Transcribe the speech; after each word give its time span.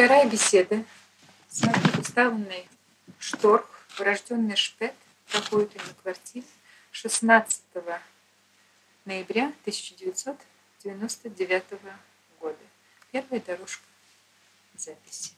Вторая 0.00 0.24
беседа 0.24 0.82
с 1.50 1.62
Мартой 1.62 1.92
Густавовной 1.92 2.66
Шторх, 3.18 3.66
урожденный 3.98 4.56
Шпет, 4.56 4.94
проходит 5.30 5.74
на 5.74 5.92
квартире 5.92 6.46
16 6.90 7.62
ноября 9.04 9.52
1999 9.60 11.64
года. 12.40 12.56
Первая 13.12 13.42
дорожка 13.42 13.84
записи. 14.74 15.32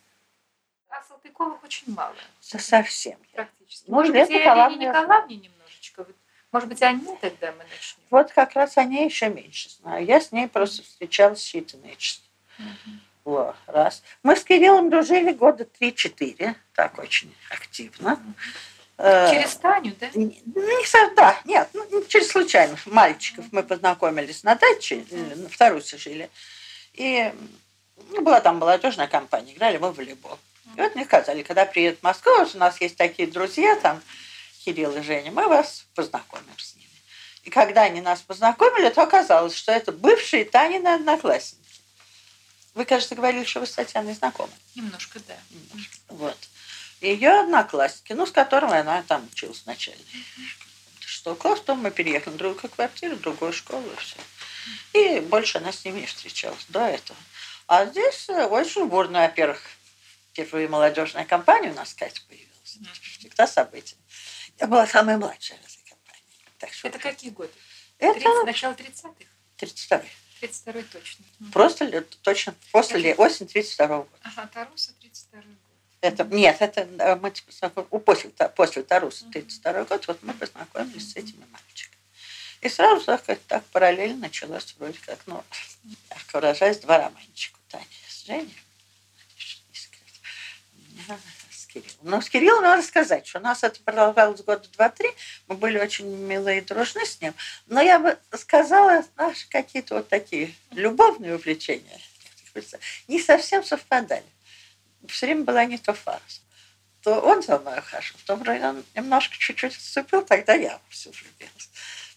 А 0.91 1.03
Салтыковых 1.09 1.65
очень 1.65 1.93
мало. 1.93 2.15
Совсем. 2.39 3.19
Практически. 3.33 3.91
Может 3.91 4.15
Лев 4.15 4.29
быть, 4.29 4.37
Елене 4.37 4.87
Николаевне 4.87 5.37
немножечко. 5.39 6.05
Вот, 6.05 6.15
Может 6.53 6.69
быть, 6.69 6.83
они 6.83 7.17
тогда 7.21 7.51
мы 7.51 7.65
начнем. 7.65 8.05
Вот 8.11 8.31
как 8.31 8.53
раз 8.53 8.79
о 8.79 8.85
ней 8.85 9.07
еще 9.07 9.29
меньше 9.29 9.71
знаю. 9.71 10.07
Я 10.07 10.21
с 10.21 10.31
ней 10.31 10.47
просто 10.47 10.85
встречалась 10.85 11.41
считанные 11.41 11.97
часы. 11.97 12.21
Во, 13.25 13.55
раз. 13.67 14.03
Мы 14.23 14.37
с 14.37 14.43
Кириллом 14.43 14.91
дружили 14.91 15.33
года 15.33 15.67
3-4, 15.81 16.55
так 16.75 16.99
очень 16.99 17.35
активно. 17.51 18.21
Э, 18.99 19.31
Через 19.31 19.57
Таню, 19.57 19.95
да? 19.99 20.09
Не, 20.15 20.43
да, 21.15 21.41
нет, 21.45 21.69
ну, 21.73 22.05
через 22.05 22.29
случайных 22.29 22.87
мальчиков 22.87 23.45
мы 23.53 23.63
познакомились 23.63 24.43
на 24.43 24.55
даче, 24.57 25.05
э, 25.11 25.35
на 25.37 25.49
Тарусе 25.49 25.99
жили. 25.99 26.31
И 26.95 27.33
ну, 28.11 28.23
была 28.23 28.41
там 28.41 28.59
молодежная 28.59 29.07
компания, 29.07 29.55
играли 29.55 29.79
мы 29.79 29.93
в 29.93 29.97
волейбол. 29.97 30.39
И 30.77 30.81
вот 30.81 30.95
мне 30.95 31.05
сказали, 31.05 31.43
когда 31.43 31.65
приедет 31.65 32.01
в 32.01 32.03
Москву, 32.03 32.33
вот 32.39 32.55
у 32.55 32.59
нас 32.59 32.81
есть 32.81 32.97
такие 32.97 33.29
друзья, 33.29 33.77
там, 33.77 34.01
Кирилл 34.65 34.97
и 34.97 35.03
Женя, 35.03 35.31
мы 35.31 35.49
вас 35.49 35.87
познакомим 35.95 36.59
с 36.59 36.75
ними. 36.77 36.89
И 37.45 37.51
когда 37.51 37.83
они 37.83 38.01
нас 38.01 38.21
познакомили, 38.21 38.89
то 38.91 39.03
оказалось, 39.03 39.55
что 39.55 39.73
это 39.73 39.93
бывшие 39.93 40.45
Танины 40.45 40.89
одноклассники. 40.89 41.62
Вы, 42.75 42.85
кажется, 42.85 43.15
говорили, 43.15 43.45
что 43.45 43.61
вы 43.61 43.67
с 43.67 43.73
Татьяной 43.73 44.15
знакомы. 44.15 44.53
Немножко, 44.75 45.21
да. 45.29 45.37
Вот. 46.09 46.39
Ее 47.01 47.41
одноклассники, 47.41 48.13
ну, 48.13 48.27
с 48.27 48.31
которыми 48.31 48.77
она 48.77 49.03
там 49.03 49.29
училась 49.31 49.67
начальной. 49.67 50.05
Что 51.01 51.35
класс, 51.35 51.61
потом 51.61 51.81
мы 51.81 51.91
переехали 51.91 52.35
в 52.35 52.37
другую 52.37 52.71
квартиру, 52.71 53.17
в 53.17 53.21
другую 53.21 53.53
школу 53.53 53.85
и 53.91 53.97
все. 53.97 54.17
И 54.93 55.21
больше 55.21 55.59
она 55.59 55.73
с 55.73 55.85
ними 55.85 56.01
не 56.01 56.07
встречалась 56.07 56.65
до 56.69 56.81
этого. 56.87 57.19
А 57.67 57.87
здесь 57.87 58.29
э, 58.29 58.45
очень 58.47 58.87
бурная, 58.87 59.29
во-первых, 59.29 59.61
впервые 60.33 60.69
молодежная 60.69 61.25
компания 61.25 61.71
у 61.71 61.75
нас, 61.75 61.95
Катя, 61.95 62.23
появилась. 62.29 62.77
Это 62.81 63.01
всегда 63.19 63.47
событие. 63.47 63.99
Я 64.59 64.67
была 64.67 64.87
самая 64.87 65.19
младшая 65.19 65.59
в 65.59 65.65
этой 65.65 65.91
компании. 65.91 66.23
Так 66.59 66.73
что 66.73 66.89
Это 66.89 66.99
какие 66.99 67.31
годы? 67.31 67.53
это 67.99 68.15
30, 68.15 68.45
начало 68.45 68.73
30-х? 68.73 70.05
32 70.43 70.73
32-й 70.73 70.83
точно. 70.85 71.25
Просто 71.53 72.03
точно 72.23 72.55
после 72.73 73.01
ле- 73.01 73.15
осень 73.15 73.47
32 73.47 73.87
года. 73.87 74.09
Ага, 74.23 74.47
Таруса 74.53 74.93
32 75.01 75.41
год. 75.41 75.49
Это, 76.01 76.25
нет, 76.25 76.57
это 76.61 76.81
э, 76.81 77.17
мы 77.17 77.31
типа 77.31 77.53
знаком- 77.53 77.87
у- 77.91 77.99
после, 78.01 78.31
после 78.57 78.83
Таруса 78.83 79.25
32 79.33 79.85
год, 79.85 80.07
вот 80.09 80.23
мы 80.23 80.35
познакомились 80.35 81.13
с 81.13 81.17
этими 81.17 81.45
мальчиками. 81.51 81.97
И 82.61 82.69
сразу 82.69 83.05
так, 83.05 83.25
как- 83.25 83.41
так 83.49 83.65
параллельно 83.67 84.17
началось 84.19 84.75
вроде 84.79 84.99
как, 85.07 85.21
ну, 85.27 85.43
мягко 86.11 86.37
выражаясь, 86.37 86.79
два 86.79 86.99
романчика 86.99 87.57
у 87.69 87.71
Тани 87.71 87.87
с 88.09 88.27
Женей. 88.27 88.57
У 90.75 90.95
меня 90.95 91.19
Кириллом. 91.73 91.97
Но 92.03 92.21
с 92.21 92.29
Кириллом 92.29 92.63
надо 92.63 92.83
сказать, 92.83 93.27
что 93.27 93.39
у 93.39 93.43
нас 93.43 93.63
это 93.63 93.81
продолжалось 93.81 94.43
года 94.43 94.69
два-три. 94.73 95.09
Мы 95.49 95.57
были 95.57 95.79
очень 95.79 96.07
милые 96.07 96.59
и 96.59 96.61
дружны 96.61 97.05
с 97.05 97.21
ним. 97.21 97.35
Но 97.67 97.81
я 97.81 97.99
бы 97.99 98.19
сказала, 98.33 99.05
наши 99.17 99.49
какие-то 99.49 99.97
вот 99.97 100.09
такие 100.09 100.55
любовные 100.71 101.37
увлечения 101.37 102.01
не 103.09 103.21
совсем 103.21 103.65
совпадали 103.65 104.25
все 105.09 105.27
время 105.27 105.45
была 105.45 105.65
не 105.65 105.79
то 105.79 105.93
фаза. 105.93 106.41
То 107.03 107.21
он 107.21 107.43
за 107.43 107.59
мной 107.59 107.79
ухаживал, 107.79 108.21
то 108.27 108.37
вроде 108.37 108.65
он 108.65 108.85
немножко 108.95 109.37
чуть-чуть 109.37 109.77
отступил, 109.77 110.23
тогда 110.23 110.55
я 110.55 110.81
все 110.89 111.11
влюбилась. 111.11 111.71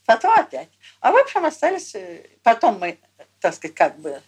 Потом 0.05 0.31
опять. 0.31 0.69
А 0.99 1.11
в 1.11 1.17
общем 1.17 1.45
остались... 1.45 1.95
э, 1.95 2.27
Потом 2.43 2.79
мы, 2.79 2.99
так 3.39 3.55
сказать, 3.55 3.75
как 3.75 3.99
бы 3.99 4.21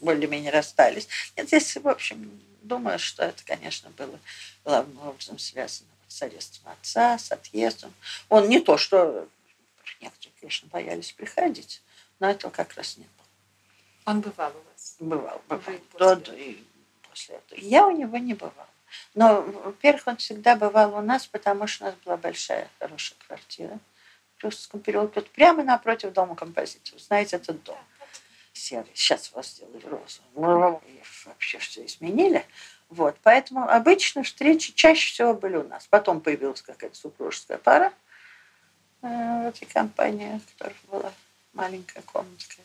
более-менее 0.00 0.50
расстались. 0.50 1.08
Нет, 1.36 1.46
здесь, 1.46 1.76
в 1.76 1.88
общем, 1.88 2.40
думаю, 2.68 2.98
что 2.98 3.24
это, 3.24 3.42
конечно, 3.44 3.90
было 3.90 4.18
главным 4.64 4.98
образом 5.08 5.38
связано 5.38 5.88
с 6.06 6.22
арестом 6.22 6.70
отца, 6.70 7.18
с 7.18 7.32
отъездом. 7.32 7.92
Он 8.28 8.48
не 8.48 8.60
то, 8.60 8.76
что 8.78 9.28
некоторые, 10.00 10.32
конечно, 10.40 10.68
боялись 10.70 11.12
приходить, 11.12 11.82
но 12.20 12.30
этого 12.30 12.50
как 12.50 12.74
раз 12.74 12.96
не 12.96 13.04
было. 13.04 13.26
Он 14.06 14.20
бывал 14.20 14.50
у 14.50 14.70
вас. 14.72 14.96
Бывал, 15.00 15.42
бывал. 15.48 15.74
До- 15.98 16.16
после. 16.16 16.16
до- 16.16 16.32
и 16.36 16.64
после 17.08 17.34
этого. 17.36 17.60
Я 17.60 17.86
у 17.86 17.90
него 17.90 18.16
не 18.18 18.34
бывала. 18.34 18.68
Но, 19.14 19.42
во-первых, 19.42 20.06
он 20.06 20.16
всегда 20.16 20.56
бывал 20.56 20.94
у 20.94 21.00
нас, 21.02 21.26
потому 21.26 21.66
что 21.66 21.84
у 21.84 21.88
нас 21.88 21.96
была 22.04 22.16
большая, 22.16 22.70
хорошая 22.78 23.18
квартира. 23.26 23.78
В 24.38 24.44
Русском 24.44 24.80
переулке, 24.80 25.14
вот 25.20 25.30
прямо 25.30 25.62
напротив 25.64 26.12
дома 26.12 26.36
композиторов. 26.36 27.02
Знаете, 27.02 27.36
этот 27.36 27.62
дом 27.64 27.78
серый. 28.58 28.90
Сейчас 28.94 29.32
вас 29.32 29.48
сделали 29.48 29.84
розовым. 29.84 30.80
И 30.86 31.02
вообще 31.26 31.58
все 31.58 31.86
изменили. 31.86 32.44
Вот. 32.88 33.16
Поэтому 33.22 33.68
обычно 33.68 34.22
встречи 34.22 34.72
чаще 34.74 35.12
всего 35.12 35.34
были 35.34 35.56
у 35.56 35.66
нас. 35.66 35.86
Потом 35.86 36.20
появилась 36.20 36.62
какая-то 36.62 36.96
супружеская 36.96 37.58
пара 37.58 37.92
э, 39.02 39.06
в 39.06 39.46
этой 39.48 39.66
компании, 39.66 40.40
которой 40.52 40.76
была 40.90 41.12
маленькая 41.52 42.02
комнатка. 42.02 42.56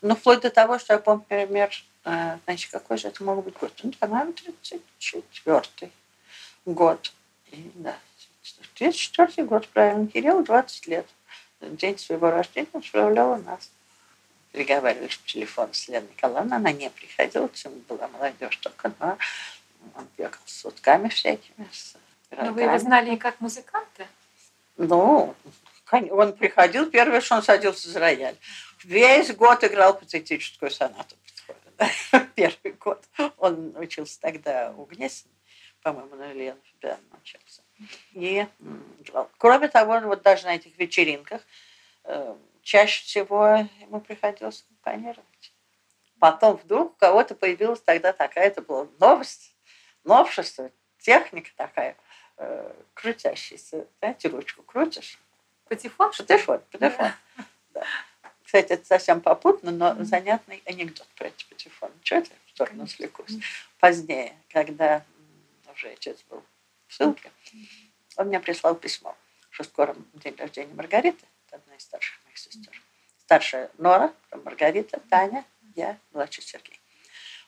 Ну, 0.00 0.16
вплоть 0.16 0.40
до 0.40 0.50
того, 0.50 0.78
что 0.78 0.94
я 0.94 0.98
помню, 0.98 1.24
например, 1.28 1.70
э, 2.04 2.38
значит, 2.44 2.72
какой 2.72 2.98
же 2.98 3.08
это 3.08 3.22
мог 3.22 3.44
быть 3.44 3.54
год? 3.54 3.72
Ну, 3.82 3.92
по-моему, 3.92 4.32
34 4.32 5.90
год. 6.64 7.12
И, 7.52 7.70
да, 7.74 7.96
34 8.74 9.46
год, 9.46 9.68
правильно. 9.68 10.06
Кирилл 10.06 10.42
20 10.42 10.86
лет. 10.88 11.06
День 11.60 11.98
своего 11.98 12.30
рождения 12.30 12.68
он 12.72 12.82
справлял 12.82 13.32
у 13.32 13.36
нас. 13.36 13.70
Переговаривались 14.52 15.16
по 15.16 15.28
телефону 15.28 15.72
с 15.72 15.88
Леной 15.88 16.10
Николаевной. 16.10 16.56
Она 16.56 16.72
не 16.72 16.90
приходила, 16.90 17.48
тем 17.48 17.72
была 17.88 18.06
молодежь 18.08 18.56
только, 18.58 18.92
но 19.00 19.18
он 19.96 20.06
бегал 20.16 20.40
с 20.44 20.60
сутками 20.60 21.08
всякими, 21.08 21.66
с 21.72 21.94
Но 22.30 22.36
Ну, 22.36 22.42
вы 22.42 22.46
его 22.48 22.54
пирогами. 22.56 22.78
знали 22.78 23.14
и 23.14 23.16
как 23.16 23.40
музыканта? 23.40 24.06
Ну, 24.76 25.34
он 25.90 26.32
приходил, 26.34 26.90
первое, 26.90 27.20
что 27.20 27.36
он 27.36 27.42
садился 27.42 27.88
за 27.88 27.98
рояль. 28.00 28.36
Весь 28.84 29.34
год 29.34 29.64
играл 29.64 29.98
патетическую 29.98 30.70
сонату. 30.70 31.16
Первый 32.34 32.72
год. 32.78 33.02
Он 33.38 33.74
учился 33.76 34.20
тогда 34.20 34.72
у 34.76 34.84
Гнесина, 34.84 35.32
по-моему, 35.82 36.14
на 36.16 36.32
Ильяна 36.32 36.60
Фабиана 36.72 37.02
учился. 37.22 37.62
И 38.12 38.46
играл. 39.00 39.30
Кроме 39.38 39.68
того, 39.68 39.98
вот 40.00 40.22
даже 40.22 40.44
на 40.44 40.54
этих 40.54 40.78
вечеринках 40.78 41.42
э, 42.04 42.34
чаще 42.62 43.04
всего 43.04 43.68
ему 43.80 44.00
приходилось 44.00 44.62
аккомпанировать. 44.62 45.52
Потом 46.18 46.56
вдруг 46.56 46.92
у 46.92 46.96
кого-то 46.96 47.34
появилась 47.34 47.80
тогда 47.80 48.12
такая, 48.12 48.46
это 48.46 48.62
была 48.62 48.86
новость, 49.00 49.54
новшество, 50.04 50.70
техника 50.98 51.50
такая, 51.56 51.96
э, 52.38 52.72
крутящаяся. 52.94 53.86
Знаете, 53.98 54.28
ручку 54.28 54.62
крутишь, 54.62 55.18
Патефон? 55.68 56.12
Патефон, 56.16 56.60
патефон. 56.70 57.10
Да. 57.70 57.84
Кстати, 58.44 58.72
это 58.72 58.84
совсем 58.84 59.20
попутно, 59.22 59.70
но 59.70 59.94
Мгм. 59.94 60.04
занятный 60.04 60.62
анекдот 60.66 61.06
про 61.16 61.28
эти 61.28 61.44
патефоны. 61.46 61.94
Чего 62.02 62.20
это 62.20 62.30
в 62.46 62.50
сторону 62.50 62.86
свлекусь? 62.86 63.38
Позднее, 63.78 64.36
когда 64.50 65.04
уже 65.72 65.88
отец 65.88 66.22
был 66.28 66.44
в 66.86 66.92
ссылке, 66.94 67.32
он 68.16 68.26
мне 68.26 68.38
прислал 68.40 68.74
письмо, 68.74 69.16
что 69.50 69.64
скоро 69.64 69.96
день 70.12 70.36
рождения 70.36 70.74
Маргариты, 70.74 71.24
одна 71.50 71.74
из 71.76 71.82
старших 71.82 72.21
моих 72.32 72.38
сестер. 72.38 72.82
Старшая 73.18 73.70
Нора, 73.78 74.12
Маргарита, 74.44 75.00
Таня, 75.10 75.44
я, 75.74 75.98
младший 76.12 76.42
Сергей. 76.42 76.80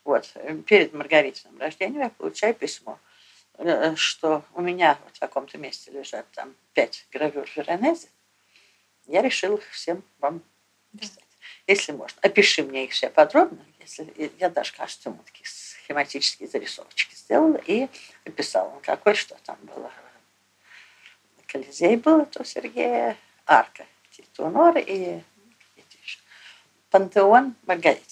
Вот, 0.05 0.31
э, 0.35 0.57
перед 0.67 0.93
Маргаритиным 0.93 1.59
рождением 1.59 2.03
я 2.03 2.11
получаю 2.11 2.55
письмо, 2.55 2.99
э, 3.59 3.95
что 3.97 4.45
у 4.55 4.61
меня 4.61 4.99
вот 5.05 5.17
в 5.17 5.19
таком-то 5.19 5.59
месте 5.59 5.91
лежат 5.91 6.31
там 6.33 6.55
пять 6.75 7.07
гравюр 7.11 7.49
Веронезе, 7.57 8.09
я 9.07 9.23
решил 9.23 9.57
их 9.57 9.69
всем 9.71 10.03
вам 10.21 10.43
писать. 10.99 11.21
Если 11.67 11.93
можно, 11.93 12.19
опиши 12.23 12.63
мне 12.63 12.85
их 12.85 12.93
все 12.93 13.11
подробно. 13.11 13.65
Если, 13.81 14.33
я 14.39 14.49
даже, 14.49 14.73
кажется, 14.75 15.11
ему 15.11 15.23
такие 15.25 15.47
схематические 15.47 16.49
зарисовочки 16.49 17.15
сделала 17.15 17.61
и 17.67 17.89
описала, 18.25 18.79
какой 18.81 19.15
что 19.15 19.37
там 19.45 19.59
было. 19.63 19.93
Колизей 21.47 21.97
был 21.97 22.21
это 22.21 22.41
у 22.41 22.45
Сергея, 22.45 23.17
арка 23.47 23.87
Титунора 24.17 24.81
и 24.81 25.21
какие-то 25.75 25.97
еще. 26.03 26.19
пантеон 26.91 27.55
Маргарита. 27.67 28.03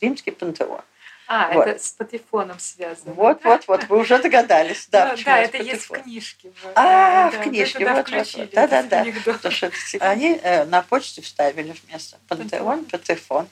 Римский 0.00 0.30
пантеон. 0.30 0.80
А, 1.28 1.52
Вот. 1.52 1.66
это 1.66 1.82
с 1.82 1.90
патефоном 1.90 2.58
связано. 2.60 3.12
Вот, 3.12 3.42
вот, 3.44 3.66
вот, 3.66 3.84
вы 3.88 3.98
уже 3.98 4.18
догадались. 4.22 4.86
Да, 4.88 5.06
Да, 5.06 5.10
почему 5.10 5.26
да, 5.26 5.38
это 5.40 5.56
есть 5.58 5.90
в 5.90 6.02
книжке. 6.02 6.52
А, 6.76 7.30
в 7.30 7.42
книжке, 7.42 7.84
вот, 7.84 7.96
вот, 7.96 8.06
включили 8.08 8.42
вот. 8.44 8.54
Да, 8.54 8.66
да, 8.68 8.82
да. 8.84 9.04
Потому 9.24 9.52
что 9.52 9.66
это- 9.66 10.08
они 10.08 10.38
э, 10.40 10.64
на 10.66 10.82
почте 10.82 11.22
вставили 11.22 11.74
вместо 11.84 12.18
пантеон, 12.28 12.84
патефон. 12.84 13.48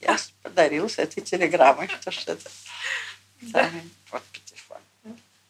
Я 0.00 0.16
подарил 0.42 0.88
с 0.88 0.98
этой 0.98 1.20
телеграммой, 1.20 1.88
что 1.88 2.12
ж 2.12 2.18
это 2.28 2.48
вот. 4.12 4.22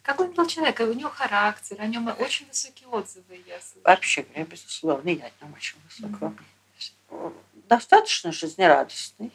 Какой 0.08 0.28
он 0.28 0.32
был 0.32 0.46
человек? 0.46 0.80
У 0.80 0.84
него 0.94 1.10
характер, 1.10 1.76
о 1.78 1.86
нем 1.86 2.08
очень 2.18 2.46
высокие 2.48 2.88
отзывы, 2.88 3.42
я 3.46 3.60
слышу. 3.60 3.84
Вообще 3.84 4.22
говоря, 4.22 4.46
безусловно, 4.46 5.10
я 5.10 5.26
о 5.26 5.44
нем 5.44 5.52
очень 5.54 5.76
высокого 5.84 6.34
мнения. 7.10 7.34
Достаточно 7.68 8.32
жизнерадостный. 8.32 9.30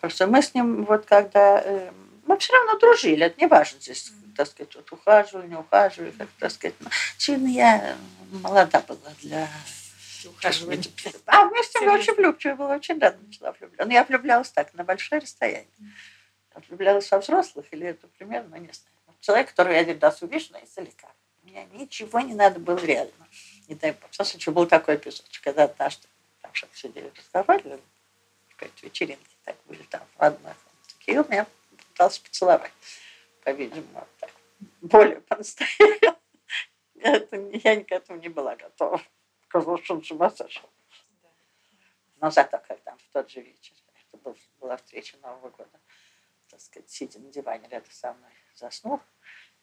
Просто 0.00 0.28
мы 0.28 0.40
с 0.40 0.54
ним, 0.54 0.84
вот 0.84 1.04
когда... 1.06 1.60
э, 1.60 1.90
мы 2.26 2.38
все 2.38 2.52
равно 2.52 2.78
дружили, 2.78 3.26
это 3.26 3.40
не 3.40 3.48
важно 3.48 3.80
здесь, 3.80 4.12
так 4.36 4.46
сказать, 4.46 4.76
вот 4.76 4.92
ухаживали, 4.92 5.48
не 5.48 5.56
ухаживали, 5.56 6.12
как 6.12 6.28
так 6.38 6.52
сказать. 6.52 6.76
Но, 6.78 6.90
очевидно, 7.16 7.48
я 7.48 7.96
молода 8.30 8.84
была 8.86 9.10
для 9.20 9.48
Ухаживание. 10.26 10.92
А 11.26 11.46
вместе 11.48 11.80
Серьезно? 11.80 11.98
очень 11.98 12.14
влюбчивая 12.14 12.54
была, 12.54 12.76
очень 12.76 13.00
рано 13.00 13.18
начала 13.26 13.50
влюбляться. 13.50 13.84
Но 13.84 13.92
я 13.92 14.04
влюблялась 14.04 14.50
так, 14.50 14.72
на 14.74 14.84
большое 14.84 15.20
расстояние. 15.20 15.66
Я 16.54 16.62
влюблялась 16.68 17.10
во 17.10 17.18
взрослых 17.18 17.66
или 17.72 17.88
это 17.88 18.06
примерно, 18.16 18.54
не 18.54 18.70
знаю. 18.72 18.93
Человек, 19.24 19.48
который 19.48 19.72
я 19.76 19.80
один 19.80 19.98
раз 20.00 20.20
увижу, 20.20 20.48
но 20.50 20.58
издалека. 20.62 21.08
Мне 21.44 21.66
ничего 21.72 22.20
не 22.20 22.34
надо 22.34 22.60
было 22.60 22.76
реально. 22.76 23.26
Не 23.68 23.74
дай 23.74 23.92
бог. 23.92 24.10
В 24.10 24.14
случае, 24.14 24.52
был 24.52 24.66
такой 24.66 24.96
эпизод, 24.96 25.24
что 25.30 25.42
когда 25.42 25.64
однажды 25.64 26.06
там 26.42 26.52
что-то 26.52 26.76
сидели, 26.76 27.10
разговаривали, 27.16 27.80
в 28.48 28.56
какой-то 28.56 28.84
вечеринке, 28.84 29.34
так 29.44 29.56
были 29.64 29.82
там 29.84 30.02
в 30.18 30.22
одной 30.22 30.52
комнате. 30.52 30.94
Кирилл 30.98 31.24
меня 31.30 31.46
пытался 31.88 32.20
поцеловать. 32.20 32.70
По-видимому, 33.44 34.06
так. 34.20 34.30
Более 34.82 35.22
по-настоящему. 35.22 36.18
Я 36.96 37.82
к 37.82 37.92
этому 37.92 38.20
не 38.20 38.28
была 38.28 38.56
готова. 38.56 39.00
Казалось, 39.48 39.84
что 39.84 39.94
он 39.94 40.04
с 40.04 40.10
ума 40.10 40.28
сошел. 40.28 40.68
Но 42.20 42.30
зато, 42.30 42.58
когда 42.68 42.94
в 42.94 43.12
тот 43.14 43.30
же 43.30 43.40
вечер, 43.40 43.72
это 44.12 44.22
был, 44.22 44.36
была 44.60 44.76
встреча 44.76 45.16
Нового 45.22 45.48
года, 45.48 45.80
так 46.54 46.60
сказать, 46.60 46.88
сидя 46.88 47.18
на 47.18 47.30
диване 47.32 47.68
рядом 47.68 47.90
со 47.90 48.12
мной, 48.12 48.30
заснул, 48.54 49.00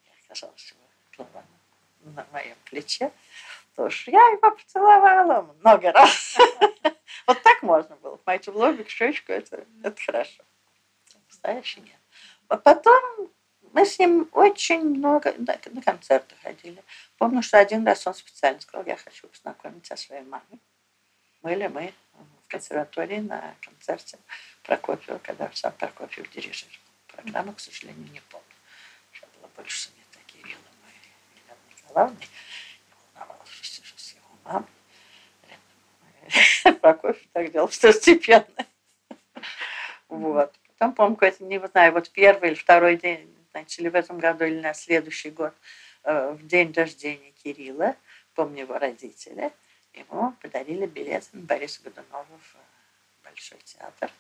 я 0.04 0.12
оказалась 0.26 0.74
его 0.74 0.82
голова 1.18 1.46
на, 2.02 2.28
моем 2.34 2.58
плече, 2.66 3.14
то 3.76 3.86
уж 3.86 4.10
я 4.10 4.20
его 4.32 4.52
поцеловала 4.52 5.44
много 5.60 5.92
раз. 5.92 6.38
Вот 7.28 7.42
так 7.44 7.62
можно 7.62 7.96
было. 7.98 8.18
Пойти 8.18 8.50
в 8.50 8.58
лобик, 8.58 8.90
щечку, 8.90 9.32
это, 9.32 9.66
это 9.84 10.02
хорошо. 10.02 10.44
Настоящий 11.28 11.82
нет. 11.82 12.00
А 12.48 12.58
потом 12.58 13.30
мы 13.74 13.86
с 13.86 14.00
ним 14.00 14.28
очень 14.32 14.82
много 14.82 15.34
на, 15.38 15.58
на 15.72 15.82
концерты 15.82 16.36
ходили. 16.42 16.84
Помню, 17.18 17.44
что 17.44 17.60
один 17.60 17.86
раз 17.86 18.06
он 18.08 18.16
специально 18.16 18.60
сказал, 18.60 18.86
я 18.88 18.98
хочу 18.98 19.28
познакомиться 19.28 19.96
со 19.96 20.04
своей 20.04 20.24
мамой. 20.24 20.60
Были 21.42 21.68
мы 21.68 21.94
консерватории 22.52 23.20
на 23.20 23.56
концерте 23.62 24.18
Прокофьева, 24.64 25.20
когда 25.20 25.50
сам 25.54 25.72
Прокофьев 25.74 26.30
дирижировал. 26.32 26.78
Программу, 27.08 27.54
к 27.54 27.60
сожалению, 27.60 28.12
не 28.12 28.20
помню. 28.30 28.46
Что 29.12 29.28
было 29.40 29.50
больше 29.56 29.80
Санита 29.80 30.20
Кирилловна 30.28 30.90
и 30.94 31.38
Елены 31.38 31.60
Николаевны. 31.70 32.18
Я 33.16 33.26
волновалась, 33.26 33.50
что 33.50 33.66
сижу 33.66 33.98
с 33.98 34.14
его 34.14 34.28
мамой. 34.44 34.68
Прокофьев 36.82 37.28
так 37.34 37.52
делал 37.52 37.68
второстепенно. 37.68 38.66
Вот. 40.10 40.54
Потом, 40.78 40.94
помню, 40.94 41.16
какой-то, 41.16 41.44
не 41.46 41.60
знаю, 41.68 41.94
вот 41.94 42.10
первый 42.10 42.50
или 42.50 42.56
второй 42.56 42.98
день, 42.98 43.34
значит, 43.52 43.80
или 43.80 43.88
в 43.88 43.96
этом 43.96 44.20
году, 44.20 44.46
или 44.46 44.60
на 44.60 44.74
следующий 44.74 45.30
год, 45.30 45.54
э, 46.04 46.32
в 46.32 46.46
день 46.48 46.74
рождения 46.74 47.32
Кирилла, 47.44 47.96
помню 48.34 48.62
его 48.64 48.78
родители, 48.78 49.52
ему 49.94 50.34
подарили 50.42 50.86
билет 50.86 51.28
Бориса 51.34 51.82
Годунова 51.84 52.26
в 52.26 52.56
Большой 53.24 53.60
театр. 53.60 54.12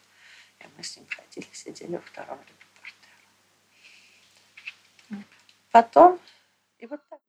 И 0.60 0.64
мы 0.78 0.84
с 0.84 0.96
ним 0.96 1.08
ходили, 1.10 1.48
сидели 1.52 1.96
во 1.96 2.02
втором 2.02 2.40
ряду 2.40 2.54
портера. 5.10 5.26
Потом, 5.72 6.20
и 6.78 6.86
вот 6.86 7.02
так, 7.10 7.20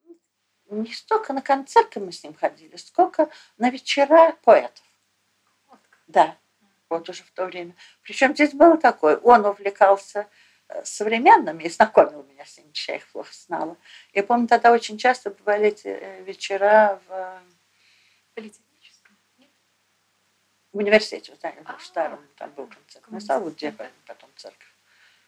ну, 0.66 0.82
не 0.82 0.92
столько 0.92 1.32
на 1.32 1.42
концерты 1.42 2.00
мы 2.00 2.12
с 2.12 2.22
ним 2.22 2.34
ходили, 2.34 2.76
сколько 2.76 3.30
на 3.58 3.70
вечера 3.70 4.36
поэтов. 4.42 4.84
Да, 6.06 6.36
вот 6.88 7.08
уже 7.08 7.22
в 7.22 7.30
то 7.30 7.46
время. 7.46 7.74
Причем 8.02 8.34
здесь 8.34 8.52
было 8.52 8.76
такое, 8.76 9.16
он 9.16 9.46
увлекался 9.46 10.28
э, 10.68 10.84
современными 10.84 11.62
и 11.62 11.70
знакомил 11.70 12.22
меня 12.24 12.44
с 12.44 12.58
ними, 12.58 12.72
я 12.86 12.96
их 12.96 13.08
плохо 13.08 13.32
знала. 13.32 13.76
Я 14.12 14.22
помню, 14.22 14.46
тогда 14.46 14.72
очень 14.72 14.98
часто 14.98 15.30
бывали 15.30 15.68
эти 15.68 15.86
э, 15.86 16.22
вечера 16.24 17.00
в, 17.08 17.42
Политехническом. 18.34 19.16
Нет? 19.38 19.50
в 20.72 20.78
университете, 20.78 21.34
знаете, 21.38 21.60
А, 21.64 21.76
в 21.76 21.82
старом, 21.82 22.20
там 22.36 22.50
был 22.52 22.66
концертный 22.66 23.20
зал, 23.20 23.42
вот 23.42 23.54
где 23.54 23.72
потом 23.72 24.30
церковь, 24.36 24.74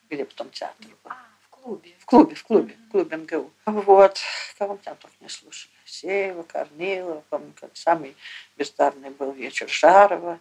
где 0.09 0.25
потом 0.25 0.49
театр 0.49 0.87
был. 0.87 1.11
А, 1.11 1.17
в 1.41 1.49
клубе. 1.49 1.93
В 1.99 2.05
клубе, 2.05 2.35
в 2.35 2.43
клубе, 2.43 2.75
в 2.87 2.91
клубе 2.91 3.17
МГУ. 3.17 3.51
Вот, 3.65 4.19
кого 4.57 4.73
мы 4.73 4.79
там 4.79 4.95
только 4.97 5.15
не 5.19 5.29
слушали. 5.29 5.73
Сеева, 5.85 6.43
Корнилова, 6.43 7.23
помню, 7.29 7.53
как 7.59 7.71
самый 7.77 8.15
бездарный 8.57 9.11
был 9.11 9.31
вечер 9.31 9.69
Жарова, 9.69 10.39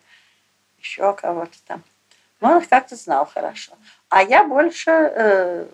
еще 0.78 1.12
кого-то 1.14 1.56
там. 1.66 1.82
Но 2.40 2.52
он 2.52 2.62
их 2.62 2.69
как-то 2.69 2.96
знал 2.96 3.26
хорошо. 3.26 3.72
А 4.08 4.22
я 4.22 4.44
больше 4.44 4.90
э, 4.90 5.66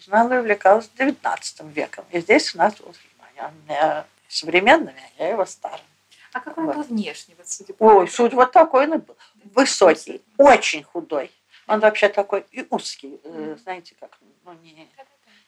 знала 0.00 0.34
и 0.34 0.38
увлекалась 0.38 0.90
XIX 0.96 1.72
веком. 1.72 2.04
И 2.10 2.20
здесь 2.20 2.54
у 2.54 2.58
нас 2.58 2.78
вот, 2.80 2.96
он 3.38 3.52
меня 3.64 4.06
современными, 4.28 5.00
а 5.18 5.22
я 5.22 5.30
его 5.30 5.44
старым. 5.46 5.86
А 6.32 6.40
какой 6.40 6.64
он 6.64 6.66
Вот. 6.66 6.76
был 6.76 6.82
внешне, 6.82 7.34
вот 7.36 7.48
судя 7.48 7.74
по 7.74 7.84
Ой, 7.84 8.08
суть 8.08 8.32
вот 8.32 8.52
такой 8.52 8.86
он 8.88 9.00
был. 9.00 9.16
Высокий, 9.54 10.22
очень 10.36 10.82
худой. 10.82 11.30
Он 11.66 11.80
вообще 11.80 12.08
такой 12.08 12.44
и 12.50 12.66
узкий, 12.70 13.20
э, 13.24 13.56
знаете, 13.62 13.94
как, 14.00 14.18
ну, 14.44 14.54
не, 14.62 14.88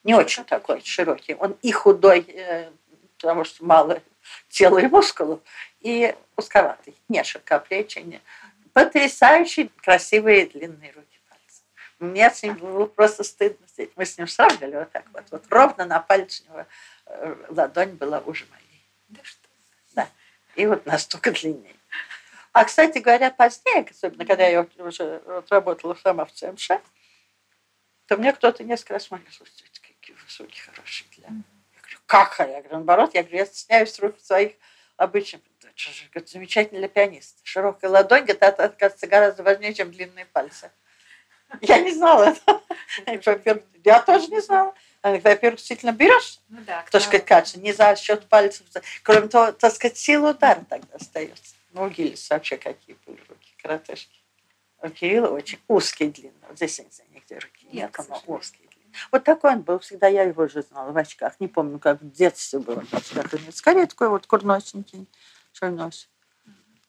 не 0.04 0.14
очень 0.14 0.44
такой 0.44 0.82
широкий. 0.84 1.34
Он 1.34 1.56
и 1.62 1.72
худой, 1.72 2.20
э, 2.28 2.70
потому 3.16 3.44
что 3.44 3.64
мало 3.64 4.02
тела 4.48 4.78
и 4.78 4.86
мускулов, 4.86 5.40
и 5.80 6.14
узковатый, 6.36 6.94
не 7.08 7.22
широкоплечий. 7.24 8.02
Не. 8.02 8.20
Потрясающий, 8.72 9.70
красивые 9.82 10.46
длинные 10.46 10.92
руки 10.92 11.18
пальцы. 11.28 11.62
Мне 11.98 12.30
с 12.30 12.42
ним 12.42 12.54
было 12.54 12.86
просто 12.86 13.24
стыдно 13.24 13.66
сидеть. 13.68 13.92
Мы 13.96 14.04
с 14.04 14.16
ним 14.16 14.28
сравнивали 14.28 14.76
вот 14.76 14.92
так 14.92 15.04
вот. 15.12 15.24
вот 15.30 15.44
ровно 15.50 15.86
на 15.86 16.00
пальце 16.00 16.44
у 16.48 16.52
него 16.52 16.66
э, 17.06 17.36
ладонь 17.48 17.92
была 17.92 18.20
уже 18.20 18.46
моей. 18.50 18.86
Да 19.08 19.20
что? 19.24 19.39
И 20.56 20.66
вот 20.66 20.86
настолько 20.86 21.32
длиннее. 21.32 21.76
А, 22.52 22.64
кстати 22.64 22.98
говоря, 22.98 23.30
позднее, 23.30 23.86
особенно 23.88 24.26
когда 24.26 24.46
я 24.46 24.66
уже 24.78 25.22
вот 25.24 25.50
работала 25.50 25.94
сама 25.94 26.24
в 26.24 26.32
ЦМШ, 26.32 26.70
то 28.06 28.16
мне 28.16 28.32
кто-то 28.32 28.64
несколько 28.64 28.94
раз 28.94 29.04
сказал, 29.04 29.24
слушайте, 29.30 29.80
какие 29.80 30.16
высокие, 30.16 30.62
хорошие 30.64 31.08
для... 31.16 31.28
Я 31.28 31.80
говорю, 31.80 31.98
как? 32.06 32.38
Я 32.40 32.46
говорю, 32.46 32.70
наоборот, 32.70 33.14
я 33.14 33.22
говорю, 33.22 33.38
я 33.38 33.46
стесняюсь 33.46 33.98
рук 34.00 34.18
своих 34.20 34.54
обычных. 34.96 35.42
Говорит, 36.12 36.28
замечательно 36.28 36.80
для 36.80 36.88
пианиста. 36.88 37.40
Широкая 37.44 37.90
ладонь, 37.90 38.22
говорит, 38.22 38.42
это, 38.42 38.64
оказывается, 38.64 39.06
гораздо 39.06 39.44
важнее, 39.44 39.72
чем 39.72 39.92
длинные 39.92 40.26
пальцы. 40.26 40.72
Я 41.60 41.78
не 41.78 41.92
знала 41.92 42.24
этого. 42.24 42.62
Я 43.84 44.02
тоже 44.02 44.28
не 44.28 44.40
знала. 44.40 44.74
Говорит, 45.02 45.24
Во-первых, 45.24 45.58
действительно 45.58 45.92
берешь 45.92 46.40
Ну 46.48 46.60
да. 46.66 46.82
кто 46.82 47.00
сказать, 47.00 47.24
кажется, 47.24 47.58
не 47.58 47.72
за 47.72 47.96
счет 47.96 48.26
пальцев. 48.28 48.66
Кроме 49.02 49.28
того, 49.28 49.52
так 49.52 49.72
сказать, 49.72 49.96
сила 49.96 50.30
удара 50.30 50.64
тогда 50.68 50.94
остается. 50.96 51.54
Ну, 51.72 51.84
у 51.84 51.88
Гиллиса 51.88 52.34
вообще 52.34 52.56
какие 52.58 52.96
были 53.06 53.20
руки, 53.28 53.54
коротышки. 53.62 54.18
У 54.82 54.88
Кирилла 54.88 55.28
очень 55.28 55.58
узкие, 55.68 56.10
длинные. 56.10 56.34
Вот 56.48 56.56
здесь 56.56 56.78
я 56.78 56.84
не 56.84 56.90
знаю, 56.90 57.10
нигде 57.14 57.38
руки 57.38 57.64
Нет, 57.66 57.74
нет, 57.74 57.90
к 57.92 57.98
но 57.98 58.04
сожалению. 58.04 58.38
узкие, 58.38 58.68
длинные. 58.68 58.98
Вот 59.12 59.24
такой 59.24 59.52
он 59.52 59.62
был. 59.62 59.78
Всегда 59.78 60.06
я 60.08 60.22
его 60.24 60.42
уже 60.42 60.62
знала 60.62 60.90
в 60.92 60.96
очках. 60.96 61.38
Не 61.38 61.48
помню, 61.48 61.78
как 61.78 62.00
в 62.02 62.10
детстве 62.10 62.58
было. 62.58 62.80
в 62.80 62.94
очках. 62.94 63.26
Скорее 63.54 63.86
такой 63.86 64.08
вот 64.08 64.26
курносенький, 64.26 65.06
что 65.52 65.70
нос. 65.70 66.08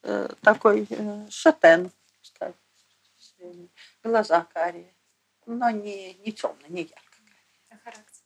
Э, 0.04 0.30
такой 0.42 0.88
э, 0.90 1.28
шатен, 1.30 1.92
скажем. 2.22 2.56
Глаза 4.04 4.48
карие. 4.54 4.94
Но 5.46 5.70
не, 5.70 6.14
не 6.16 6.32
темный, 6.32 6.70
не 6.70 6.82
ярко. 6.84 6.98
А 7.70 7.78
характер. 7.84 8.22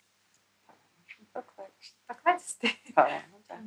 Покладистый. 2.08 2.70
Покладистый, 2.70 2.94
По-моему, 2.94 3.44
да. 3.48 3.60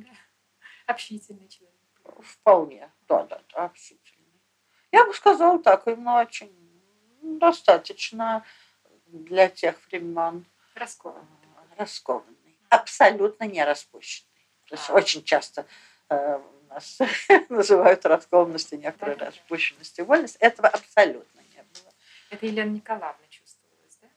общительный 0.87 1.47
человек. 1.47 1.75
Вполне, 2.23 2.91
да, 3.07 3.23
да, 3.25 3.41
да, 3.53 3.65
общительный. 3.65 4.41
Я 4.91 5.05
бы 5.05 5.13
сказала 5.13 5.59
так, 5.61 5.87
именно 5.87 6.19
очень 6.21 6.51
достаточно 7.21 8.43
для 9.07 9.49
тех 9.49 9.75
времен 9.87 10.45
Раскованный. 10.75 11.27
э, 11.71 11.75
раскованный. 11.77 12.57
Абсолютно 12.69 13.43
не 13.43 13.63
распущенный. 13.63 14.47
То 14.67 14.75
есть 14.75 14.89
А. 14.89 14.93
очень 14.93 15.23
часто 15.23 15.65
э, 16.09 16.39
нас 16.69 16.97
называют 17.49 18.05
раскованностью 18.05 18.79
некоторую 18.79 19.17
Да-да-да. 19.17 19.37
распущенность 19.37 19.99
и 19.99 20.01
вольность. 20.01 20.37
Этого 20.37 20.67
абсолютно 20.67 21.41
не 21.41 21.61
было. 21.63 21.93
Это 22.31 22.45
Елена 22.45 22.69
Николаевна 22.71 23.27
чувствовалась, 23.29 23.97
да? 24.01 24.07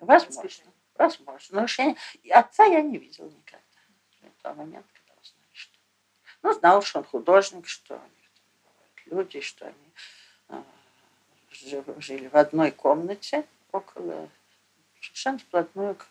Да? 0.00 0.06
Возможно. 0.06 0.72
Возможно. 1.00 1.66
Я, 1.78 1.96
и 2.22 2.30
отца 2.30 2.64
я 2.64 2.82
не 2.82 2.98
видела 2.98 3.28
никогда. 3.28 3.64
В 4.20 4.42
тот 4.42 4.56
момент, 4.56 4.86
когда 4.92 5.20
узнали, 5.20 5.54
что... 5.54 5.78
Ну, 6.42 6.52
знал, 6.52 6.82
что 6.82 6.98
он 6.98 7.04
художник, 7.04 7.66
что 7.66 7.94
у 7.94 7.98
них 7.98 8.30
там 8.34 8.44
бывают 8.64 9.06
люди, 9.06 9.40
что 9.40 9.66
они 9.66 9.92
э, 10.48 12.00
жили 12.00 12.28
в 12.28 12.36
одной 12.36 12.70
комнате 12.70 13.46
около, 13.72 14.28
совершенно 15.00 15.38
вплотную 15.38 15.94
к 15.94 16.06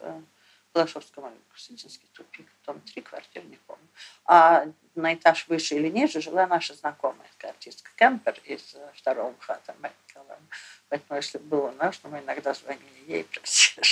Балашовскому 0.73 1.27
району, 1.27 1.41
Сытинский 1.55 2.07
тупик, 2.13 2.47
дом 2.65 2.79
три, 2.81 3.01
квартиры, 3.01 3.45
не 3.45 3.57
помню. 3.57 3.87
А 4.25 4.65
на 4.95 5.13
этаж 5.13 5.47
выше 5.47 5.75
или 5.75 5.89
ниже 5.89 6.21
жила 6.21 6.47
наша 6.47 6.73
знакомая 6.73 7.27
артистка 7.41 7.91
Кемпер 7.95 8.39
из 8.45 8.75
второго 8.95 9.35
хата. 9.39 9.75
Поэтому, 10.89 11.17
если 11.17 11.37
было 11.37 11.71
нужно, 11.71 12.09
мы 12.09 12.19
иногда 12.19 12.53
звонили 12.53 13.03
ей 13.07 13.21
и 13.21 13.23
просили 13.23 13.83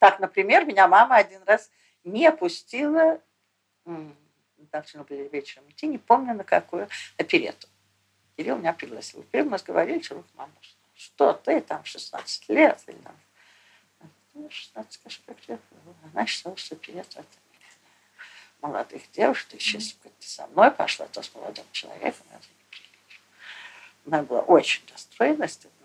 Так, 0.00 0.18
например, 0.18 0.64
меня 0.64 0.88
мама 0.88 1.16
один 1.16 1.42
раз 1.44 1.70
не 2.04 2.32
пустила, 2.32 3.20
должны 3.84 5.04
были 5.04 5.28
вечером 5.28 5.68
идти, 5.68 5.86
не 5.86 5.98
помню 5.98 6.34
на 6.34 6.42
какую, 6.42 6.88
оперету. 7.18 7.68
Кирилл 8.36 8.56
меня 8.56 8.72
пригласил. 8.72 9.22
Теперь 9.22 9.44
мы 9.44 9.52
разговаривали, 9.52 10.00
что 10.00 10.24
мама, 10.34 10.52
что 10.94 11.34
ты 11.34 11.60
там 11.60 11.84
16 11.84 12.48
лет 12.48 12.82
или 12.86 12.96
там 12.96 13.14
ну, 14.32 14.48
16, 14.48 14.92
скажи, 14.94 15.18
как 15.26 15.36
было? 15.46 15.94
Она 16.14 16.24
считала, 16.24 16.56
что 16.56 16.76
оперету 16.76 17.18
это 17.18 17.28
молодых 18.62 19.02
девушек, 19.12 19.48
ты 19.48 19.58
сейчас 19.58 19.96
ты 20.02 20.10
со 20.26 20.46
мной 20.46 20.70
пошла, 20.70 21.06
то 21.08 21.22
с 21.22 21.34
молодым 21.34 21.64
человеком, 21.72 22.26
это 22.30 22.46
неприлично. 22.58 23.22
Она 24.06 24.22
была 24.22 24.40
очень 24.40 24.82
расстроена, 24.90 25.46
стыдно 25.46 25.76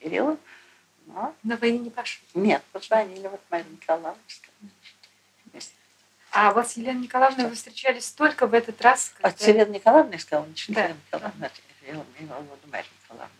мне 0.00 0.38
но... 1.06 1.34
На 1.42 1.56
войне 1.56 1.78
не 1.78 1.90
пошли? 1.90 2.26
Нет, 2.34 2.62
позвонили 2.72 3.26
вот 3.28 3.40
Мария 3.50 3.66
Николаевна, 3.70 4.16
а 6.38 6.52
вот 6.52 6.68
с 6.68 6.76
Еленой 6.76 7.04
Николаевной 7.04 7.48
вы 7.48 7.54
встречались 7.54 8.10
только 8.10 8.46
в 8.46 8.52
этот 8.52 8.78
раз? 8.82 9.14
Когда... 9.16 9.28
А 9.30 9.38
с 9.38 9.48
Еленой 9.48 9.76
Николаевной 9.76 10.18
сказала, 10.18 10.44
не 10.44 10.74
да. 10.74 10.82
Елена 10.82 10.98
Николаевна, 11.06 11.50
я 11.86 11.94
Мария 12.66 12.90
Николаевна. 13.02 13.30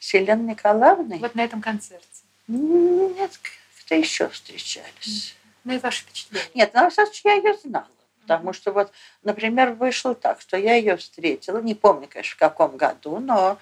С 0.00 0.14
Еленой 0.14 0.50
Николаевной? 0.50 1.18
Вот 1.18 1.36
на 1.36 1.44
этом 1.44 1.62
концерте. 1.62 2.06
Нет, 2.48 3.38
кто 3.84 3.94
еще 3.94 4.28
встречались. 4.30 5.36
Ну 5.62 5.74
и 5.74 5.78
ваши 5.78 6.02
впечатления? 6.02 6.50
Нет, 6.54 6.74
на 6.74 6.90
самом 6.90 7.12
деле 7.12 7.22
я 7.24 7.34
ее 7.34 7.58
знала. 7.58 7.86
Потому 8.22 8.52
что 8.52 8.72
вот, 8.72 8.92
например, 9.22 9.72
вышло 9.72 10.16
так, 10.16 10.40
что 10.40 10.56
я 10.56 10.74
ее 10.74 10.96
встретила, 10.96 11.58
не 11.58 11.76
помню, 11.76 12.08
конечно, 12.08 12.34
в 12.34 12.38
каком 12.38 12.76
году, 12.76 13.20
но 13.20 13.58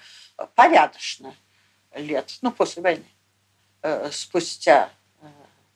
порядочно 0.55 1.35
лет, 1.93 2.37
ну, 2.41 2.51
после 2.51 2.81
войны, 2.81 3.05
э, 3.81 4.09
спустя, 4.11 4.91
э, 5.21 5.27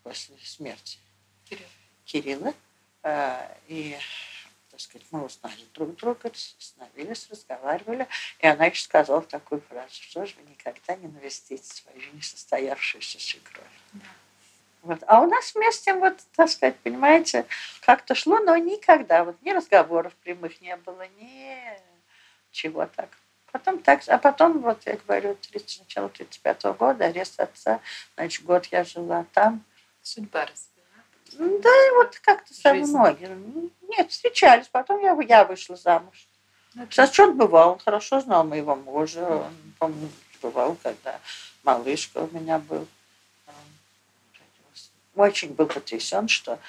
после 0.03 0.37
смерти 0.43 0.99
Кирилл. 1.45 1.67
Кирилла. 2.05 2.53
Э, 3.03 3.55
и, 3.67 3.97
так 4.71 4.79
сказать, 4.79 5.05
мы 5.11 5.25
узнали 5.25 5.63
друг 5.73 5.95
друга, 5.95 6.31
остановились, 6.57 7.29
разговаривали, 7.29 8.07
и 8.39 8.47
она 8.47 8.65
еще 8.65 8.83
сказала 8.83 9.21
такую 9.21 9.61
фразу, 9.61 9.93
что 9.93 10.25
же 10.25 10.35
вы 10.37 10.49
никогда 10.49 10.95
не 10.95 11.07
навестите 11.07 11.63
свою 11.63 12.01
несостоявшуюся 12.13 13.19
свекровь. 13.19 13.65
Да. 13.93 14.05
Вот. 14.81 15.03
А 15.07 15.21
у 15.21 15.27
нас 15.27 15.55
вместе, 15.55 15.95
вот, 15.95 16.17
так 16.35 16.47
сказать, 16.47 16.77
понимаете, 16.77 17.47
как-то 17.81 18.13
шло, 18.13 18.39
но 18.39 18.55
никогда, 18.55 19.23
вот 19.23 19.35
ни 19.41 19.49
разговоров 19.49 20.13
прямых 20.17 20.61
не 20.61 20.75
было, 20.75 21.07
ни 21.17 21.57
чего 22.51 22.85
так. 22.85 23.09
Потом 23.55 23.79
так, 23.79 24.01
а 24.07 24.17
потом, 24.17 24.59
вот 24.59 24.85
я 24.85 24.97
говорю, 24.97 25.33
30, 25.35 25.79
начало 25.79 26.09
35 26.09 26.65
-го 26.65 26.73
года, 26.73 27.05
арест 27.05 27.39
отца, 27.39 27.79
значит, 28.17 28.43
год 28.43 28.65
я 28.65 28.83
жила 28.83 29.25
там. 29.31 29.63
Судьба 30.01 30.45
разбила. 30.45 31.61
Да, 31.61 31.69
и 31.69 31.91
вот 31.91 32.19
как-то 32.19 32.53
со 32.53 32.73
мной. 32.73 33.17
Нет, 33.83 34.11
встречались, 34.11 34.67
потом 34.67 35.01
я, 35.01 35.17
я 35.25 35.45
вышла 35.45 35.77
замуж. 35.77 36.27
Это... 36.75 36.91
Сейчас 36.91 37.17
он 37.17 37.37
бывал, 37.37 37.71
он 37.71 37.79
хорошо 37.79 38.19
знал 38.19 38.43
моего 38.43 38.75
мужа, 38.75 39.25
он, 39.25 39.53
помню, 39.79 40.09
бывал, 40.41 40.75
когда 40.83 41.17
малышка 41.63 42.17
у 42.17 42.37
меня 42.37 42.59
был 42.59 42.85
очень 45.15 45.53
был 45.53 45.67
потрясен, 45.67 46.27
что 46.27 46.59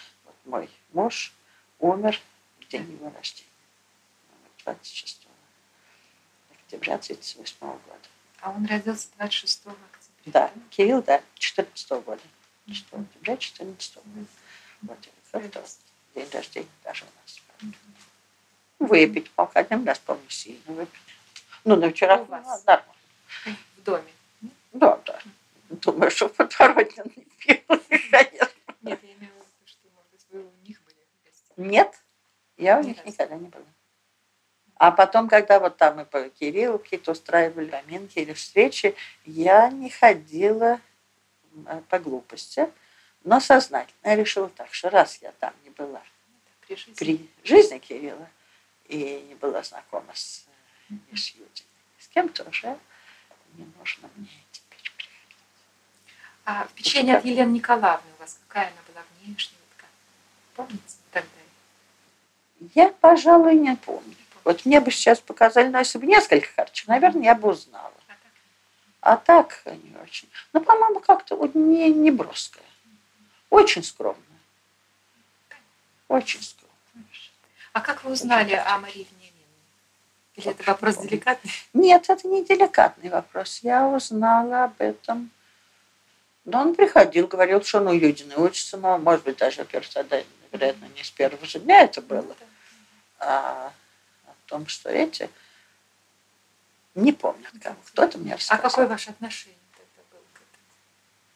мой 0.45 0.71
муж 0.93 1.33
умер 1.81 2.21
в 2.61 2.69
день 2.69 2.89
его 2.93 3.13
рождения, 3.17 3.51
26 4.63 5.26
октября 6.67 6.95
1938 6.95 7.59
года. 7.61 8.09
А 8.41 8.51
он 8.51 8.67
родился 8.67 9.09
26 9.17 9.67
октября? 9.67 9.79
Да, 10.27 10.53
Кирилл, 10.71 11.03
да, 11.03 11.23
14 11.37 11.91
года. 12.05 12.21
4 12.67 13.03
октября 13.03 13.37
14 13.37 13.95
года. 13.97 14.27
Вот 14.83 14.99
как-то 15.31 15.65
день 16.15 16.29
рождения 16.33 16.69
даже 16.83 17.05
у 17.05 17.09
нас. 17.21 17.73
Выпить 18.79 19.31
мог 19.37 19.55
один 19.55 19.87
раз, 19.87 19.99
помню, 20.01 20.29
сильно 20.29 20.73
выпить. 20.73 21.01
Ну, 21.65 21.77
на 21.77 21.91
вчера 21.91 22.17
у 22.21 22.25
вас? 22.25 22.65
нормально. 22.65 22.93
В 23.77 23.83
доме? 23.83 24.13
Да, 24.73 25.01
да. 25.07 25.21
Думаю, 25.71 26.11
что 26.11 26.29
подворотня 26.29 27.05
не 27.05 27.25
пил, 27.39 27.63
конечно. 27.69 28.49
Нет, 28.83 29.01
я 29.03 29.13
имела 29.15 29.33
в 29.33 29.47
виду, 29.47 29.67
что, 29.67 29.89
может 29.95 30.11
быть, 30.11 30.27
вы 30.31 30.43
у 30.43 30.67
них 30.67 30.81
были 30.85 31.69
Нет, 31.69 32.03
я 32.57 32.79
у 32.79 32.83
них 32.83 33.05
никогда 33.05 33.37
не 33.37 33.49
была. 33.49 33.65
А 34.79 34.91
потом, 34.91 35.29
когда 35.29 35.59
вот 35.59 35.77
там 35.77 35.97
мы 35.97 36.05
по 36.05 36.29
Кириллу 36.29 36.79
какие-то 36.79 37.13
устраивали 37.13 37.71
поминки 37.71 38.19
или 38.19 38.33
встречи, 38.33 38.95
я 39.25 39.71
не 39.71 39.89
ходила 39.89 40.81
э, 41.67 41.81
по 41.89 41.99
глупости, 41.99 42.71
но 43.25 43.41
сознательно 43.41 43.97
я 44.05 44.17
решила 44.17 44.49
так, 44.51 44.73
что 44.75 44.91
раз 44.91 45.19
я 45.23 45.33
там 45.33 45.55
не 45.65 45.71
была 45.71 46.03
при 46.67 46.77
жизни, 46.77 46.95
при 46.95 47.31
жизни 47.43 47.79
Кирилла 47.79 48.29
и 48.89 49.25
не 49.29 49.35
была 49.35 49.63
знакома 49.63 50.13
с, 50.15 50.47
э, 50.91 50.95
ни 51.11 51.17
с 51.17 51.31
Юдиной, 51.31 51.69
с 51.99 52.09
кем-то 52.09 52.47
уже 52.49 52.79
не 53.55 53.67
нужно 53.79 54.11
мне 54.17 54.29
а 56.47 56.65
впечатление 56.69 57.17
от 57.17 57.25
Елены 57.25 57.55
Николаевны 57.55 58.09
у 58.17 58.21
вас, 58.21 58.39
какая 58.47 58.69
она 58.69 58.77
была 58.87 59.05
внешне? 59.19 59.59
Помните 60.55 60.95
тогда? 61.11 61.29
Я, 62.75 62.91
пожалуй, 63.01 63.57
не 63.57 63.75
помню. 63.75 64.15
Вот 64.47 64.65
мне 64.65 64.81
бы 64.81 64.93
сейчас 64.93 65.19
показали, 65.19 65.67
но 65.67 65.81
если 65.81 65.99
бы 65.99 66.07
несколько 66.07 66.47
карточек, 66.55 66.87
наверное, 66.87 67.25
я 67.25 67.35
бы 67.35 67.49
узнала. 67.49 67.93
А 69.01 69.17
так 69.17 69.61
не 69.67 69.97
очень. 70.01 70.29
Ну, 70.53 70.61
по-моему, 70.61 71.01
как-то 71.01 71.35
вот 71.35 71.57
не, 71.57 71.91
не 71.91 72.13
броская. 72.13 72.63
Очень 73.51 73.83
скромная. 73.83 74.23
Очень 76.07 76.41
скромная. 76.43 76.77
А 77.73 77.81
как 77.81 78.05
вы 78.05 78.13
узнали 78.13 78.53
о 78.53 78.79
Марии 78.79 79.09
Вениаминовне? 79.11 79.33
Или 80.37 80.51
это 80.53 80.63
вопрос 80.63 80.99
деликатный? 80.99 81.51
Нет, 81.73 82.09
это 82.09 82.29
не 82.29 82.45
деликатный 82.45 83.11
вопрос. 83.11 83.59
Я 83.65 83.89
узнала 83.89 84.65
об 84.65 84.81
этом 84.81 85.33
но 86.45 86.61
он 86.61 86.77
приходил, 86.77 87.27
говорил, 87.27 87.61
что 87.65 87.79
он 87.79 87.89
у 87.89 87.93
Юдины 87.93 88.37
учится, 88.37 88.77
но, 88.77 88.99
может 88.99 89.25
быть, 89.25 89.37
даже, 89.37 89.63
во-первых, 89.63 89.89
тогда, 89.93 90.23
вероятно, 90.53 90.87
не 90.97 91.03
с 91.03 91.11
первого 91.11 91.45
же 91.45 91.59
дня 91.59 91.83
это 91.83 92.01
было. 92.01 92.37
А 93.19 93.67
о 93.67 93.73
том, 94.47 94.67
что 94.67 94.91
эти 94.91 95.31
не 96.95 97.13
помнят, 97.13 97.53
как 97.63 97.77
кто-то 97.87 98.19
мне 98.19 98.35
рассказал. 98.35 98.59
А 98.59 98.69
какое 98.69 98.87
ваше 98.87 99.11
отношение 99.11 99.59
тогда 99.73 100.09
было 100.11 100.25
к 100.33 100.41
этому? 100.41 100.65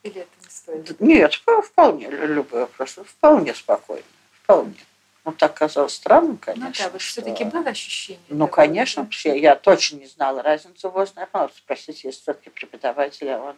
Или 0.03 0.21
это 0.23 0.31
не 0.43 0.51
стоит? 0.51 1.01
Нет, 1.01 1.35
вполне, 1.65 2.09
любой 2.09 2.61
вопрос, 2.61 2.99
вполне 3.05 3.55
спокойно, 3.55 4.05
вполне. 4.43 4.77
Ну, 5.25 5.33
так 5.33 5.55
казалось 5.55 5.95
странным, 5.95 6.39
конечно. 6.39 6.69
Ну, 6.69 6.75
да, 6.79 6.89
вот 6.91 7.01
что... 7.03 7.21
все-таки 7.21 7.45
было 7.45 7.69
ощущение? 7.69 8.25
Ну, 8.29 8.49
конечно, 8.49 9.07
да? 9.25 9.31
я 9.35 9.55
точно 9.55 9.97
не 9.97 10.07
знала 10.07 10.43
разницу 10.43 10.89
в 10.89 10.93
возрасте. 10.95 11.29
Спросите, 11.55 12.09
если 12.09 12.23
все-таки 12.23 12.49
преподаватель, 12.49 13.29
а 13.29 13.39
он 13.39 13.57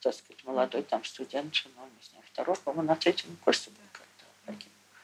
так 0.00 0.14
сказать, 0.14 0.42
молодой 0.44 0.82
там 0.82 1.04
студент, 1.04 1.54
ну, 1.76 1.82
не 1.84 2.08
знаю, 2.08 2.24
второй, 2.32 2.56
по-моему, 2.56 2.88
на 2.88 2.96
третьем 2.96 3.36
курсе 3.44 3.70
был 3.70 3.76
когда. 3.92 4.58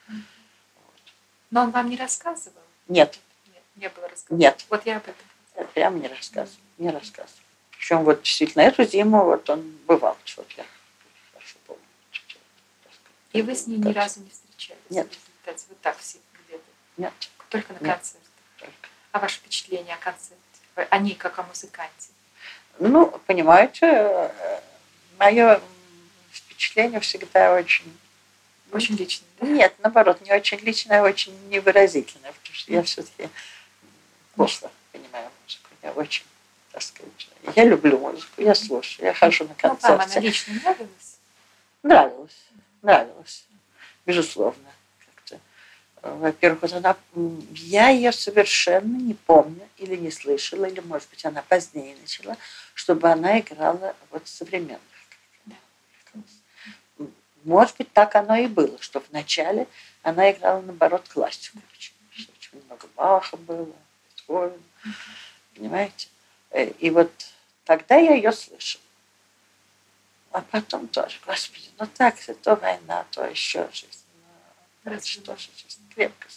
Вот. 0.09 0.93
Но 1.51 1.63
он 1.63 1.71
вам 1.71 1.89
не 1.89 1.97
рассказывал? 1.97 2.61
Нет. 2.87 3.19
Не 3.77 3.89
было 3.89 4.07
рассказывал. 4.07 4.37
Нет. 4.37 4.65
Вот 4.69 4.85
я 4.85 4.97
об 4.97 5.03
этом. 5.03 5.25
Я 5.55 5.63
прям 5.63 5.99
не 5.99 6.07
рассказывал, 6.07 6.61
не 6.77 6.89
рассказывал. 6.89 7.39
Причем 7.71 8.03
вот 8.03 8.21
действительно 8.21 8.63
эту 8.63 8.83
зиму 8.83 9.23
вот 9.23 9.49
он 9.49 9.61
бывал, 9.87 10.17
что 10.23 10.45
я 10.55 10.65
хорошо 11.33 11.55
помню. 11.65 11.81
И 13.33 13.41
вы 13.41 13.55
с 13.55 13.67
ней 13.67 13.77
ни 13.77 13.93
разу 13.93 14.19
не 14.19 14.29
встречались? 14.29 14.81
Нет. 14.89 15.07
Вот 15.45 15.81
так 15.81 15.97
все 15.99 16.17
где-то? 16.45 16.63
Нет. 16.97 17.13
Только 17.49 17.73
на 17.73 17.79
концерте? 17.79 18.27
Только. 18.57 18.89
А 19.11 19.19
ваше 19.19 19.37
впечатление 19.37 19.95
о 19.95 19.97
концерте? 19.97 20.37
О 20.75 20.97
ней 20.99 21.15
как 21.15 21.39
о 21.39 21.43
музыканте? 21.43 22.09
Ну, 22.79 23.07
понимаете, 23.25 24.31
мое 25.17 25.61
впечатление 26.31 26.99
всегда 26.99 27.53
очень... 27.53 27.97
Очень 28.71 28.97
личное, 28.97 29.27
да? 29.39 29.47
Нет, 29.47 29.73
наоборот, 29.79 30.19
не 30.19 30.33
очень 30.33 30.59
личное, 30.59 30.99
а 30.99 31.03
очень 31.03 31.33
невыразительное, 31.47 32.33
потому 32.33 32.53
что 32.53 32.73
я 32.73 32.83
все-таки 32.83 33.29
плохо 34.37 34.71
понимаю 34.91 35.29
музыку. 35.43 35.69
Я 35.81 35.91
очень, 35.91 36.25
так 36.71 36.81
сказать, 36.81 37.29
я 37.55 37.65
люблю 37.65 37.97
музыку, 37.99 38.41
я 38.41 38.55
слушаю, 38.55 39.07
я 39.07 39.13
хожу 39.13 39.47
на 39.47 39.55
концерты. 39.55 39.87
Ну, 39.87 39.97
вам 39.97 40.09
она 40.09 40.19
лично 40.19 40.53
нравилась? 40.53 41.17
Нравилась, 41.83 42.43
нравилась, 42.81 43.45
безусловно. 44.05 44.69
Как-то. 45.05 45.39
во-первых, 46.01 46.61
вот 46.61 46.73
она, 46.73 46.95
я 47.51 47.89
ее 47.89 48.11
совершенно 48.11 48.97
не 48.97 49.13
помню 49.13 49.67
или 49.77 49.95
не 49.95 50.11
слышала, 50.11 50.65
или, 50.65 50.79
может 50.81 51.09
быть, 51.09 51.25
она 51.25 51.41
позднее 51.41 51.95
начала, 52.01 52.37
чтобы 52.73 53.09
она 53.09 53.39
играла 53.39 53.95
вот 54.11 54.27
современных. 54.27 54.81
Может 57.43 57.77
быть, 57.77 57.93
так 57.93 58.15
оно 58.15 58.35
и 58.35 58.47
было, 58.47 58.77
что 58.81 59.01
вначале 59.09 59.67
она 60.01 60.29
играла, 60.31 60.59
наоборот, 60.59 61.07
классику. 61.07 61.59
Очень, 61.73 61.93
очень 62.37 62.65
много 62.65 62.87
Баха 62.95 63.37
было, 63.37 63.73
Бетховена, 64.27 64.53
понимаете? 65.55 66.07
Э, 66.51 66.69
И 66.79 66.89
вот 66.89 67.11
тогда 67.65 67.95
я 67.95 68.13
ее 68.13 68.31
слышала. 68.31 68.83
А 70.31 70.41
потом 70.41 70.87
тоже, 70.87 71.17
господи, 71.25 71.69
ну 71.79 71.87
так, 71.87 72.15
то 72.43 72.55
война, 72.55 73.05
то 73.11 73.25
еще 73.25 73.67
жизнь. 73.71 74.03
Ну, 74.83 74.91
Раз 74.91 75.05
что 75.05 75.35
же 75.35 75.49
жизнь 75.55 75.81
крепко. 75.95 76.27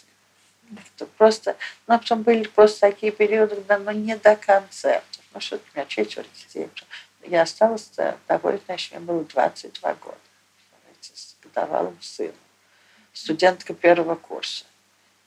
Это 0.95 1.05
просто, 1.05 1.57
ну, 1.87 1.95
а 1.95 1.97
потом 1.97 2.23
были 2.23 2.47
просто 2.47 2.79
такие 2.79 3.11
периоды, 3.11 3.55
когда, 3.55 3.77
ну, 3.77 3.91
не 3.91 4.15
до 4.15 4.37
концертов. 4.37 5.21
Ну, 5.33 5.39
что 5.41 5.57
у 5.57 5.59
меня 5.73 5.85
четверо 5.85 6.25
детей. 6.33 6.69
Я 7.23 7.41
осталась 7.41 7.91
э, 7.97 8.17
довольно, 8.27 8.59
значит, 8.65 8.91
мне 8.91 9.01
было 9.01 9.23
22 9.25 9.93
года. 9.95 10.17
Знаете, 10.83 11.11
с 11.13 11.35
годовалым 11.43 12.01
сыном. 12.01 12.35
Студентка 13.13 13.73
первого 13.73 14.15
курса. 14.15 14.65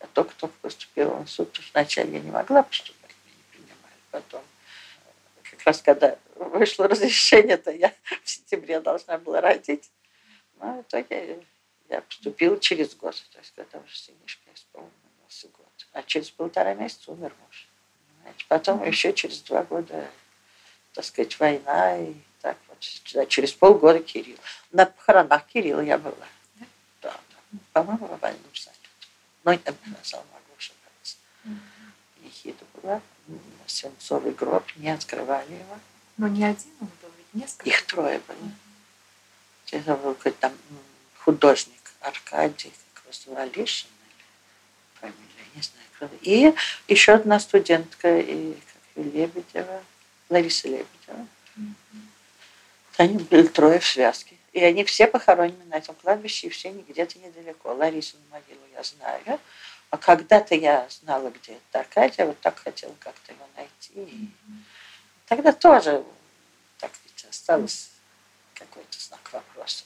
Я 0.04 0.08
только-только 0.12 0.54
поступила 0.60 1.14
в 1.14 1.22
институт, 1.22 1.64
вначале 1.72 2.12
я 2.12 2.20
не 2.20 2.30
могла 2.30 2.62
поступать, 2.62 3.10
меня 3.24 3.36
не 3.36 3.42
принимали. 3.52 3.94
Потом, 4.10 4.42
э, 4.42 5.50
как 5.50 5.62
раз 5.64 5.80
когда 5.80 6.18
вышло 6.36 6.86
разрешение, 6.86 7.56
то 7.56 7.70
я 7.70 7.90
в 8.22 8.28
сентябре 8.28 8.80
должна 8.80 9.16
была 9.16 9.40
родить. 9.40 9.90
Но 10.60 10.74
в 10.74 10.82
итоге 10.82 11.42
я 11.88 12.02
поступила 12.02 12.60
через 12.60 12.94
год. 12.94 13.14
То 13.32 13.38
есть, 13.38 13.54
когда 13.56 13.78
уже 13.78 13.96
сынишка 13.96 14.42
исполнился 14.54 15.48
год. 15.56 15.86
А 15.92 16.02
через 16.02 16.30
полтора 16.30 16.74
месяца 16.74 17.10
умер 17.10 17.32
муж. 17.46 17.66
Понимаете? 18.18 18.44
Потом 18.48 18.84
еще 18.84 19.14
через 19.14 19.40
два 19.40 19.62
года, 19.62 20.06
так 20.92 21.06
сказать, 21.06 21.40
война. 21.40 21.96
И 21.96 22.12
так 22.42 22.58
вот. 22.68 22.78
Через 22.80 23.54
полгода 23.54 24.00
Кирилл. 24.00 24.36
На 24.70 24.84
похоронах 24.84 25.46
Кирилла 25.46 25.80
я 25.80 25.96
была. 25.96 26.28
Да, 27.00 27.18
да. 27.30 27.58
По-моему, 27.72 28.06
в 28.06 28.20
больном 28.20 28.54
зале. 28.54 28.76
Знала, 29.44 30.24
могу 30.32 30.54
ошибаться. 30.56 31.16
Ехида 32.22 32.64
была. 32.74 33.00
Свинцовый 33.66 34.32
гроб, 34.32 34.64
не 34.76 34.90
открывали 34.90 35.52
его. 35.52 35.78
Но 36.16 36.28
не 36.28 36.44
один 36.44 36.70
он 36.80 36.88
был, 37.00 37.10
ведь 37.16 37.42
несколько. 37.42 37.68
Их 37.68 37.86
трое 37.86 38.20
было. 38.26 38.50
Это 39.70 39.96
был 39.96 40.14
какой-то 40.14 40.38
там 40.38 40.52
художник 41.18 41.92
Аркадий, 42.00 42.72
как 42.92 43.06
раз 43.06 43.26
Валишин, 43.26 43.88
или 44.04 45.00
фамилия, 45.00 45.46
не 45.54 45.62
знаю. 45.62 46.10
И 46.20 46.54
еще 46.86 47.12
одна 47.14 47.40
студентка, 47.40 48.18
и 48.20 48.52
как 48.52 49.04
ее, 49.04 49.10
Лебедева, 49.10 49.82
Лариса 50.28 50.68
Лебедева. 50.68 51.26
Они 52.98 53.18
были 53.18 53.46
трое 53.46 53.80
в 53.80 53.86
связке. 53.86 54.36
И 54.54 54.62
они 54.62 54.84
все 54.84 55.08
похоронены 55.08 55.64
на 55.64 55.74
этом 55.74 55.96
кладбище, 55.96 56.46
и 56.46 56.50
все 56.50 56.70
не 56.70 56.82
где-то 56.82 57.18
недалеко. 57.18 57.74
Ларисину 57.74 58.22
могилу 58.30 58.60
я 58.72 58.82
знаю. 58.84 59.40
А 59.90 59.96
когда-то 59.98 60.54
я 60.54 60.86
знала, 60.88 61.30
где 61.30 61.54
это 61.54 61.80
Аркадия, 61.80 62.24
вот 62.24 62.40
так 62.40 62.58
хотела 62.58 62.94
как-то 63.00 63.32
его 63.32 63.46
найти. 63.56 63.92
И 63.94 64.28
тогда 65.26 65.52
тоже, 65.52 66.04
так 66.78 66.92
ведь, 67.04 67.26
осталось 67.28 67.90
какой-то 68.54 68.98
знак 68.98 69.32
вопроса. 69.32 69.84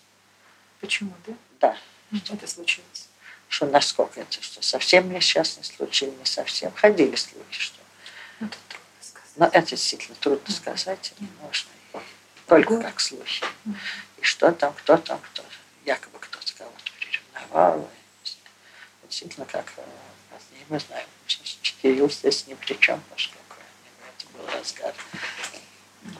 Почему, 0.80 1.14
да? 1.26 1.34
Да, 1.60 2.18
Что 2.18 2.34
это 2.34 2.46
случилось? 2.46 3.08
что 3.48 3.64
насколько 3.64 4.20
это, 4.20 4.42
что 4.42 4.60
совсем 4.62 5.10
несчастный 5.10 5.64
случай 5.64 6.06
или 6.06 6.14
не 6.14 6.26
совсем. 6.26 6.70
Ходили 6.74 7.16
слухи, 7.16 7.58
что... 7.58 7.78
Ну, 8.40 8.48
тут 8.48 8.60
трудно 8.68 8.86
сказать. 9.00 9.32
Но 9.36 9.46
это 9.46 9.70
действительно 9.70 10.16
трудно 10.16 10.54
сказать, 10.54 11.14
и 11.18 11.24
можно 11.40 11.70
только 12.46 12.80
как 12.82 13.00
слухи. 13.00 13.44
И 14.20 14.24
что 14.24 14.52
там, 14.52 14.72
кто 14.74 14.96
там, 14.96 15.20
кто 15.20 15.42
якобы 15.84 16.18
кто-то 16.18 16.52
кого-то 16.54 16.92
приревновал. 16.98 17.88
Действительно, 19.08 19.46
как 19.46 19.72
э, 19.76 19.82
мы 20.68 20.78
знаем, 20.78 21.06
что 21.26 21.42
Кирилл 21.80 22.10
здесь 22.10 22.46
ни 22.46 22.54
при 22.54 22.74
чем, 22.74 23.02
поскольку 23.10 23.56
это 24.18 24.26
был 24.36 24.46
разгар 24.52 24.94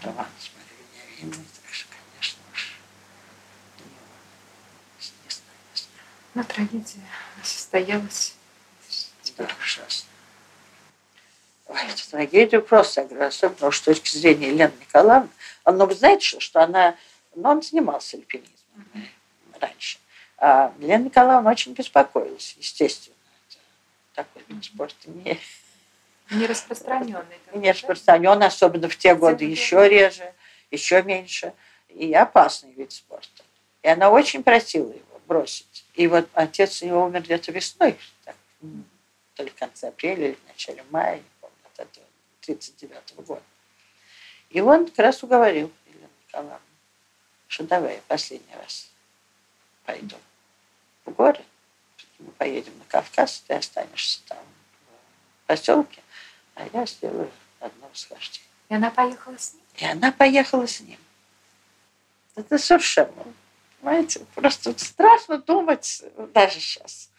романа 0.02 0.28
с 0.38 0.50
Марией 0.54 1.18
Вениаминовной, 1.20 1.46
так 1.62 1.74
что, 1.74 1.88
конечно, 1.90 2.40
уж 2.54 2.74
не 4.98 5.30
знаю, 5.30 5.58
не 5.74 5.80
знаю. 5.80 6.06
Но 6.34 6.44
трагедия 6.44 7.06
состоялась. 7.42 8.34
Да, 9.36 9.48
ужасно. 9.60 10.08
Ой, 11.66 11.80
эту 11.82 12.10
трагедию 12.10 12.62
просто, 12.62 13.04
говорю, 13.04 13.26
особенно 13.26 13.68
уж 13.68 13.78
с 13.78 13.82
точки 13.82 14.16
зрения 14.16 14.48
Елены 14.48 14.72
Николаевны. 14.80 15.28
А, 15.64 15.72
Ну, 15.72 15.86
вы 15.86 15.94
знаете, 15.94 16.26
что, 16.26 16.40
что 16.40 16.62
она, 16.62 16.96
ну, 17.42 17.50
он 17.50 17.62
занимался 17.62 18.16
альпинизмом 18.16 18.86
э, 18.94 18.98
раньше. 19.60 19.98
А 20.38 20.72
Елена 20.78 21.04
Николаевна 21.04 21.50
очень 21.50 21.72
беспокоилась, 21.72 22.54
естественно. 22.58 23.16
Такой 24.14 24.42
вид 24.48 24.64
спорта 24.64 25.10
не, 25.10 25.38
Не 26.30 26.46
распространенный. 26.46 27.38
не 27.54 27.70
распространен, 27.70 28.42
особенно 28.42 28.88
в 28.88 28.96
те 28.96 29.14
годы 29.14 29.44
еще 29.44 29.88
реже, 29.88 30.34
еще 30.70 31.02
меньше. 31.02 31.52
И 31.88 32.12
опасный 32.12 32.72
вид 32.72 32.92
спорта. 32.92 33.42
И 33.82 33.88
она 33.88 34.10
очень 34.10 34.42
просила 34.42 34.90
его 34.90 35.20
бросить. 35.26 35.84
И 35.94 36.06
вот 36.06 36.28
отец 36.32 36.82
его 36.82 37.04
умер 37.04 37.22
где-то 37.22 37.52
весной, 37.52 37.96
так, 38.24 38.36
то 39.34 39.42
ли 39.42 39.50
в 39.50 39.54
конце 39.54 39.88
апреля 39.88 40.28
или 40.28 40.34
в 40.34 40.48
начале 40.48 40.84
мая, 40.90 41.16
не 41.16 41.22
помню, 41.40 41.56
от 41.72 41.80
этого 41.80 42.06
39 42.40 43.14
года. 43.26 43.42
И 44.50 44.60
он 44.60 44.86
как 44.86 44.98
раз 44.98 45.22
уговорил 45.22 45.70
Елену 45.86 46.08
Николаевну, 46.26 46.60
что 47.48 47.64
давай 47.64 48.00
последний 48.06 48.54
раз 48.54 48.88
пойду 49.84 50.16
в 51.04 51.10
горы, 51.10 51.44
мы 52.18 52.30
поедем 52.32 52.76
на 52.78 52.84
Кавказ, 52.84 53.42
ты 53.46 53.54
останешься 53.54 54.20
там 54.26 54.38
в 55.42 55.46
поселке, 55.46 56.02
а 56.54 56.68
я 56.72 56.86
сделаю 56.86 57.30
одно 57.60 57.88
восхождение. 57.88 58.48
И 58.68 58.74
она 58.74 58.90
поехала 58.90 59.36
с 59.36 59.54
ним? 59.54 59.62
И 59.76 59.84
она 59.84 60.12
поехала 60.12 60.66
с 60.66 60.80
ним. 60.80 60.98
Это 62.36 62.58
совершенно, 62.58 63.24
понимаете, 63.80 64.20
просто 64.34 64.78
страшно 64.78 65.38
думать 65.38 66.02
даже 66.34 66.60
сейчас, 66.60 67.10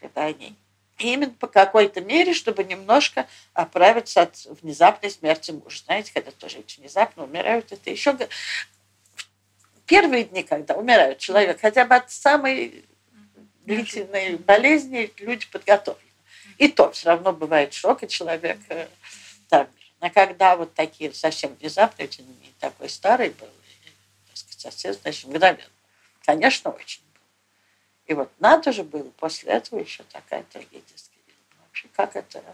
когда 0.00 0.26
о 0.26 0.32
ней. 0.32 0.56
И 0.98 1.12
именно 1.12 1.32
по 1.32 1.46
какой-то 1.46 2.02
мере, 2.02 2.34
чтобы 2.34 2.62
немножко 2.62 3.26
оправиться 3.54 4.22
от 4.22 4.36
внезапной 4.44 5.10
смерти 5.10 5.50
мужа. 5.50 5.82
Знаете, 5.84 6.12
когда 6.12 6.30
тоже 6.30 6.58
эти 6.58 6.78
внезапно 6.78 7.24
умирают, 7.24 7.72
это 7.72 7.90
еще 7.90 8.16
первые 9.90 10.22
дни, 10.22 10.44
когда 10.44 10.74
умирает 10.74 11.18
человек, 11.18 11.60
хотя 11.60 11.84
бы 11.84 11.96
от 11.96 12.12
самой 12.12 12.84
длительной 13.64 14.36
болезни 14.36 15.12
люди 15.18 15.48
подготовлены. 15.50 16.06
И 16.58 16.68
то 16.68 16.92
все 16.92 17.08
равно 17.08 17.32
бывает 17.32 17.74
шок, 17.74 18.04
и 18.04 18.08
человек 18.08 18.58
там. 19.48 19.66
А 19.98 20.10
когда 20.10 20.54
вот 20.54 20.74
такие 20.74 21.12
совсем 21.12 21.56
внезапные, 21.56 22.08
такой 22.60 22.88
старый 22.88 23.30
был, 23.30 23.48
и, 23.48 24.28
так 24.28 24.36
сказать, 24.36 24.60
совсем, 24.60 24.92
значит, 24.94 25.26
мгновенно. 25.26 25.64
Конечно, 26.24 26.70
очень 26.70 27.02
был. 27.02 27.20
И 28.06 28.14
вот 28.14 28.30
надо 28.38 28.70
же 28.72 28.84
было 28.84 29.10
после 29.18 29.50
этого 29.50 29.80
еще 29.80 30.04
такая 30.04 30.44
трагедия. 30.44 30.84
Вообще, 31.62 31.88
как 31.96 32.14
это 32.14 32.44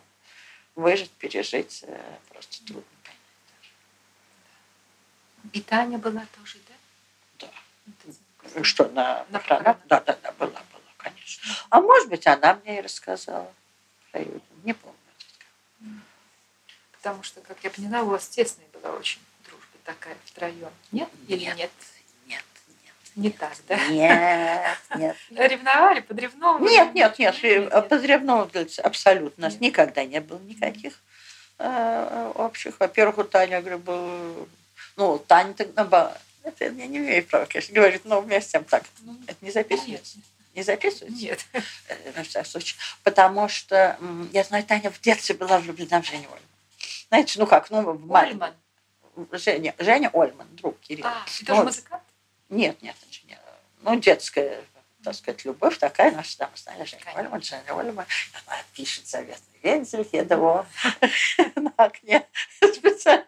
выжить, 0.74 1.10
пережить, 1.10 1.84
э, 1.86 2.00
просто 2.30 2.64
трудно 2.64 2.84
понять. 3.02 3.20
И 5.52 5.60
Таня 5.60 5.98
была 5.98 6.26
тоже, 6.38 6.58
Что, 8.62 8.88
на, 8.88 9.26
На 9.30 9.38
похоронах? 9.38 9.76
Да, 9.86 10.00
да, 10.00 10.16
да, 10.22 10.32
была, 10.32 10.50
была, 10.50 10.92
конечно. 10.98 11.54
А 11.70 11.80
может 11.80 12.08
быть, 12.08 12.26
она 12.26 12.58
мне 12.64 12.78
и 12.78 12.82
рассказала. 12.82 13.52
Не 14.64 14.72
помню. 14.72 14.96
Потому 16.92 17.22
что, 17.22 17.40
как 17.40 17.58
я 17.62 17.70
поняла, 17.70 18.02
у 18.02 18.06
вас 18.06 18.28
тесная 18.28 18.66
была 18.72 18.92
очень 18.92 19.20
дружба 19.44 19.66
такая 19.84 20.16
втроем. 20.24 20.70
Нет? 20.90 21.08
Или 21.28 21.44
Нет. 21.44 21.56
нет? 21.56 21.70
Нет, 22.26 22.44
нет. 22.82 22.94
Не 23.14 23.30
так, 23.30 23.52
да? 23.68 23.76
Нет, 23.88 24.78
нет. 24.96 25.16
Ревновали, 25.30 26.00
подревновали? 26.00 26.64
Нет, 26.64 26.94
нет, 26.94 27.18
нет, 27.18 27.42
нет. 27.42 27.88
подревного 27.88 28.50
абсолютно. 28.82 29.46
У 29.46 29.50
нас 29.50 29.60
никогда 29.60 30.04
не 30.04 30.20
было 30.20 30.38
никаких 30.38 30.94
э, 31.58 32.32
общих. 32.34 32.80
Во-первых, 32.80 33.18
у 33.18 33.24
Тани, 33.24 33.52
я 33.52 33.60
говорю, 33.60 33.78
был... 33.78 34.48
Ну, 34.96 35.18
Таня 35.18 35.52
тогда 35.54 35.84
Это 36.46 36.64
я 36.64 36.70
не 36.86 36.98
имею 36.98 37.24
права, 37.26 37.46
конечно, 37.46 37.74
говорить, 37.74 38.04
но 38.04 38.20
вместе 38.20 38.48
с 38.48 38.52
тем 38.52 38.64
так. 38.64 38.84
Ну, 39.00 39.16
Это 39.26 39.44
не 39.44 39.50
записывается. 39.50 40.18
Не 40.54 40.62
записывается? 40.62 41.22
Нет. 41.22 41.44
э, 41.52 42.12
на 42.16 42.22
всякий 42.22 42.48
случай. 42.48 42.76
Потому 43.02 43.48
что, 43.48 43.98
я 44.32 44.44
знаю, 44.44 44.64
Таня 44.64 44.90
в 44.90 45.00
детстве 45.00 45.34
была 45.34 45.58
влюблена 45.58 46.00
в 46.00 46.06
Женю 46.06 46.28
Ольман. 46.28 46.40
Знаете, 47.08 47.38
ну 47.38 47.46
как, 47.46 47.68
ну, 47.70 47.82
в 47.82 47.88
Ольман. 47.90 48.06
маленьком- 48.06 48.54
Женя, 49.32 49.74
Женя 49.78 50.10
Ольман, 50.12 50.46
друг 50.56 50.78
Кирилла. 50.80 51.10
А, 51.10 51.24
ты 51.26 51.44
тоже 51.44 51.60
Ну, 51.60 51.66
музыкант? 51.66 52.02
Нет, 52.48 52.80
нет, 52.82 52.96
инженер. 53.08 53.38
Ну, 53.82 53.96
детская 53.96 54.62
так 55.04 55.14
сказать, 55.14 55.44
любовь 55.44 55.78
такая 55.78 56.10
наша, 56.10 56.36
там, 56.38 56.50
знаешь. 56.56 56.92
Ольма, 57.14 57.38
Джанни 57.38 57.70
Ольма, 57.70 58.06
она 58.46 58.56
пишет 58.74 59.06
заветный 59.06 59.60
вензель, 59.62 60.08
еду 60.12 60.66
на 61.54 61.72
окне 61.76 62.26
специально. 62.74 63.24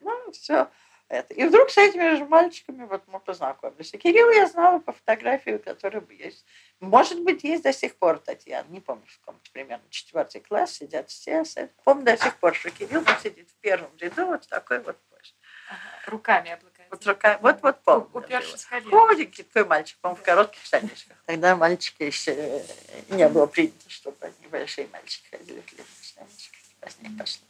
Ну, 0.00 0.30
все. 0.32 0.68
Это. 1.12 1.34
И 1.34 1.44
вдруг 1.44 1.68
с 1.68 1.76
этими 1.76 2.16
же 2.16 2.24
мальчиками 2.24 2.86
вот 2.86 3.02
мы 3.06 3.20
познакомились. 3.20 3.92
И 3.92 3.98
Кирилл 3.98 4.30
я 4.30 4.46
знала 4.46 4.78
по 4.78 4.92
фотографии, 4.92 5.58
которая 5.58 6.02
есть. 6.08 6.46
Может 6.80 7.20
быть, 7.20 7.44
есть 7.44 7.64
до 7.64 7.72
сих 7.74 7.96
пор 7.96 8.18
Татьяна, 8.18 8.66
не 8.70 8.80
помню, 8.80 9.04
в 9.06 9.18
каком-то 9.18 9.50
примерно 9.52 9.84
четвертый 9.90 10.40
класс, 10.40 10.72
сидят 10.72 11.10
все. 11.10 11.44
Помню 11.84 12.04
до 12.04 12.16
сих 12.16 12.34
пор, 12.38 12.54
что 12.54 12.70
Кирилл 12.70 13.04
сидит 13.22 13.50
в 13.50 13.54
первом 13.56 13.90
ряду, 13.98 14.24
вот 14.24 14.48
такой 14.48 14.78
вот 14.78 14.96
позе. 15.10 15.34
Ага, 15.68 16.10
Руками. 16.10 16.58
Вот 16.88 17.06
рука, 17.06 17.38
вот, 17.42 17.58
вот 17.60 17.82
помню. 17.82 18.08
Упершись 18.14 18.64
в. 18.64 18.90
Худенький 18.90 19.42
такой 19.42 19.66
мальчик, 19.66 19.98
по-моему, 19.98 20.22
в 20.22 20.24
коротких 20.24 20.64
штанишках. 20.64 21.18
Тогда 21.26 21.56
мальчики 21.56 22.04
еще 22.04 22.32
э, 22.32 22.62
не 23.10 23.28
было 23.28 23.44
принято, 23.44 23.90
чтобы 23.90 24.16
они 24.22 24.48
большие 24.50 24.88
мальчики 24.90 25.28
ходили 25.30 25.60
в 25.60 25.66
длинных 25.66 26.02
штанишках. 26.02 26.60
Позднее 26.80 27.18
пошло. 27.18 27.44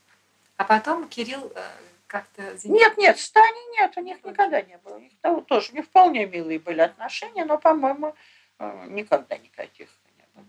А 0.57 0.65
потом 0.65 1.09
Кирилл 1.09 1.53
э, 1.55 1.71
как-то... 2.13 2.43
Нет, 2.65 2.99
нет, 2.99 3.19
Стани 3.19 3.71
нет, 3.79 3.97
у 3.97 4.01
них 4.03 4.23
никогда 4.23 4.61
не 4.61 4.77
было. 4.77 4.97
У 4.97 5.01
них 5.01 5.13
того 5.23 5.41
тоже, 5.41 5.73
у 5.73 5.77
них 5.77 5.87
вполне 5.87 6.27
милые 6.27 6.59
были 6.59 6.83
отношения, 6.83 7.47
но, 7.47 7.57
по-моему, 7.57 8.15
э, 8.59 8.85
никогда 8.89 9.39
никаких 9.39 9.89
не 10.19 10.27
было. 10.35 10.45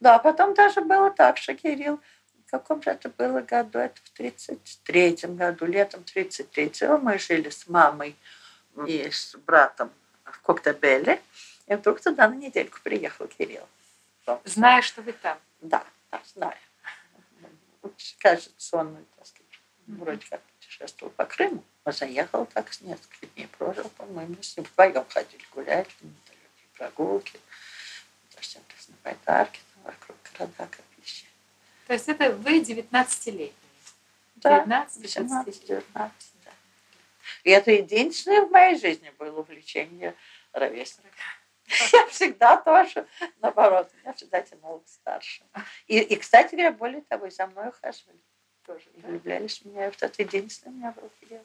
Да, 0.00 0.18
потом 0.18 0.54
даже 0.54 0.80
было 0.80 1.10
так, 1.10 1.36
что 1.36 1.54
Кирилл, 1.54 2.00
в 2.46 2.50
каком 2.50 2.82
же 2.82 2.90
это 2.90 3.10
было 3.10 3.42
году, 3.42 3.78
это 3.78 4.00
в 4.02 4.18
33-м 4.18 5.36
году, 5.36 5.66
летом 5.66 6.02
33-го 6.02 6.96
мы 6.96 7.18
жили 7.18 7.50
с 7.50 7.68
мамой 7.68 8.16
и 8.86 9.10
с 9.10 9.36
братом 9.36 9.92
в 10.24 10.40
Коктебеле, 10.40 11.20
и 11.66 11.74
вдруг 11.74 12.00
туда 12.00 12.26
на 12.28 12.34
недельку 12.34 12.78
приехал 12.82 13.26
Кирилл. 13.26 13.68
Зная, 14.44 14.80
что 14.80 15.02
вы 15.02 15.12
там. 15.12 15.38
Да, 15.60 15.84
да, 16.10 16.22
знаю. 16.34 16.56
Кажется, 18.18 18.76
он, 18.78 18.96
так 19.16 19.26
сказать, 19.26 19.43
вроде 19.86 20.26
как 20.28 20.40
путешествовал 20.42 21.12
по 21.12 21.24
Крыму. 21.24 21.62
Он 21.84 21.92
заехал 21.92 22.46
так 22.46 22.72
с 22.72 22.80
несколько 22.80 23.26
дней, 23.26 23.48
прожил, 23.48 23.88
по-моему, 23.90 24.42
с 24.42 24.56
ним 24.56 24.66
вдвоем 24.66 25.04
ходили 25.08 25.44
гулять, 25.52 25.88
недалекие 26.00 26.68
прогулки, 26.76 27.38
на 28.88 28.96
байдарке, 29.02 29.60
там 29.74 29.84
вокруг 29.84 30.16
города 30.32 30.68
Капищи. 30.70 31.26
То 31.86 31.92
есть 31.94 32.08
это 32.08 32.30
вы 32.32 32.60
19-летний. 32.60 33.52
Да, 34.36 34.60
19 34.60 35.02
18, 35.02 35.66
19, 35.66 35.86
да. 36.44 36.50
И 37.44 37.50
это 37.50 37.70
единственное 37.70 38.42
в 38.42 38.50
моей 38.50 38.78
жизни 38.78 39.12
было 39.18 39.40
увлечение 39.40 40.14
ровесников. 40.52 41.12
Я 41.92 42.06
всегда 42.08 42.58
тоже, 42.58 43.06
наоборот, 43.40 43.90
меня 44.02 44.12
всегда 44.12 44.42
тянуло 44.42 44.80
к 44.80 44.88
старшим. 44.88 45.46
И, 45.86 45.98
и, 45.98 46.16
кстати 46.16 46.54
говоря, 46.54 46.72
более 46.72 47.00
того, 47.02 47.26
и 47.26 47.30
за 47.30 47.46
мной 47.46 47.68
ухаживали 47.68 48.18
тоже. 48.66 48.84
И 48.96 49.00
влюблялись 49.00 49.60
в 49.60 49.66
меня. 49.66 49.86
Вот 49.86 50.02
это 50.02 50.22
единственное 50.22 50.74
у 50.74 50.78
меня 50.78 50.92
был 50.92 51.10
Кирилл. 51.20 51.44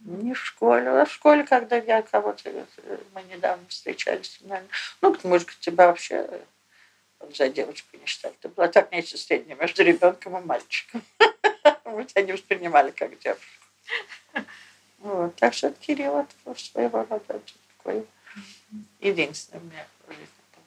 Не 0.00 0.34
в 0.34 0.44
школе. 0.44 0.88
А 0.90 1.04
в 1.04 1.12
школе, 1.12 1.44
когда 1.44 1.76
я 1.76 2.02
кого-то... 2.02 2.50
э, 2.50 2.98
Мы 3.14 3.22
недавно 3.24 3.66
встречались. 3.68 4.38
наверное, 4.42 4.68
Ну, 5.00 5.16
может, 5.24 5.48
тебя 5.60 5.86
вообще 5.86 6.26
э, 6.28 6.40
за 7.32 7.48
девочку 7.48 7.96
не 7.96 8.06
считали. 8.06 8.34
Ты 8.40 8.48
была 8.48 8.68
так 8.68 8.92
нечто 8.92 9.16
среднее 9.16 9.56
между 9.56 9.82
ребенком 9.82 10.36
и 10.36 10.44
мальчиком. 10.44 11.02
Мы 11.84 12.04
тебя 12.04 12.22
не 12.22 12.32
воспринимали 12.32 12.90
как 12.90 13.18
девушку. 13.18 13.46
Вот. 14.98 15.34
Так 15.36 15.54
что 15.54 15.70
Кирилл 15.70 16.18
это 16.18 16.58
своего 16.58 17.06
рода 17.08 17.40
такой 17.78 18.06
единственный 19.00 19.60
у 19.60 19.64
меня 19.64 19.86
в 20.06 20.10
жизни 20.10 20.26
был. 20.54 20.62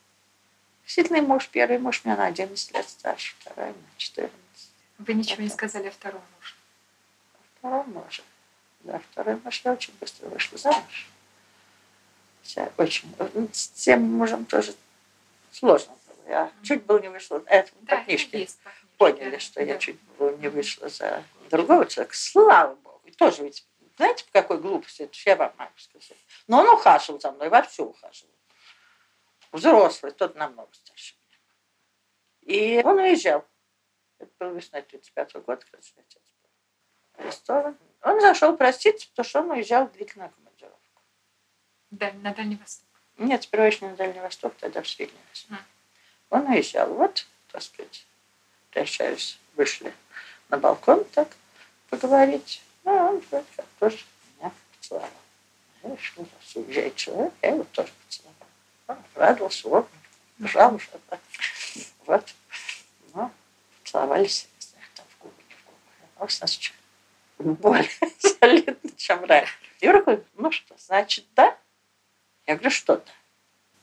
Действительно, 0.86 1.22
муж, 1.22 1.50
первый 1.50 1.78
муж 1.78 2.06
меня 2.06 2.16
на 2.16 2.28
11 2.28 2.74
лет 2.74 2.88
старше, 2.88 3.36
второй 3.40 3.70
на 3.70 3.98
14. 3.98 4.34
Вы 5.00 5.14
ничего 5.14 5.42
не 5.44 5.50
сказали 5.50 5.88
о 5.88 5.92
втором 5.92 6.22
муже. 6.36 6.54
Второй 7.58 7.86
муж. 7.86 8.22
Да, 8.82 9.00
второй 9.12 9.36
муж 9.44 9.62
я 9.64 9.74
очень 9.74 9.94
быстро 10.00 10.28
вышла 10.28 10.58
замуж. 10.58 11.08
Хотя 12.44 12.72
очень. 12.78 13.14
ну, 13.34 13.50
С 13.52 13.70
тем 13.70 14.04
мужем 14.04 14.46
тоже 14.46 14.74
сложно 15.52 15.96
было. 16.08 16.30
Я 16.30 16.52
чуть 16.64 16.84
было 16.84 17.00
не 17.00 17.10
вышла. 17.10 17.42
Это 17.46 17.72
по 17.72 17.86
Да, 17.86 18.04
книжке 18.04 18.40
есть 18.42 18.60
по 18.60 18.70
книжке, 18.70 18.88
поняли, 18.98 19.32
да. 19.32 19.40
что 19.40 19.62
я 19.62 19.74
Да. 19.74 19.80
чуть 19.80 20.00
было 20.18 20.36
не 20.38 20.48
вышла 20.50 20.90
за 20.90 21.24
другого 21.50 21.86
человека. 21.86 22.16
Слава 22.16 22.76
Богу. 22.76 23.02
И 23.06 23.12
тоже 23.12 23.44
ведь, 23.44 23.66
знаете, 23.98 24.26
по 24.26 24.32
какой 24.42 24.60
глупости, 24.60 25.04
это 25.04 25.18
я 25.26 25.36
вам 25.36 25.54
могу 25.58 25.72
сказать. 25.78 26.18
Но 26.48 26.60
он 26.60 26.70
ухаживал 26.70 27.20
за 27.20 27.32
мной, 27.32 27.50
вовсю 27.50 27.86
ухаживал. 27.86 28.34
Взрослый, 29.52 30.12
тот 30.12 30.36
намного 30.36 30.70
старше. 30.74 31.16
И 32.42 32.82
он 32.84 32.98
уезжал. 33.00 33.46
Это 34.20 34.32
был 34.40 34.54
весной 34.54 34.82
35 34.82 35.34
года, 35.36 35.66
когда 35.72 35.78
отец 35.78 36.22
был 36.44 37.24
арестован. 37.24 37.78
Он 38.02 38.22
зашел 38.22 38.56
проститься, 38.56 39.08
потому 39.10 39.28
что 39.28 39.40
он 39.42 39.52
уезжал 39.52 39.88
в 39.88 39.92
длительную 39.94 40.30
командировку. 40.30 41.02
Да, 41.92 42.12
на 42.14 42.34
Дальний 42.34 42.58
Восток. 42.58 42.88
Нет, 43.18 43.44
сперва 43.44 43.66
еще 43.66 43.86
на 43.88 43.96
Дальний 43.96 44.20
Восток, 44.20 44.54
тогда 44.60 44.82
в 44.82 44.88
Среднюю 44.88 45.22
Азию. 45.32 45.52
Мгм. 45.52 45.66
Он 46.30 46.48
уезжал. 46.48 46.94
Вот, 46.94 47.26
так 47.52 47.62
сказать, 47.62 48.06
прощались, 48.72 49.40
вышли 49.56 49.94
на 50.50 50.58
балкон 50.58 51.04
так 51.06 51.30
поговорить. 51.90 52.62
Ну, 52.84 52.92
он 52.92 53.24
вроде 53.30 53.46
как 53.56 53.66
тоже 53.80 53.98
меня 54.38 54.52
поцеловал. 54.78 55.10
Знаешь, 55.82 56.14
ну, 56.18 56.24
раз 56.24 56.56
уезжает 56.56 56.96
человек, 56.96 57.34
я 57.42 57.50
его 57.50 57.64
тоже 57.72 57.92
поцеловал. 58.06 58.36
Он 58.88 58.98
радовался, 59.16 59.68
обнял, 59.68 59.90
бежал 60.38 60.76
уже. 60.76 60.88
да. 61.10 61.20
Вот. 62.06 62.36
Ну, 63.92 64.00
поцеловались, 64.00 64.48
не 64.56 64.68
знаю, 64.68 64.86
там 64.96 65.06
в 65.10 65.24
губы, 65.24 65.44
не 65.50 65.56
в 65.56 65.66
губы. 65.66 65.78
А 66.18 66.24
у 66.24 66.26
нас 66.26 66.52
что? 66.52 66.74
Более 67.40 67.90
солидно, 68.20 68.92
чем 68.98 69.24
раньше. 69.26 69.56
Юра 69.82 70.02
говорит, 70.02 70.26
ну 70.36 70.52
что, 70.52 70.76
значит, 70.78 71.26
да? 71.36 71.58
Я 72.46 72.56
говорю, 72.56 72.70
что 72.70 72.98
да? 72.98 73.12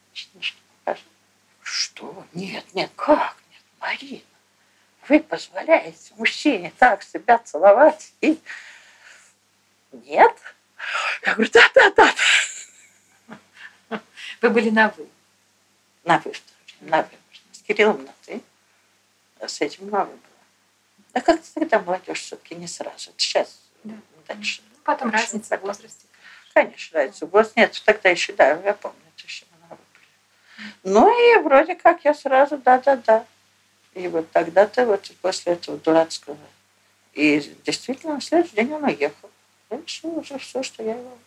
Значит, 0.08 0.28
ну 0.34 0.42
что, 0.42 0.58
покажи. 0.84 1.02
Что? 1.62 2.26
Нет, 2.34 2.64
нет, 2.74 2.90
как? 2.94 3.36
Нет, 3.50 3.62
Марина, 3.80 4.22
вы 5.08 5.20
позволяете 5.20 6.14
мужчине 6.16 6.72
так 6.78 7.02
себя 7.02 7.38
целовать 7.38 8.12
и... 8.20 8.38
Нет? 9.92 10.36
Я 11.24 11.34
говорю, 11.34 11.50
да, 11.52 11.70
да, 11.74 11.90
да. 11.90 12.14
Вы 14.42 14.50
были 14.50 14.70
на 14.70 14.90
«вы». 14.90 15.08
На 16.04 16.18
вы, 16.18 16.32
на 16.80 17.02
вы. 17.02 17.08
С 17.52 17.62
Кириллом 17.62 18.04
на 18.04 18.12
ты. 18.24 18.42
С 19.40 19.61
этим 19.61 19.88
на 19.90 20.05
вы 20.05 20.12
было. 20.12 20.20
А 21.12 21.20
как 21.20 21.40
тогда 21.55 21.81
молодежь 21.81 22.20
все-таки 22.20 22.55
не 22.55 22.66
сразу? 22.66 23.11
Это 23.11 23.18
сейчас 23.18 23.59
Да. 23.85 23.94
дальше. 24.29 24.62
Потом 24.85 25.09
Хорошо, 25.11 25.25
разница 25.25 25.46
в 25.46 25.51
потом. 25.51 25.66
возрасте. 25.68 26.07
Конечно, 26.55 26.99
разница. 26.99 27.27
Вот 27.27 27.57
нет, 27.57 27.83
тогда 27.85 28.09
еще, 28.09 28.33
да, 28.33 28.61
я 28.61 28.75
помню, 28.75 28.99
это 29.16 29.27
еще 29.27 29.44
вы 29.68 29.77
были. 29.77 30.70
Ну 30.85 31.09
и 31.38 31.42
вроде 31.42 31.75
как 31.75 32.05
я 32.05 32.14
сразу 32.14 32.57
да-да-да. 32.59 33.27
И 33.94 34.09
вот 34.09 34.31
тогда-то 34.31 34.85
вот 34.87 35.11
после 35.22 35.55
этого 35.55 35.79
дурацкого. 35.79 36.38
И 37.14 37.40
действительно, 37.64 38.14
на 38.14 38.20
следующий 38.20 38.57
день 38.57 38.72
он 38.72 38.85
уехал. 38.85 39.31
Я 39.70 39.79
решила 39.81 40.12
уже 40.20 40.38
все, 40.38 40.62
что 40.62 40.83
я 40.83 40.96
его, 40.96 41.18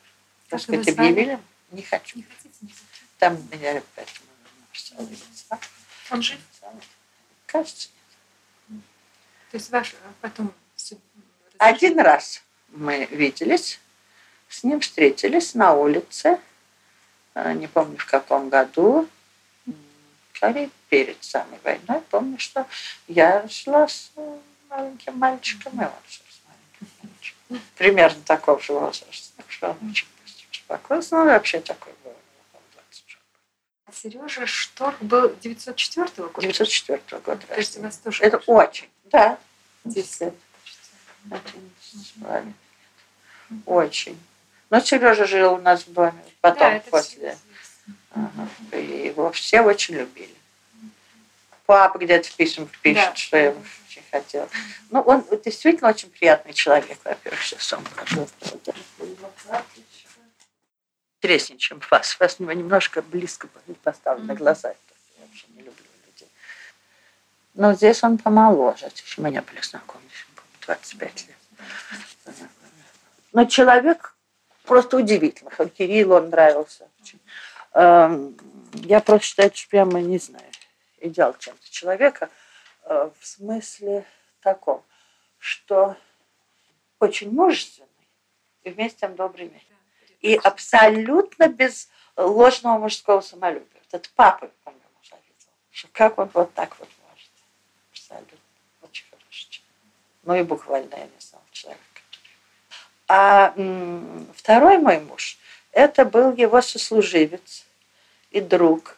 так 0.49 0.61
сказать, 0.61 0.87
объявили. 0.87 1.39
Не 1.71 1.81
хочу. 1.81 2.17
Не 2.17 2.23
хотите, 2.23 2.55
не 2.61 2.67
хотите? 2.69 3.05
Там 3.17 3.37
меня 3.51 3.73
лица. 3.73 4.05
Он 6.11 6.21
жив? 6.21 6.39
Кажется. 7.47 7.89
То 9.51 9.57
есть 9.57 9.69
ваш 9.71 9.93
э, 9.93 9.97
потом... 10.21 10.53
Один 11.57 11.99
раз 11.99 12.41
мы 12.69 13.05
виделись, 13.11 13.79
с 14.47 14.63
ним 14.63 14.79
встретились 14.79 15.55
на 15.55 15.73
улице, 15.73 16.39
э, 17.33 17.53
не 17.53 17.67
помню 17.67 17.97
в 17.97 18.05
каком 18.05 18.49
году, 18.49 19.07
скорее 20.33 20.69
перед 20.89 21.21
самой 21.23 21.59
войной. 21.63 22.01
Помню, 22.09 22.39
что 22.39 22.65
я 23.07 23.47
шла 23.49 23.87
с 23.87 24.11
маленьким 24.69 25.17
мальчиком, 25.17 25.73
и 25.73 25.85
он 25.85 25.91
шел 26.07 26.25
с 26.29 26.41
маленьким 26.47 26.87
мальчиком. 27.03 27.61
Примерно 27.75 28.21
такого 28.23 28.61
же 28.61 28.73
возраста. 28.73 29.33
Так 29.37 29.51
что 29.51 29.69
он 29.69 29.89
очень 29.89 30.07
быстро 30.21 30.45
успокоился. 30.51 31.15
Ну, 31.15 31.25
вообще 31.25 31.59
такой 31.59 31.93
был. 32.03 32.13
Ему 33.89 33.91
20 33.91 34.15
уже. 34.15 34.19
А 34.19 34.27
Сережа 34.29 34.45
Шторх 34.47 35.01
был 35.01 35.35
904 35.41 36.07
года? 36.29 36.41
904 36.41 37.21
года. 37.21 37.41
То 37.47 37.55
есть 37.55 37.77
у 37.77 37.81
вас 37.81 37.97
тоже 37.97 38.23
Это 38.23 38.37
очень, 38.45 38.89
да. 39.05 39.37
10 39.85 40.21
лет. 40.21 40.33
почти. 40.61 40.79
11 41.25 42.07
с 42.07 42.21
половиной 42.21 42.45
лет. 43.49 43.59
Очень. 43.65 44.19
Но 44.69 44.79
Сережа 44.79 45.25
жил 45.25 45.53
у 45.53 45.57
нас 45.57 45.85
в 45.87 45.93
доме 45.93 46.23
потом, 46.41 46.73
Да, 46.73 46.79
после. 46.91 47.37
Ага. 48.11 48.47
И 48.73 49.07
его 49.07 49.31
все 49.31 49.61
очень 49.61 49.95
любили. 49.95 50.33
Папа 51.65 51.97
где-то 51.99 52.27
в 52.29 52.35
письмах 52.35 52.69
пишет, 52.81 53.03
Да. 53.09 53.15
что 53.15 53.37
я 53.37 53.49
очень 53.51 54.03
хотела. 54.11 54.49
Ну, 54.89 55.01
он 55.01 55.23
действительно 55.43 55.89
очень 55.89 56.09
приятный 56.09 56.53
человек, 56.53 56.97
во-первых, 57.03 57.41
сейчас 57.43 57.73
он 57.73 57.83
покажу. 57.83 58.27
Интереснее, 61.19 61.59
чем 61.59 61.81
вас. 61.91 62.15
У 62.15 62.23
вас 62.23 62.39
немножко 62.39 63.01
близко 63.01 63.47
поставлены 63.83 64.35
глаза. 64.35 64.69
Я 64.69 65.25
вообще 65.25 65.47
не 65.49 65.61
люблю 65.61 65.85
людей. 66.07 66.29
Но 67.53 67.73
здесь 67.73 68.03
он 68.03 68.17
помоложе. 68.17 68.89
Мы 69.17 69.31
не 69.31 69.41
были 69.41 69.61
знакомы, 69.61 70.03
25 70.65 71.27
лет. 71.27 72.35
Но 73.33 73.45
человек 73.45 74.15
просто 74.63 74.97
удивительный. 74.97 75.51
Он 75.57 75.69
Кирилл, 75.69 76.13
он 76.13 76.29
нравился 76.29 76.87
очень. 77.01 77.19
Эм, 77.73 78.37
я 78.73 79.01
просто 79.01 79.27
считаю, 79.27 79.51
что 79.53 79.69
прямо 79.69 80.01
не 80.01 80.17
знаю, 80.17 80.45
идеал 80.99 81.35
чем-то 81.37 81.69
человека 81.69 82.29
э, 82.85 83.09
в 83.19 83.27
смысле 83.27 84.05
таком, 84.41 84.83
что 85.37 85.97
очень 86.99 87.31
мужественный 87.31 87.87
и 88.63 88.69
вместе 88.69 88.97
с 88.97 89.01
тем 89.01 89.15
добрый 89.15 89.49
мир. 89.49 89.61
И 90.21 90.35
абсолютно 90.35 91.47
без 91.47 91.89
ложного 92.15 92.77
мужского 92.77 93.21
самолюбия. 93.21 93.81
Это 93.91 94.09
папа, 94.15 94.49
он 94.65 94.73
ему 94.73 95.03
завидовал. 95.03 95.53
Что 95.71 95.87
как 95.91 96.17
он 96.17 96.29
вот 96.33 96.53
так 96.53 96.77
вот 96.79 96.89
может. 97.09 97.29
Абсолютно. 97.91 98.37
Очень 98.81 99.05
хороший 99.09 99.49
человек. 99.49 99.69
Ну 100.23 100.35
и 100.35 100.43
буквально 100.43 100.95
я 100.95 101.05
не 101.05 101.19
знал 101.19 101.41
человека. 101.51 101.81
А 103.07 103.53
второй 104.35 104.77
мой 104.77 104.99
муж, 104.99 105.39
это 105.71 106.05
был 106.05 106.33
его 106.33 106.61
сослуживец 106.61 107.65
и 108.29 108.41
друг. 108.41 108.97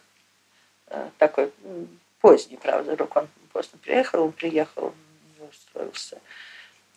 Э, 0.88 1.10
такой 1.18 1.54
поздний, 2.20 2.58
правда, 2.58 2.96
друг. 2.98 3.16
Он 3.16 3.30
поздно 3.54 3.80
приехал, 3.80 4.24
он 4.24 4.32
приехал, 4.34 4.94
устроился 5.50 6.20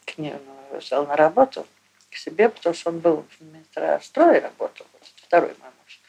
к 0.05 0.19
нему, 0.19 0.41
взял 0.73 1.07
на 1.07 1.17
работу 1.17 1.67
к 2.15 2.17
себе, 2.17 2.49
потому 2.49 2.75
что 2.75 2.91
он 2.91 3.01
был 3.01 3.27
в 3.29 3.45
метрострое 3.45 4.41
работал, 4.41 4.87
вот, 4.93 5.03
второй 5.17 5.55
мой 5.61 5.71
муж, 5.83 6.01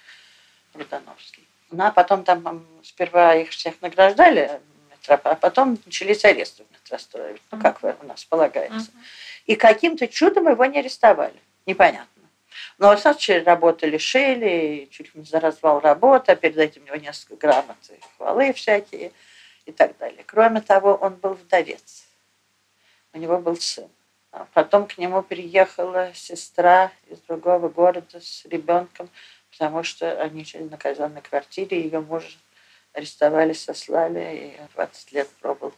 Рудановский. 0.76 1.48
Ну, 1.72 1.84
а 1.84 1.92
потом 1.92 2.24
там 2.24 2.66
сперва 2.84 3.36
их 3.36 3.50
всех 3.50 3.82
награждали, 3.82 4.62
а 5.08 5.36
потом 5.36 5.80
начались 5.86 6.24
аресты 6.24 6.64
в 6.64 6.72
метрострое. 6.72 7.38
Ну, 7.52 7.60
как 7.60 7.84
у 7.84 8.06
нас 8.06 8.24
полагается. 8.24 8.92
И 9.46 9.56
каким-то 9.56 10.08
чудом 10.08 10.48
его 10.48 10.66
не 10.66 10.80
арестовали. 10.80 11.40
Непонятно. 11.66 12.24
Но 12.78 12.90
вот 12.90 13.00
сначала 13.00 13.44
работы 13.44 13.88
лишили, 13.88 14.88
чуть 14.92 15.14
ли 15.14 15.22
не 15.22 15.26
за 15.26 15.40
развал 15.40 15.80
работы, 15.80 16.32
а 16.32 16.36
перед 16.36 16.58
этим 16.58 16.84
у 16.84 16.86
него 16.86 16.98
несколько 16.98 17.36
грамот 17.36 17.78
и 17.90 18.00
хвалы 18.18 18.54
всякие 18.54 19.12
и 19.66 19.72
так 19.72 19.98
далее. 19.98 20.24
Кроме 20.26 20.62
того, 20.62 20.94
он 20.96 21.16
был 21.16 21.34
вдовец. 21.34 22.06
У 23.14 23.18
него 23.18 23.40
был 23.40 23.58
сын. 23.58 23.90
А 24.36 24.46
потом 24.52 24.86
к 24.86 24.98
нему 24.98 25.24
приехала 25.24 26.12
сестра 26.14 26.92
из 27.08 27.20
другого 27.22 27.70
города 27.70 28.20
с 28.20 28.44
ребенком, 28.44 29.10
потому 29.50 29.84
что 29.84 30.22
они 30.22 30.44
жили 30.44 30.64
на 30.64 30.76
казенной 30.76 31.22
квартире, 31.22 31.82
ее 31.82 32.02
мужа 32.02 32.28
арестовали, 32.92 33.54
сослали, 33.54 34.58
и 34.60 34.74
20 34.74 35.12
лет 35.14 35.30
пробыл 35.40 35.74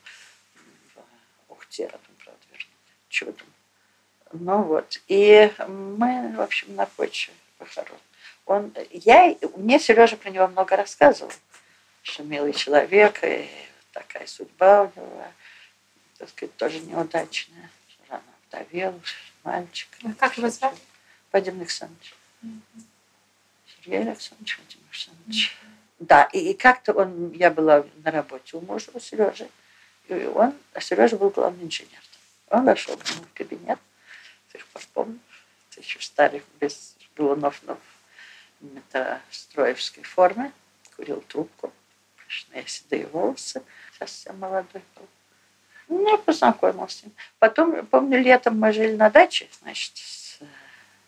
в 0.95 1.51
Ухте, 1.51 1.85
потом, 1.85 2.15
правда, 2.23 2.41
вернули. 2.49 2.73
Чудом. 3.09 3.47
Ну 4.31 4.63
вот. 4.63 5.01
И 5.07 5.53
мы, 5.67 6.33
в 6.35 6.41
общем, 6.41 6.75
на 6.75 6.87
почве 6.87 7.35
похорон. 7.59 7.99
Он, 8.47 8.73
я, 8.89 9.35
мне 9.55 9.77
Сережа 9.77 10.17
про 10.17 10.31
него 10.31 10.47
много 10.47 10.75
рассказывал, 10.75 11.31
что 12.01 12.23
милый 12.23 12.53
человек, 12.53 13.23
и 13.23 13.47
такая 13.91 14.25
судьба 14.25 14.85
у 14.95 14.99
него, 14.99 15.23
так 16.17 16.29
сказать, 16.29 16.55
тоже 16.55 16.79
неудачная 16.79 17.69
овдовел, 18.51 18.99
мальчик. 19.43 19.89
А 20.03 20.13
как 20.13 20.37
его 20.37 20.49
звали? 20.49 20.77
Вадим 21.31 21.59
Александрович. 21.59 22.15
Mm-hmm. 22.43 22.81
Сергей 23.67 24.01
Александрович, 24.01 24.59
Вадим 24.59 24.79
Александрович. 24.89 25.51
Mm-hmm. 25.51 25.77
Да, 25.99 26.23
и, 26.25 26.51
и 26.51 26.53
как-то 26.53 26.93
он, 26.93 27.31
я 27.31 27.49
была 27.51 27.85
на 28.03 28.11
работе 28.11 28.57
у 28.57 28.61
мужа, 28.61 28.91
у 28.93 28.99
Сережи, 28.99 29.49
и 30.07 30.13
он, 30.25 30.55
а 30.73 30.81
Сережа 30.81 31.17
был 31.17 31.29
главный 31.29 31.65
инженер. 31.65 32.01
Он 32.49 32.65
вошел 32.65 32.95
в 32.95 33.33
кабинет, 33.33 33.79
до 34.53 34.59
сих 34.59 34.67
пор 34.67 34.81
помню, 34.93 35.19
это 35.71 35.81
еще 35.81 35.99
старый, 35.99 36.43
без 36.59 36.95
галунов, 37.15 37.61
но 37.63 37.77
в 38.59 38.73
метростроевской 38.73 40.03
форме, 40.03 40.51
курил 40.95 41.21
трубку, 41.21 41.73
пышные 42.15 42.65
седые 42.67 43.07
волосы, 43.07 43.63
совсем 43.97 44.37
молодой 44.39 44.83
был. 44.95 45.07
Ну, 45.87 46.09
я 46.09 46.17
познакомился 46.17 47.05
ним. 47.05 47.13
Потом, 47.39 47.85
помню, 47.85 48.21
летом 48.21 48.59
мы 48.59 48.73
жили 48.73 48.95
на 48.95 49.09
даче, 49.09 49.47
значит, 49.61 49.95
с 49.95 50.39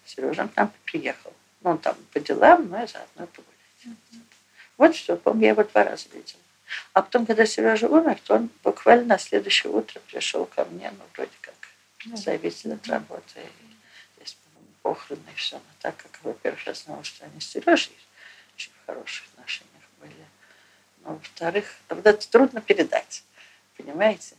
Сережем 0.06 0.50
к 0.50 0.56
нам 0.56 0.72
приехал. 0.86 1.34
Ну, 1.62 1.72
он 1.72 1.78
там 1.78 1.96
по 2.13 2.20
делам, 2.20 2.70
но 2.70 2.84
и 2.84 2.88
заодно 2.88 3.28
погулять. 3.28 3.86
Mm-hmm. 3.86 4.22
Вот 4.78 4.96
все, 4.96 5.18
помню, 5.18 5.44
я 5.44 5.50
его 5.50 5.63
два 5.63 5.84
раза 5.84 6.08
видела. 6.10 6.42
А 6.94 7.02
потом, 7.02 7.26
когда 7.26 7.46
Сережа 7.46 7.88
умер, 7.88 8.20
то 8.24 8.36
он 8.36 8.50
буквально 8.63 9.06
на 9.06 9.18
следующее 9.18 9.72
утро 9.72 10.00
пришел 10.08 10.46
ко 10.46 10.65
мне, 10.65 10.92
ну, 10.92 11.04
вроде 11.13 11.32
как 11.42 11.54
зависел 12.18 12.74
от 12.74 12.88
работы. 12.88 13.39
И 13.39 14.18
здесь, 14.18 14.38
похороны 14.82 15.22
и 15.32 15.36
все. 15.36 15.58
Но 15.58 15.63
так 15.82 15.98
как, 15.98 16.20
во-первых, 16.24 16.65
я 16.65 16.74
знала, 16.74 17.04
что 17.04 17.26
они 17.26 17.42
с 17.42 17.48
Сережей 17.48 17.98
очень 18.56 18.72
в 18.72 18.86
хороших 18.86 19.26
отношениях 19.34 19.84
были. 20.00 20.13
Но, 21.04 21.15
во-вторых, 21.15 21.76
вот 21.89 22.06
это 22.06 22.30
трудно 22.30 22.62
передать. 22.62 23.24
Понимаете? 23.78 24.36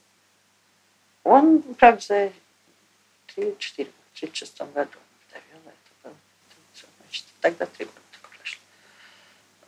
Он, 1.25 1.63
3-4 3.37 3.91
в 4.15 4.21
36 4.21 4.59
году 4.59 4.99
вдовел. 5.29 5.61
Это 5.65 5.75
было, 6.03 6.15
значит, 7.03 7.25
тогда 7.41 7.67
три 7.67 7.85
года 7.85 8.01
прошло. 8.39 8.61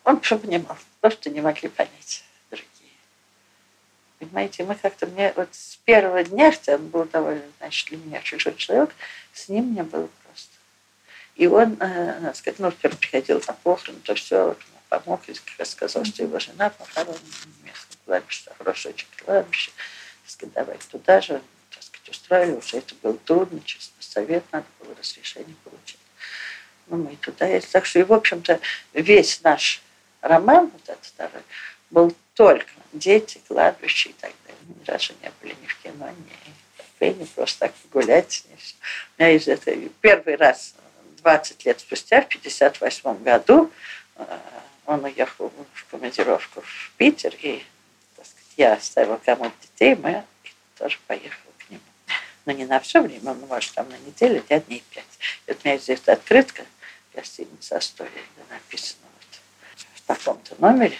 Он 0.04 0.20
все 0.20 0.38
понимал, 0.38 0.76
то, 1.00 1.10
что 1.10 1.30
не 1.30 1.40
могли 1.40 1.68
понять 1.68 2.24
другие. 2.50 2.68
Понимаете, 4.18 4.64
мы 4.64 4.74
как-то 4.74 5.06
мне 5.06 5.32
вот 5.36 5.54
с 5.54 5.76
первого 5.84 6.24
дня, 6.24 6.50
хотя 6.50 6.76
он 6.76 6.88
был 6.88 7.04
довольно, 7.04 7.44
значит, 7.58 7.88
для 7.88 7.98
меня 7.98 8.20
чужой 8.22 8.54
человек, 8.56 8.94
с 9.32 9.48
ним 9.48 9.66
мне 9.66 9.82
было 9.82 10.08
просто. 10.24 10.56
И 11.36 11.46
он, 11.46 11.76
э, 11.80 12.32
сказать, 12.34 12.58
ну, 12.58 12.70
первый 12.70 12.96
приходил 12.96 13.42
на 13.46 13.52
похороны, 13.52 14.00
то 14.00 14.14
все, 14.14 14.48
вот, 14.48 14.58
помог, 14.88 15.26
и 15.28 15.34
сказал, 15.64 16.04
что 16.04 16.22
его 16.22 16.38
жена 16.38 16.70
похоронена 16.70 17.18
в 17.18 17.64
местном 17.64 17.98
кладбище, 18.04 18.50
хорошее 18.58 18.94
очень 18.94 19.08
кладбище 19.24 19.70
сказать, 20.32 20.54
давайте 20.54 20.84
туда 20.90 21.20
же, 21.20 21.40
так 21.70 21.82
сказать, 21.82 22.08
устраивали, 22.08 22.56
уже 22.56 22.78
это 22.78 22.94
было 23.02 23.16
трудно, 23.18 23.60
честно, 23.64 23.94
совет 24.00 24.44
надо 24.52 24.66
было 24.80 24.94
разрешение 24.94 25.56
получить. 25.64 25.98
Ну, 26.88 26.96
мы 26.96 27.12
и 27.12 27.16
туда 27.16 27.46
ездили. 27.46 27.70
Так 27.72 27.86
что, 27.86 28.00
и, 28.00 28.02
в 28.02 28.12
общем-то, 28.12 28.60
весь 28.92 29.42
наш 29.42 29.82
роман, 30.20 30.70
вот 30.72 30.82
этот 30.88 31.04
второй, 31.04 31.42
был 31.90 32.14
только 32.34 32.70
дети, 32.92 33.40
кладбище 33.46 34.10
и 34.10 34.12
так 34.14 34.32
далее. 34.46 34.60
Мы 34.66 34.84
разу 34.86 35.12
не 35.22 35.30
были 35.40 35.56
ни 35.62 35.66
в 35.66 35.76
кино, 35.78 36.08
ни 36.10 37.12
в 37.12 37.18
ни 37.18 37.24
просто 37.24 37.60
так 37.60 37.74
погулять. 37.74 38.44
Ни 38.50 38.56
все. 38.56 38.74
У 39.18 39.22
меня 39.22 39.32
из 39.32 39.48
этого 39.48 39.76
первый 40.00 40.36
раз 40.36 40.74
20 41.18 41.64
лет 41.64 41.80
спустя, 41.80 42.22
в 42.22 42.28
58 42.28 43.22
году, 43.22 43.70
э, 44.16 44.38
он 44.86 45.04
уехал 45.04 45.52
в 45.74 45.90
командировку 45.90 46.60
в 46.60 46.92
Питер, 46.96 47.34
и 47.40 47.64
я 48.56 48.74
оставила 48.74 49.16
кому-то 49.16 49.54
детей, 49.62 49.94
мы 49.94 50.24
тоже 50.76 50.98
поехали 51.06 51.52
к 51.58 51.70
нему. 51.70 51.82
Но 52.44 52.52
не 52.52 52.64
на 52.64 52.80
все 52.80 53.00
время, 53.00 53.34
ну, 53.34 53.46
может, 53.46 53.72
там 53.74 53.88
на 53.88 53.98
неделю, 53.98 54.44
а 54.48 54.60
дней 54.60 54.82
пять. 54.90 55.04
И 55.46 55.52
вот 55.52 55.60
у 55.64 55.68
меня 55.68 55.78
здесь 55.78 56.00
открытка, 56.06 56.64
гостиница 57.14 57.76
Астория, 57.76 58.10
где 58.12 58.54
написано 58.54 59.06
вот 59.14 59.84
в 59.94 60.02
таком-то 60.02 60.54
номере 60.58 60.96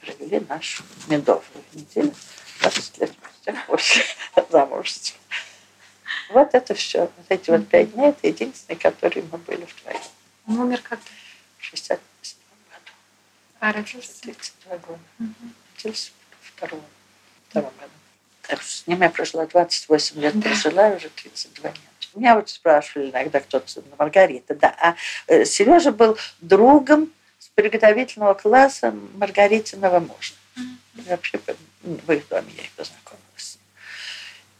провели 0.00 0.40
нашу 0.48 0.82
медовую 1.08 1.64
неделю 1.72 2.14
20 2.60 2.98
лет 2.98 3.12
после 3.66 4.04
замужества. 4.50 5.18
Вот 6.30 6.54
это 6.54 6.74
все. 6.74 7.10
Вот 7.16 7.26
эти 7.28 7.50
вот 7.50 7.68
пять 7.68 7.92
дней, 7.92 8.08
это 8.08 8.26
единственные, 8.26 8.78
которые 8.78 9.24
мы 9.30 9.38
были 9.38 9.64
вдвоем. 9.64 10.00
Он 10.48 10.60
умер 10.60 10.80
когда? 10.82 11.02
В 11.58 11.64
67 11.64 12.38
году. 12.70 12.92
А 13.60 13.72
родился? 13.72 14.22
32 14.22 14.76
года. 14.78 15.00
Угу. 15.20 15.34
Родился 15.76 16.12
втором, 16.62 16.84
втором 17.48 17.72
году. 17.78 17.92
Так 18.42 18.62
что 18.62 18.70
с 18.70 18.86
ним 18.86 19.02
я 19.02 19.10
прожила 19.10 19.46
28 19.46 20.20
лет, 20.20 20.38
да. 20.38 20.48
прожила 20.48 20.88
уже 20.88 21.08
32 21.08 21.70
нет. 21.70 21.78
Меня 22.14 22.34
вот 22.34 22.50
спрашивали 22.50 23.10
иногда 23.10 23.40
кто-то, 23.40 23.82
Маргарита, 23.98 24.54
да. 24.54 24.74
А 24.78 24.94
э, 25.28 25.44
Сережа 25.44 25.92
был 25.92 26.18
другом 26.40 27.10
с 27.38 27.48
приготовительного 27.48 28.34
класса 28.34 28.94
Маргаритиного 29.14 30.00
мужа. 30.00 30.34
Mm-hmm. 30.56 31.08
Вообще 31.08 31.40
в 31.82 32.12
их 32.12 32.28
доме 32.28 32.52
я 32.56 32.64
их 32.64 32.70
познакомилась. 32.72 33.58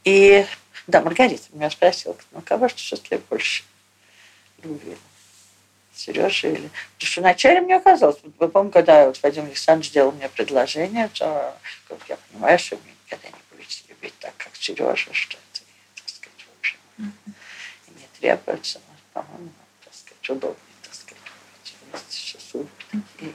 И 0.05 0.47
да, 0.87 1.03
Маргарита 1.03 1.45
меня 1.53 1.71
спросила, 1.71 2.17
ну 2.31 2.41
кого 2.41 2.69
же 2.69 2.75
ты 2.75 2.81
счастлив 2.81 3.21
больше 3.29 3.65
любви? 4.63 4.97
Сережа 5.95 6.49
или... 6.49 6.71
Потому 6.95 7.11
что 7.11 7.21
вначале 7.21 7.61
мне 7.61 7.81
казалось, 7.81 8.19
вы 8.39 8.49
помните, 8.49 8.73
когда 8.73 9.07
вот 9.07 9.23
Вадим 9.23 9.45
Александрович 9.45 9.91
сделал 9.91 10.13
мне 10.13 10.29
предложение, 10.29 11.09
то 11.15 11.57
как 11.89 11.99
я 12.09 12.17
понимаю, 12.17 12.59
что 12.59 12.77
мне 12.77 12.95
никогда 13.05 13.29
не 13.29 13.57
будете 13.57 13.85
любить 13.89 14.15
так, 14.19 14.33
как 14.37 14.55
Сережа, 14.55 15.13
что 15.13 15.37
это, 15.37 15.63
так 15.97 16.09
сказать, 16.09 16.47
в 16.47 16.59
общем, 16.59 16.79
и 16.99 17.91
не 18.01 18.09
требуется, 18.19 18.81
но, 18.89 19.23
по-моему, 19.23 19.53
так 19.85 19.95
сказать, 19.95 20.31
удобнее, 20.31 20.77
так 20.83 20.95
сказать, 20.95 21.23
И, 23.21 23.35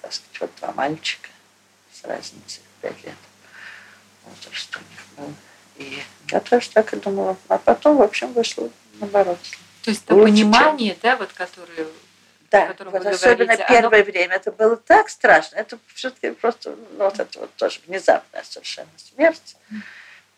так 0.00 0.12
сказать, 0.12 0.40
вот 0.40 0.50
два 0.60 0.72
мальчика 0.72 1.28
с 1.92 2.04
разницей 2.04 2.62
в 2.78 2.82
пять 2.82 3.04
лет 3.04 3.14
возраст 4.28 4.76
у 4.76 4.80
них 4.80 5.06
был. 5.16 5.34
И 5.76 6.02
я 6.30 6.40
тоже 6.40 6.70
так 6.70 6.92
и 6.92 6.96
думала. 6.96 7.36
А 7.48 7.58
потом, 7.58 7.96
в 7.96 8.02
общем, 8.02 8.32
вышло 8.32 8.70
наоборот. 9.00 9.38
То 9.88 9.92
есть 9.92 10.04
это 10.04 10.14
понимание, 10.16 10.98
да, 11.00 11.16
вот 11.16 11.32
которое 11.32 11.86
Да, 12.50 12.74
вот 12.78 12.94
особенно 13.06 13.46
говорите, 13.46 13.64
оно- 13.64 13.80
первое 13.80 14.04
время 14.04 14.36
это 14.36 14.52
было 14.52 14.76
так 14.76 15.08
страшно. 15.08 15.56
Это 15.56 15.78
все-таки 15.94 16.32
просто, 16.32 16.76
ну, 16.98 17.04
вот 17.04 17.18
это 17.18 17.38
вот 17.40 17.54
тоже 17.54 17.80
внезапная 17.86 18.42
совершенно 18.42 18.90
смерть. 18.98 19.56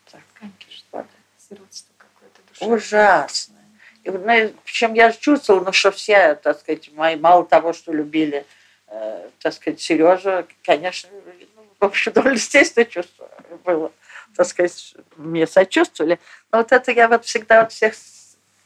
Так, 0.08 0.20
Конечно. 0.38 0.58
вот. 0.92 1.06
сиротство 1.48 1.92
какое-то 1.98 2.40
душевное. 2.48 2.76
Ужасно. 2.76 3.56
И, 4.04 4.10
ну, 4.10 4.54
причем 4.64 4.94
я 4.94 5.10
чувствовала, 5.10 5.64
ну, 5.64 5.72
что 5.72 5.90
все, 5.90 6.36
так 6.36 6.60
сказать, 6.60 6.92
мои, 6.92 7.16
мало 7.16 7.44
того, 7.44 7.72
что 7.72 7.92
любили, 7.92 8.46
э, 8.86 9.28
так 9.40 9.52
сказать, 9.52 9.80
Сережу, 9.80 10.46
конечно, 10.62 11.10
ну, 11.56 11.66
в 11.80 11.84
общем, 11.84 12.12
довольно 12.14 12.36
естественное 12.36 12.86
чувство 12.86 13.28
было, 13.64 13.90
так 14.36 14.46
сказать, 14.46 14.94
мне 15.16 15.48
сочувствовали. 15.48 16.20
Но 16.52 16.58
вот 16.58 16.70
это 16.70 16.92
я 16.92 17.08
вот 17.08 17.24
всегда 17.24 17.62
вот 17.62 17.72
всех 17.72 17.94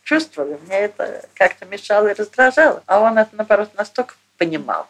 чувствовала, 0.05 0.57
мне 0.59 0.77
это 0.77 1.29
как-то 1.35 1.65
мешало 1.65 2.09
и 2.09 2.15
раздражало. 2.15 2.83
А 2.87 3.01
он 3.01 3.19
это, 3.19 3.35
наоборот, 3.35 3.75
настолько 3.75 4.15
понимал 4.37 4.89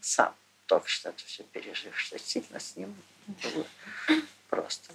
сам, 0.00 0.34
только 0.66 0.88
что 0.88 1.08
это 1.08 1.24
все 1.24 1.42
пережив, 1.44 1.98
что 1.98 2.18
сильно 2.18 2.60
с 2.60 2.76
ним 2.76 2.94
было 3.26 3.66
просто. 4.48 4.92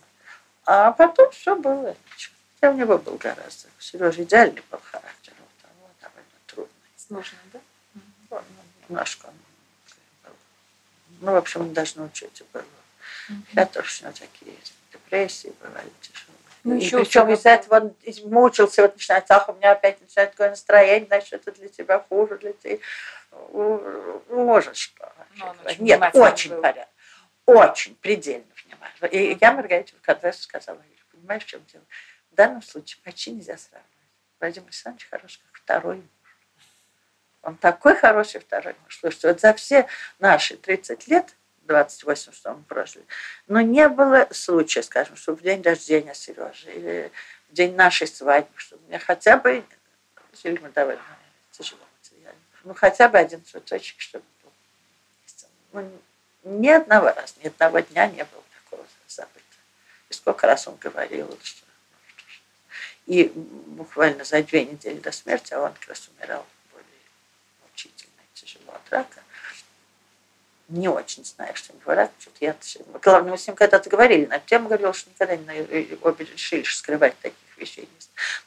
А 0.65 0.91
потом 0.91 1.31
все 1.31 1.55
было. 1.55 1.95
Хотя 2.55 2.73
у 2.73 2.77
него 2.77 2.97
был 2.97 3.15
гораздо. 3.15 3.69
У 3.77 3.81
Сережи 3.81 4.23
идеальный 4.23 4.63
был 4.69 4.79
характер. 4.83 5.33
Вот, 5.39 5.49
а 5.63 5.67
вот 5.81 5.91
довольно 6.01 6.29
трудный. 6.45 6.73
Сложно, 6.95 7.37
да? 7.53 7.59
Он, 8.29 8.43
ну, 8.55 8.63
немножко 8.87 9.27
он 9.27 9.33
был. 10.23 10.33
Ну, 11.21 11.31
в 11.31 11.35
общем, 11.35 11.61
он 11.61 11.73
даже 11.73 11.97
научиться 11.97 12.43
было. 12.53 12.63
Я 13.53 13.65
тоже 13.65 14.01
у 14.01 14.05
него 14.05 14.13
такие 14.13 14.55
депрессии 14.91 15.53
бывали 15.61 15.91
тяжелые. 16.01 16.38
Ну, 16.63 16.75
еще 16.75 16.99
причем 16.99 17.25
всё 17.25 17.33
из-за 17.33 17.49
этого 17.49 17.95
мучился, 18.25 18.81
вот 18.81 18.95
начинает, 18.95 19.25
ах, 19.29 19.49
у 19.49 19.53
меня 19.53 19.71
опять 19.71 20.01
начинает 20.01 20.31
такое 20.31 20.49
настроение, 20.49 21.07
значит, 21.07 21.33
это 21.33 21.51
для 21.51 21.69
тебя 21.69 21.99
хуже, 21.99 22.37
для 22.37 22.53
тебя. 22.53 22.79
Может, 24.29 24.75
что. 24.75 25.11
очень 25.65 25.83
Нет, 25.83 26.01
очень 26.13 26.51
был. 26.51 26.61
порядок. 26.61 26.89
Очень, 27.45 27.95
предельно 27.95 28.45
внимательно. 28.63 29.07
И 29.07 29.37
я 29.39 29.51
Маргарите 29.53 29.93
конце 30.01 30.33
сказала, 30.33 30.79
понимаешь, 31.11 31.43
в 31.43 31.47
чем 31.47 31.63
дело? 31.71 31.83
В 32.31 32.35
данном 32.35 32.61
случае 32.61 33.01
почти 33.03 33.31
нельзя 33.31 33.57
сравнивать. 33.57 33.89
Владимир 34.39 34.67
Александрович 34.67 35.07
хорош, 35.09 35.37
как 35.37 35.61
второй 35.61 35.95
муж. 35.97 36.05
Он 37.41 37.55
такой 37.57 37.95
хороший 37.95 38.41
второй 38.41 38.75
муж. 38.83 38.97
Слушайте, 38.99 39.27
вот 39.29 39.39
за 39.39 39.53
все 39.53 39.87
наши 40.19 40.57
30 40.57 41.07
лет, 41.07 41.35
28, 41.69 42.33
что 42.33 42.53
мы 42.53 42.63
прожили, 42.63 43.05
но 43.47 43.61
не 43.61 43.87
было 43.87 44.27
случая, 44.31 44.81
скажем, 44.81 45.15
что 45.15 45.33
в 45.33 45.41
день 45.41 45.61
рождения 45.61 46.15
Сережи 46.15 46.71
или 46.71 47.11
в 47.49 47.53
день 47.53 47.75
нашей 47.75 48.07
свадьбы, 48.07 48.51
чтобы 48.57 48.81
мне 48.87 48.97
хотя 48.97 49.37
бы, 49.37 49.63
жили 50.43 50.57
мы 50.57 50.69
довольно 50.69 51.01
тяжело 51.51 51.81
материально, 52.01 52.41
ну 52.63 52.73
хотя 52.73 53.07
бы 53.07 53.19
один 53.19 53.45
цветочек, 53.45 54.01
чтобы 54.01 54.25
был. 54.43 54.51
Ну, 55.73 55.91
ни 56.43 56.69
одного 56.69 57.07
раза, 57.07 57.35
ни 57.43 57.47
одного 57.47 57.79
дня 57.81 58.07
не 58.07 58.25
было 58.25 58.43
такого 58.63 58.85
забыто. 59.07 59.39
И 60.09 60.13
сколько 60.13 60.47
раз 60.47 60.67
он 60.67 60.75
говорил, 60.77 61.37
что 61.43 61.69
и 63.05 63.31
буквально 63.33 64.23
за 64.23 64.43
две 64.43 64.65
недели 64.65 64.99
до 64.99 65.11
смерти, 65.11 65.53
а 65.53 65.61
он 65.61 65.73
как 65.73 65.89
раз 65.89 66.09
умирал 66.15 66.45
более 66.71 66.87
мучительно 67.63 68.21
и 68.21 68.39
тяжело 68.39 68.73
от 68.73 68.89
рака. 68.91 69.23
Не 70.69 70.87
очень 70.87 71.25
знаю, 71.25 71.55
что 71.55 71.73
него 71.73 71.95
рак. 71.95 72.11
Что-то 72.19 72.37
я... 72.45 72.55
Главное, 73.01 73.31
мы 73.31 73.37
с 73.39 73.47
ним 73.47 73.55
когда-то 73.55 73.89
говорили 73.89 74.27
на 74.27 74.35
эту 74.35 74.45
тему, 74.45 74.67
говорил, 74.67 74.93
что 74.93 75.09
никогда 75.09 75.35
не 75.35 75.97
обе 76.01 76.25
решили 76.25 76.61
что 76.61 76.77
скрывать 76.77 77.19
таких 77.19 77.57
вещей. 77.57 77.89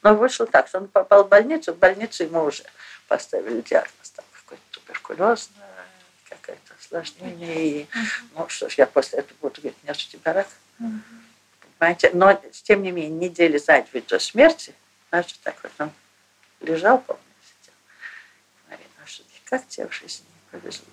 Но 0.03 0.15
вышло 0.15 0.47
так, 0.47 0.69
что 0.69 0.79
он 0.79 0.87
попал 0.87 1.25
в 1.25 1.29
больницу, 1.29 1.73
в 1.73 1.79
больницу 1.79 2.23
ему 2.23 2.45
уже 2.45 2.63
поставили 3.09 3.61
диагноз, 3.63 4.11
там 4.15 4.25
какой-то 4.33 4.63
туберкулезное, 4.71 5.87
какое-то 6.29 6.75
осложнение. 6.79 7.67
И, 7.67 7.89
ну 8.35 8.49
что 8.49 8.69
ж, 8.69 8.75
я 8.75 8.87
после 8.87 9.19
этого 9.19 9.37
буду 9.41 9.61
говорить, 9.61 9.83
нет, 9.83 9.97
у 9.97 9.99
тебя 9.99 10.33
рак. 10.33 10.49
Понимаете? 11.79 12.11
Но, 12.15 12.41
тем 12.63 12.83
не 12.85 12.93
менее, 12.93 13.29
недели 13.29 13.59
за 13.59 13.83
две 13.91 14.01
до 14.01 14.21
смерти, 14.21 14.75
значит, 15.11 15.41
так 15.43 15.57
вот 15.61 15.73
он 15.79 15.91
лежал, 16.61 17.01
помню, 17.01 17.23
сидел. 17.43 17.75
Марина, 18.69 18.87
а 19.03 19.07
что, 19.07 19.25
как 19.45 19.67
тебе 19.67 19.89
в 19.89 19.93
жизни 19.93 20.27
повезло? 20.53 20.87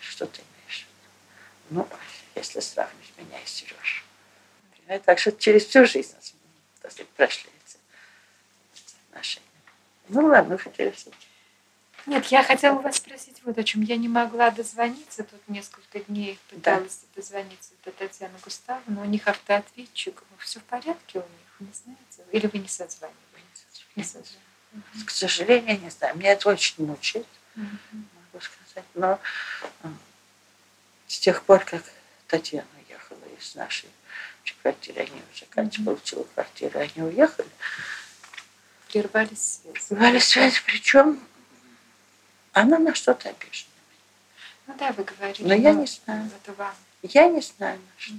Что 0.00 0.26
ты? 0.26 0.42
Ну, 1.70 1.88
если 2.34 2.60
сравнить 2.60 3.12
меня 3.16 3.40
и 3.40 3.46
Сережу. 3.46 4.04
Так 5.04 5.18
что 5.18 5.32
через 5.32 5.66
всю 5.66 5.84
жизнь 5.84 6.14
так 6.88 6.92
сказать, 6.92 7.10
прошли 7.10 7.50
эти 7.66 7.76
отношения. 9.10 9.44
Ну 10.08 10.26
ладно, 10.26 10.56
хотели 10.56 10.90
все. 10.90 11.10
Нет, 12.06 12.24
я 12.26 12.42
хотела 12.42 12.78
вас 12.80 12.96
спросить 12.96 13.42
вот 13.44 13.58
о 13.58 13.64
чем. 13.64 13.82
Я 13.82 13.96
не 13.96 14.08
могла 14.08 14.50
дозвониться, 14.50 15.24
тут 15.24 15.46
несколько 15.48 16.00
дней 16.00 16.38
пыталась 16.48 17.04
дозвониться 17.14 17.72
до 17.84 17.92
Татьяны 17.92 18.38
Густавовны, 18.42 18.94
но 18.94 19.02
у 19.02 19.04
них 19.04 19.28
автоответчик. 19.28 20.22
Все 20.38 20.60
в 20.60 20.64
порядке 20.64 21.18
у 21.18 21.22
них, 21.22 21.60
не 21.60 21.72
знаете? 21.72 22.24
Или 22.32 22.46
вы 22.46 22.58
не 22.60 22.68
созваниваетесь? 22.68 23.86
Не 23.94 24.04
созваниваетесь. 24.04 25.04
К 25.04 25.10
сожалению, 25.10 25.80
не 25.80 25.90
знаю, 25.90 26.16
меня 26.16 26.32
это 26.32 26.48
очень 26.48 26.86
мучает. 26.86 27.26
Могу 27.54 28.40
сказать. 28.40 28.88
Но 28.94 29.20
э, 29.82 29.88
с 31.08 31.18
тех 31.18 31.42
пор, 31.42 31.64
как 31.64 31.82
Татьяна 32.28 32.68
уехала 32.86 33.24
из 33.38 33.54
нашей 33.54 33.88
квартиры, 34.62 35.02
они 35.02 35.22
уже, 35.32 35.44
Катя 35.46 35.82
получила 35.82 36.24
квартиру, 36.34 36.78
они 36.78 37.02
уехали. 37.02 37.48
Прервались 38.88 39.60
связи. 39.62 39.86
Бывали 39.90 40.18
связи, 40.18 40.60
причем 40.64 41.20
она 42.52 42.78
на 42.78 42.94
что-то 42.94 43.28
обижена. 43.28 43.70
Ну 44.66 44.74
да, 44.78 44.92
вы 44.92 45.04
говорили. 45.04 45.46
Но 45.46 45.54
я 45.54 45.72
не 45.72 45.86
знаю. 45.86 46.30
Вам. 46.56 46.74
Я 47.02 47.28
не 47.28 47.40
знаю, 47.40 47.78
на 47.78 47.92
что 47.96 48.14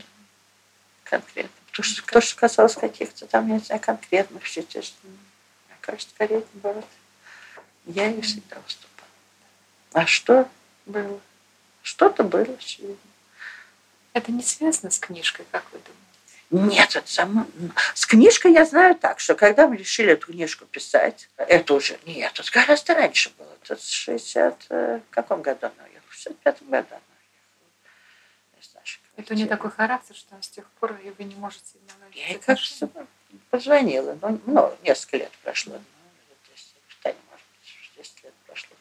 конкретно. 1.03 1.51
То, 1.71 1.83
что, 1.83 2.05
то, 2.05 2.21
что 2.21 2.39
касалось 2.39 2.75
каких-то 2.75 3.25
там, 3.27 3.47
я 3.47 3.55
не 3.55 3.59
знаю, 3.59 3.81
конкретных 3.81 4.43
чувств, 4.49 4.95
мне 5.03 5.77
кажется, 5.81 6.09
скорее 6.13 6.43
наоборот. 6.53 6.87
Я 7.85 8.07
ей 8.07 8.21
всегда 8.21 8.57
уступала. 8.65 9.09
А 9.93 10.05
что 10.05 10.47
было? 10.85 11.19
Что-то 11.89 12.23
было, 12.23 12.43
очевидно. 12.43 12.95
Это 14.13 14.31
не 14.31 14.43
связано 14.43 14.91
с 14.91 14.99
книжкой, 14.99 15.47
как 15.49 15.63
вы 15.71 15.79
думаете? 15.79 16.75
Нет, 16.75 16.95
это 16.95 17.11
само... 17.11 17.47
С 17.95 18.05
книжкой 18.05 18.53
я 18.53 18.63
знаю 18.65 18.93
так, 18.93 19.19
что 19.19 19.33
когда 19.33 19.67
мы 19.67 19.75
решили 19.75 20.13
эту 20.13 20.27
книжку 20.27 20.65
писать, 20.65 21.29
это 21.35 21.73
уже 21.73 21.97
нет, 22.05 22.39
это 22.39 22.51
гораздо 22.51 22.93
раньше 22.93 23.31
было. 23.39 23.51
Это 23.63 23.75
в 23.75 23.83
60... 23.83 24.65
э, 24.69 24.99
В 24.99 25.09
каком 25.09 25.41
году 25.41 25.65
она 25.65 25.83
уехала? 25.85 26.09
В 26.09 26.13
65 26.13 26.61
году 26.69 26.87
она 26.91 27.01
уехала. 27.17 28.61
из 28.61 28.75
нашей 28.75 29.01
Это 29.17 29.33
у 29.33 29.37
нее 29.37 29.47
такой 29.47 29.71
характер, 29.71 30.15
что 30.15 30.35
с 30.39 30.47
тех 30.47 30.69
пор 30.79 30.95
и 31.03 31.09
вы 31.09 31.23
не 31.23 31.35
можете 31.35 31.79
наладить 31.87 32.15
Я 32.15 32.27
ей 32.27 32.37
как 32.37 32.59
позвонила, 33.49 34.15
ну, 34.21 34.39
ну, 34.45 34.77
несколько 34.83 35.17
лет 35.17 35.31
прошло. 35.43 35.73
Ну, 35.73 35.79
лет 36.29 36.37
10, 36.55 36.65
да, 37.03 37.11
не 37.11 37.17
может 37.31 37.45
быть, 37.51 38.05
10 38.05 38.23
лет 38.25 38.33
прошло. 38.45 38.75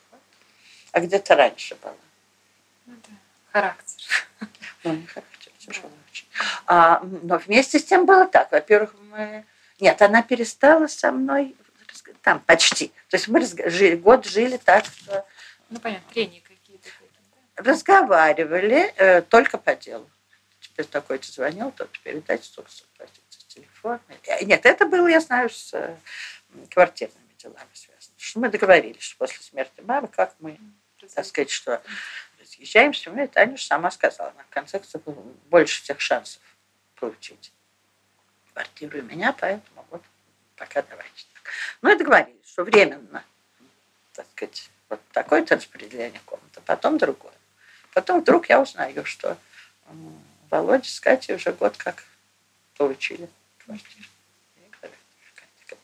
А 0.92 1.01
где-то 1.01 1.35
раньше 1.35 1.75
было. 1.77 1.97
Ну 2.88 2.94
да, 3.07 3.12
характер. 3.53 4.29
Ну, 4.85 4.94
не 4.94 5.07
характер, 5.07 5.53
тяжело 5.59 5.90
очень. 6.11 6.27
А, 6.66 7.01
но 7.03 7.37
вместе 7.38 7.79
с 7.79 7.85
тем 7.85 8.07
было 8.07 8.27
так. 8.27 8.51
Во-первых, 8.51 8.94
мы... 9.11 9.44
Нет, 9.79 10.01
она 10.01 10.22
перестала 10.22 10.87
со 10.87 11.12
мной 11.12 11.55
там 12.22 12.40
почти. 12.40 12.88
То 13.09 13.16
есть 13.16 13.29
мы 13.29 13.44
жили, 13.70 13.96
год 13.96 14.24
жили 14.24 14.57
так, 14.57 14.87
что 14.87 15.27
Ну 15.68 15.79
понятно, 15.81 16.11
трения 16.12 16.40
какие-то. 16.40 16.88
разговаривали 17.57 18.92
э, 18.96 19.20
только 19.22 19.59
по 19.59 19.74
делу. 19.77 20.09
Теперь 20.61 20.87
такой-то 20.87 21.31
звонил, 21.31 21.70
тот 21.72 21.90
передать, 22.01 22.44
столько 22.44 22.71
за 22.71 23.46
телефон. 23.48 24.00
Э, 24.25 24.44
Нет, 24.44 24.65
это 24.65 24.87
было, 24.87 25.08
я 25.08 25.21
знаю, 25.21 25.50
с 25.50 25.75
э, 25.75 25.96
квартирными 26.71 27.35
делами 27.37 27.69
связано. 27.75 28.15
Что 28.17 28.40
мы 28.40 28.48
договорились, 28.48 29.02
что 29.02 29.19
после 29.19 29.42
смерти 29.42 29.81
мамы, 29.83 30.08
как 30.08 30.35
мы 30.38 30.58
так 31.15 31.25
сказать, 31.25 31.50
что 31.50 31.83
разъезжаемся, 32.49 33.11
мы, 33.11 33.29
Таня 33.29 33.57
же 33.57 33.65
сама 33.65 33.90
сказала, 33.90 34.33
на 34.37 34.44
конце 34.51 34.79
концов, 34.79 35.03
больше 35.51 35.83
всех 35.83 36.01
шансов 36.01 36.40
получить 36.96 37.53
квартиру 38.53 38.99
у 38.99 39.03
меня, 39.03 39.33
поэтому 39.33 39.87
вот 39.90 40.03
пока 40.57 40.83
давайте 40.83 41.25
так. 41.35 41.53
Ну 41.83 41.94
и 41.94 41.99
договорились, 41.99 42.46
что 42.46 42.65
временно, 42.65 43.25
так 44.15 44.27
сказать, 44.33 44.71
вот 44.88 45.01
такое-то 45.13 45.57
распределение 45.57 46.21
комнаты, 46.25 46.61
потом 46.65 46.99
другое. 46.99 47.33
Потом 47.92 48.21
вдруг 48.21 48.49
я 48.49 48.61
узнаю, 48.61 49.05
что 49.05 49.37
Володя 50.51 50.88
с 50.88 51.01
Катей 51.01 51.35
уже 51.35 51.53
год 51.53 51.77
как 51.77 52.05
получили 52.77 53.29
квартиру. 53.65 54.09
Я 54.57 54.79
говорю, 54.79 54.96
«Катя, 55.35 55.65
как, 55.67 55.79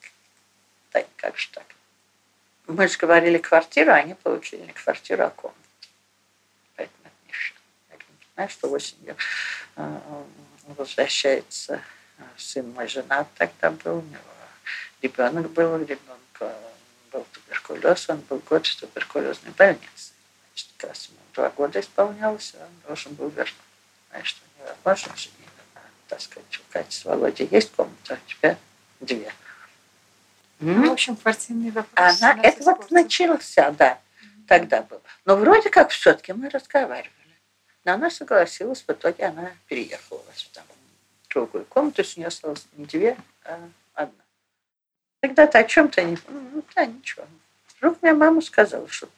Тань, 0.90 1.06
как 1.16 1.38
же 1.38 1.48
так? 1.50 1.64
Мы 2.66 2.88
же 2.88 2.96
говорили 2.98 3.38
квартиру, 3.38 3.92
а 3.92 3.96
они 3.96 4.14
получили 4.14 4.62
не 4.62 4.72
квартиру, 4.72 5.24
а 5.24 5.30
комнату. 5.30 5.63
Знаешь, 8.34 8.52
что 8.52 8.70
осенью 8.70 9.16
э, 9.76 9.98
возвращается 10.66 11.80
э, 12.18 12.22
сын 12.36 12.70
мой 12.72 12.88
женат 12.88 13.28
тогда 13.36 13.70
был, 13.70 13.98
у 13.98 14.02
него 14.02 14.20
ребенок 15.02 15.50
был, 15.50 15.78
ребенка 15.78 16.54
был 17.12 17.26
туберкулез, 17.32 18.08
он 18.08 18.18
был 18.20 18.38
год 18.48 18.66
в 18.66 18.80
туберкулезной 18.80 19.52
больнице. 19.52 20.12
Значит, 20.52 20.68
как 20.76 20.90
раз 20.90 21.06
ему 21.06 21.18
два 21.34 21.50
года 21.50 21.80
исполнялось, 21.80 22.54
он 22.60 22.88
должен 22.88 23.14
был 23.14 23.28
вернуть. 23.28 23.54
Знаешь, 24.10 24.28
что 24.28 24.40
невозможно 24.58 25.16
же 25.16 25.28
не 25.38 25.44
так 26.08 26.20
сказать, 26.20 26.58
у 26.58 26.72
Кати 26.72 26.96
с 26.96 27.04
Володей 27.04 27.48
есть 27.50 27.72
комната, 27.72 28.18
у 28.24 28.30
тебя 28.30 28.56
две. 29.00 29.32
Ну, 30.60 30.88
в 30.88 30.92
общем, 30.92 31.16
квартирный 31.16 31.70
вопрос. 31.70 32.22
Она, 32.22 32.40
это 32.42 32.62
вот 32.62 32.90
начался, 32.90 33.70
да, 33.72 33.98
тогда 34.46 34.82
был. 34.82 35.02
Но 35.24 35.36
вроде 35.36 35.70
как 35.70 35.90
все-таки 35.90 36.32
мы 36.32 36.48
разговаривали. 36.48 37.10
Но 37.84 37.92
она 37.92 38.10
согласилась, 38.10 38.82
в 38.82 38.90
итоге 38.90 39.26
она 39.26 39.52
переехала 39.66 40.22
в 40.32 40.48
там, 40.48 40.64
другую 41.28 41.66
комнату, 41.66 41.96
то 41.96 42.02
есть 42.02 42.16
у 42.16 42.20
нее 42.20 42.28
осталось 42.28 42.66
не 42.76 42.86
две, 42.86 43.16
а 43.44 43.60
одна. 43.94 44.24
Тогда-то 45.20 45.58
о 45.58 45.64
чем-то 45.64 46.02
не... 46.02 46.18
Ну, 46.28 46.62
да, 46.74 46.86
ничего. 46.86 47.26
Вдруг 47.76 48.00
мне 48.02 48.12
мама 48.12 48.40
сказала, 48.40 48.88
что... 48.88 49.08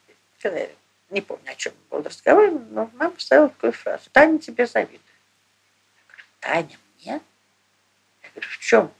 Я 0.43 0.69
не 1.11 1.21
помню, 1.21 1.51
о 1.51 1.55
чем 1.55 1.73
был 1.91 2.03
разговор, 2.03 2.51
но 2.51 2.91
мама 2.95 3.15
сказала 3.19 3.49
такую 3.49 3.73
фразу. 3.73 4.05
Таня 4.13 4.39
тебе 4.39 4.67
завидует. 4.67 5.01
Я 5.97 6.03
говорю, 6.07 6.25
Таня 6.41 6.79
мне? 6.97 7.21
Я 8.23 8.31
говорю, 8.31 8.49
в 8.49 8.59
чем? 8.59 8.93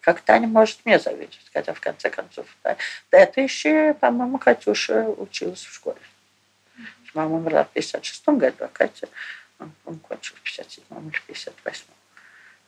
Как 0.00 0.20
Таня 0.20 0.46
может 0.48 0.84
мне 0.84 0.98
завидовать, 0.98 1.50
хотя 1.52 1.74
в 1.74 1.80
конце 1.80 2.10
концов... 2.10 2.46
Да, 2.62 2.76
да 3.10 3.18
это 3.18 3.40
еще, 3.40 3.94
по-моему, 3.94 4.38
Катюша 4.38 5.08
училась 5.08 5.64
в 5.64 5.72
школе. 5.72 6.00
Мама 7.14 7.36
умерла 7.36 7.64
в 7.64 7.70
56 7.70 8.28
году, 8.28 8.64
а 8.64 8.68
Катя, 8.68 9.08
он, 9.58 9.72
он 9.84 9.98
кончил 9.98 10.36
в 10.36 10.42
57 10.42 10.84
или 11.08 11.16
в 11.16 11.22
58 11.22 11.84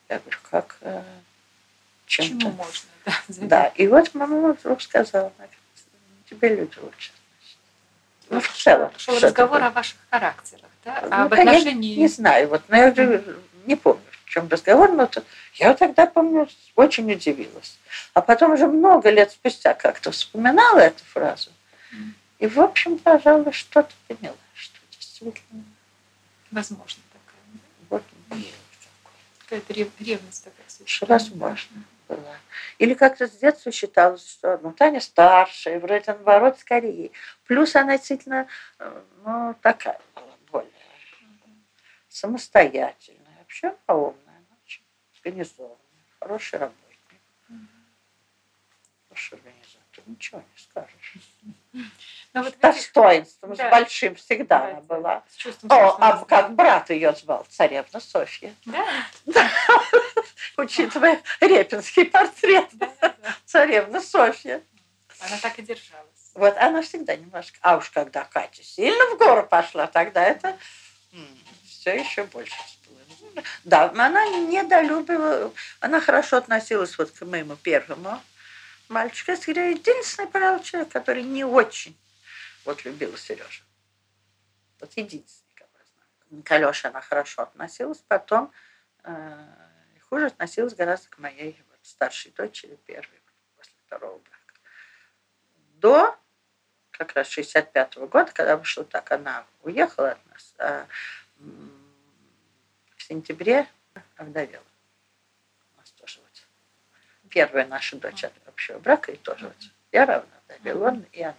Я 0.09 0.19
говорю, 0.19 0.39
как... 0.51 0.79
Э, 0.81 1.03
чем 2.07 2.41
Чему 2.41 2.51
можно, 2.51 2.89
да, 3.05 3.13
Да, 3.29 3.67
и 3.69 3.87
вот 3.87 4.13
мама 4.15 4.53
вдруг 4.55 4.83
сказала, 4.83 5.33
тебе 6.29 6.57
люди 6.57 6.77
лучше. 6.81 7.13
Ну, 8.29 8.41
в 8.41 8.49
целом. 8.49 8.91
Шел 8.97 9.19
разговор 9.19 9.63
о 9.63 9.71
ваших 9.71 9.97
характерах, 10.11 10.71
да? 10.85 11.01
Ну, 11.03 11.25
об 11.25 11.33
отношении... 11.33 11.97
не 11.97 12.09
знаю, 12.09 12.49
вот, 12.49 12.63
но 12.69 12.77
я 12.77 13.23
не 13.67 13.77
помню, 13.77 14.03
в 14.25 14.31
чем 14.31 14.49
разговор, 14.49 14.91
но 14.93 15.07
то, 15.07 15.23
я 15.55 15.75
тогда, 15.75 16.07
помню, 16.07 16.49
очень 16.75 17.13
удивилась. 17.13 17.79
А 18.15 18.21
потом 18.21 18.53
уже 18.53 18.67
много 18.67 19.11
лет 19.11 19.31
спустя 19.33 19.75
как-то 19.75 20.11
вспоминала 20.11 20.79
эту 20.79 21.05
фразу. 21.05 21.51
И, 22.41 22.47
в 22.47 22.59
общем, 22.59 22.99
пожалуй, 22.99 23.53
что-то 23.53 23.93
поняла, 24.09 24.35
что 24.55 24.79
действительно... 24.91 25.65
Возможно, 26.51 27.03
такая. 27.13 27.61
Вот 27.91 28.03
Какая-то 29.41 29.73
ревность 30.03 30.45
такая 30.45 30.65
совершенно. 30.67 31.13
Возможно 31.13 31.85
была. 32.09 32.37
Или 32.79 32.95
как-то 32.95 33.29
с 33.29 33.33
детства 33.33 33.71
считалось, 33.71 34.29
что 34.29 34.59
ну, 34.63 34.73
Таня 34.73 35.01
старшая, 35.01 35.79
вроде 35.79 36.05
наоборот 36.07 36.59
скорее. 36.59 37.11
Плюс 37.45 37.77
она 37.77 37.99
действительно 37.99 38.49
э, 38.79 39.03
ну, 39.25 39.55
такая 39.61 40.01
была 40.15 40.35
более 40.51 40.71
самостоятельная. 42.09 43.37
Вообще 43.39 43.77
умная, 43.87 44.45
очень 44.65 44.83
организованная, 45.15 45.77
хороший 46.19 46.59
работник. 46.59 46.99
Хороший 49.09 49.39
организатор, 50.01 50.03
ничего 50.07 50.39
не 50.39 50.63
скажешь. 50.63 51.15
Но 51.73 51.83
ну, 52.35 52.43
вот 52.45 52.55
с 52.55 52.57
достоинством, 52.59 53.55
да. 53.55 53.69
с 53.69 53.71
большим 53.71 54.15
всегда 54.15 54.59
да, 54.59 54.69
она 54.69 54.81
была. 54.83 55.25
О, 55.69 55.97
а 56.01 56.25
как 56.25 56.55
брат 56.55 56.91
ее 56.91 57.13
звал, 57.13 57.47
царевна 57.49 58.01
Софья. 58.01 58.55
Да? 58.67 58.87
Да. 59.27 59.51
Учитывая 60.57 61.21
репинский 61.41 62.05
портрет. 62.05 62.69
Да, 62.73 62.93
да. 63.01 63.15
Царевна 63.47 64.01
Софья. 64.01 64.63
Она 65.21 65.39
так 65.39 65.59
и 65.59 65.63
держалась. 65.63 66.07
Вот 66.35 66.57
она 66.57 66.83
всегда 66.83 67.17
немножко. 67.17 67.59
А 67.63 67.77
уж 67.77 67.91
когда 67.91 68.25
Катя 68.25 68.63
сильно 68.63 69.15
в 69.15 69.19
гору 69.19 69.47
пошла, 69.47 69.87
тогда 69.87 70.23
это 70.23 70.57
все 71.67 71.97
еще 71.97 72.25
больше 72.25 72.55
всплыло. 72.65 73.43
Да, 73.65 73.91
она 73.91 74.27
недолюбила, 74.27 75.53
она 75.81 76.01
хорошо 76.01 76.37
относилась 76.37 76.97
вот 76.97 77.11
к 77.11 77.23
моему 77.23 77.57
первому 77.57 78.21
мальчику. 78.91 79.33
Это 79.33 79.61
единственный, 79.61 80.29
пожалуй, 80.29 80.63
человек, 80.63 80.93
который 80.93 81.23
не 81.23 81.45
очень 81.45 81.97
вот 82.65 82.85
любила 82.85 83.17
Сережа. 83.17 83.63
Вот 84.81 84.93
единственный, 84.97 85.55
кого 85.55 85.71
я 85.79 85.85
знаю. 85.85 86.43
К 86.43 86.51
Алёше 86.53 86.89
она 86.89 87.01
хорошо 87.01 87.43
относилась, 87.43 88.03
потом 88.07 88.53
э, 89.05 89.47
хуже 90.09 90.27
относилась 90.27 90.75
гораздо 90.75 91.09
к 91.09 91.19
моей 91.19 91.63
вот, 91.71 91.79
старшей 91.83 92.33
дочери, 92.33 92.77
первой, 92.87 93.21
после 93.57 93.75
второго 93.87 94.19
брака. 94.19 94.61
До 95.77 96.19
как 96.91 97.15
раз 97.15 97.29
65 97.29 97.97
-го 97.97 98.09
года, 98.09 98.31
когда 98.33 98.57
вышло 98.57 98.85
так, 98.85 99.11
она 99.13 99.47
уехала 99.63 100.13
от 100.13 100.27
нас, 100.27 100.55
а 100.59 100.87
в 102.97 103.03
сентябре 103.03 103.67
овдовела. 104.17 104.65
У 105.75 105.81
нас 105.81 105.91
тоже 105.93 106.21
вот 106.21 106.47
первая 107.31 107.67
наша 107.67 107.97
дочь 107.97 108.25
от 108.25 108.33
общего 108.47 108.79
брака, 108.79 109.13
и 109.13 109.17
тоже 109.17 109.47
вот 109.47 109.57
я 109.93 110.05
равна 110.05 110.29
овдовела, 110.49 110.89
он 110.89 111.07
и 111.13 111.23
она 111.23 111.37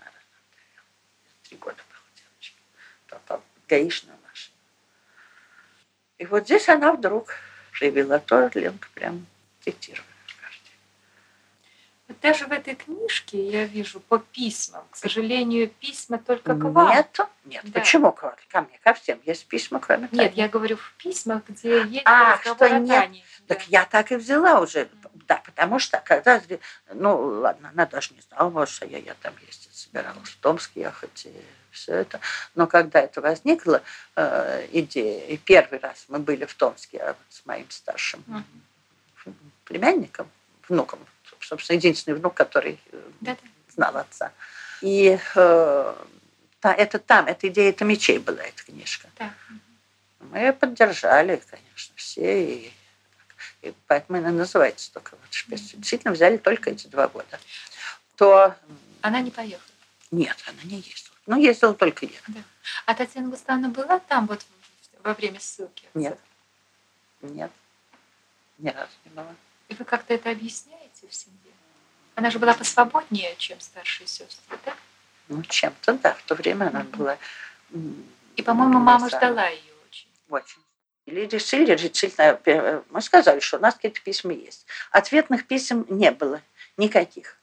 три 1.43 1.57
года 1.57 1.75
было 1.89 2.01
девочке. 2.15 2.57
Попал 3.07 3.43
гаишную 3.67 4.17
машину. 4.27 4.55
И 6.17 6.25
вот 6.25 6.45
здесь 6.45 6.69
она 6.69 6.93
вдруг 6.93 7.35
проявила 7.77 8.19
то, 8.19 8.49
Ленка 8.53 8.87
прям 8.93 9.25
цитировала. 9.59 10.10
Даже 12.21 12.47
в 12.47 12.51
этой 12.51 12.75
книжке 12.75 13.49
я 13.49 13.65
вижу 13.65 13.99
по 13.99 14.19
письмам, 14.19 14.83
к 14.89 14.95
сожалению, 14.95 15.69
письма 15.69 16.17
только 16.17 16.55
к 16.55 16.63
вам. 16.63 16.89
Нет, 16.89 17.19
нет. 17.45 17.63
Да. 17.65 17.79
Почему 17.79 18.11
ко, 18.11 18.35
ко 18.49 18.61
мне? 18.61 18.79
Ко 18.83 18.93
всем 18.93 19.19
есть 19.25 19.45
письма, 19.47 19.79
кроме 19.79 20.07
Тани. 20.07 20.23
Нет, 20.23 20.33
я 20.33 20.49
говорю 20.49 20.77
в 20.77 20.93
письмах, 20.97 21.43
где 21.47 21.83
есть 21.83 22.03
а, 22.05 22.37
разговор 22.37 22.67
что 22.67 22.75
о 22.75 22.79
нет. 22.79 22.89
Тане. 22.89 23.23
Так 23.47 23.59
да. 23.59 23.63
я 23.67 23.85
так 23.85 24.11
и 24.11 24.15
взяла 24.15 24.59
уже. 24.59 24.89
Да, 25.27 25.41
потому 25.45 25.79
что 25.79 26.01
когда... 26.03 26.41
Ну, 26.93 27.17
ладно, 27.41 27.69
она 27.73 27.85
даже 27.85 28.13
не 28.13 28.21
знала, 28.21 28.49
может, 28.49 28.75
что 28.75 28.85
я, 28.85 28.97
я 28.97 29.13
там 29.21 29.33
ездила, 29.45 29.73
собиралась 29.73 30.29
в 30.29 30.37
Томск 30.37 30.71
ехать 30.75 31.25
и 31.25 31.33
все 31.71 31.93
это. 31.93 32.19
Но 32.55 32.67
когда 32.67 32.99
это 32.99 33.21
возникла 33.21 33.81
э, 34.15 34.67
идея, 34.71 35.25
и 35.25 35.37
первый 35.37 35.79
раз 35.79 36.05
мы 36.09 36.19
были 36.19 36.45
в 36.45 36.53
Томске 36.53 36.99
а 36.99 37.15
с 37.29 37.45
моим 37.45 37.69
старшим 37.69 38.23
mm-hmm. 38.27 39.33
племянником, 39.65 40.29
внуком, 40.67 40.99
собственно, 41.51 41.75
единственный 41.75 42.15
внук, 42.15 42.33
который 42.33 42.79
да 43.19 43.31
-да. 43.31 43.37
знал 43.75 43.97
отца. 43.97 44.31
И 44.81 45.19
э, 45.35 45.95
та, 46.61 46.73
это 46.73 46.97
там, 46.97 47.27
эта 47.27 47.49
идея, 47.49 47.69
это 47.71 47.83
мечей 47.83 48.19
была, 48.19 48.41
эта 48.41 48.63
книжка. 48.63 49.09
Да. 49.19 49.33
Мы 50.19 50.53
поддержали, 50.53 51.41
конечно, 51.49 51.93
все. 51.97 52.45
И, 52.45 52.73
и 53.63 53.73
поэтому 53.87 54.19
она 54.19 54.31
называется 54.31 54.93
только 54.93 55.11
вот 55.11 55.33
шпец. 55.33 55.59
Mm-hmm. 55.59 55.77
Действительно, 55.77 56.13
взяли 56.13 56.37
только 56.37 56.69
эти 56.69 56.87
два 56.87 57.09
года. 57.09 57.37
То... 58.15 58.55
Она 59.01 59.19
не 59.19 59.31
поехала? 59.31 59.61
Нет, 60.11 60.37
она 60.47 60.63
не 60.63 60.77
ездила. 60.77 61.15
Ну, 61.25 61.37
ездила 61.37 61.73
только 61.73 62.05
я. 62.05 62.19
Да. 62.27 62.39
А 62.85 62.95
Татьяна 62.95 63.27
Густавовна 63.29 63.69
была 63.69 63.99
там 63.99 64.27
вот 64.27 64.45
во 65.03 65.13
время 65.13 65.39
ссылки? 65.41 65.85
Нет. 65.95 66.17
Нет. 67.21 67.51
Ни 68.57 68.69
разу 68.69 68.91
не 69.03 69.11
была. 69.11 69.35
И 69.71 69.73
вы 69.73 69.85
как-то 69.85 70.13
это 70.13 70.29
объясняете 70.29 71.07
в 71.09 71.15
семье? 71.15 71.37
Она 72.15 72.29
же 72.29 72.39
была 72.39 72.53
посвободнее, 72.53 73.33
чем 73.37 73.57
старшие 73.61 74.05
сестры, 74.05 74.59
да? 74.65 74.75
Ну, 75.29 75.41
чем-то, 75.43 75.93
да. 75.93 76.13
В 76.13 76.23
то 76.23 76.35
время 76.35 76.67
она 76.67 76.83
была... 76.83 77.17
И, 78.35 78.41
по-моему, 78.41 78.79
мама 78.79 79.07
ждала 79.07 79.47
ее 79.47 79.73
очень. 79.89 80.09
Очень. 80.29 80.61
Или 81.05 81.25
решили, 81.25 81.71
решительно, 81.71 82.37
э, 82.43 82.81
мы 82.89 83.01
сказали, 83.01 83.39
что 83.39 83.57
у 83.57 83.61
нас 83.61 83.75
какие-то 83.75 84.01
письма 84.01 84.33
есть. 84.33 84.65
Ответных 84.91 85.47
писем 85.47 85.85
не 85.87 86.11
было 86.11 86.41
никаких. 86.75 87.37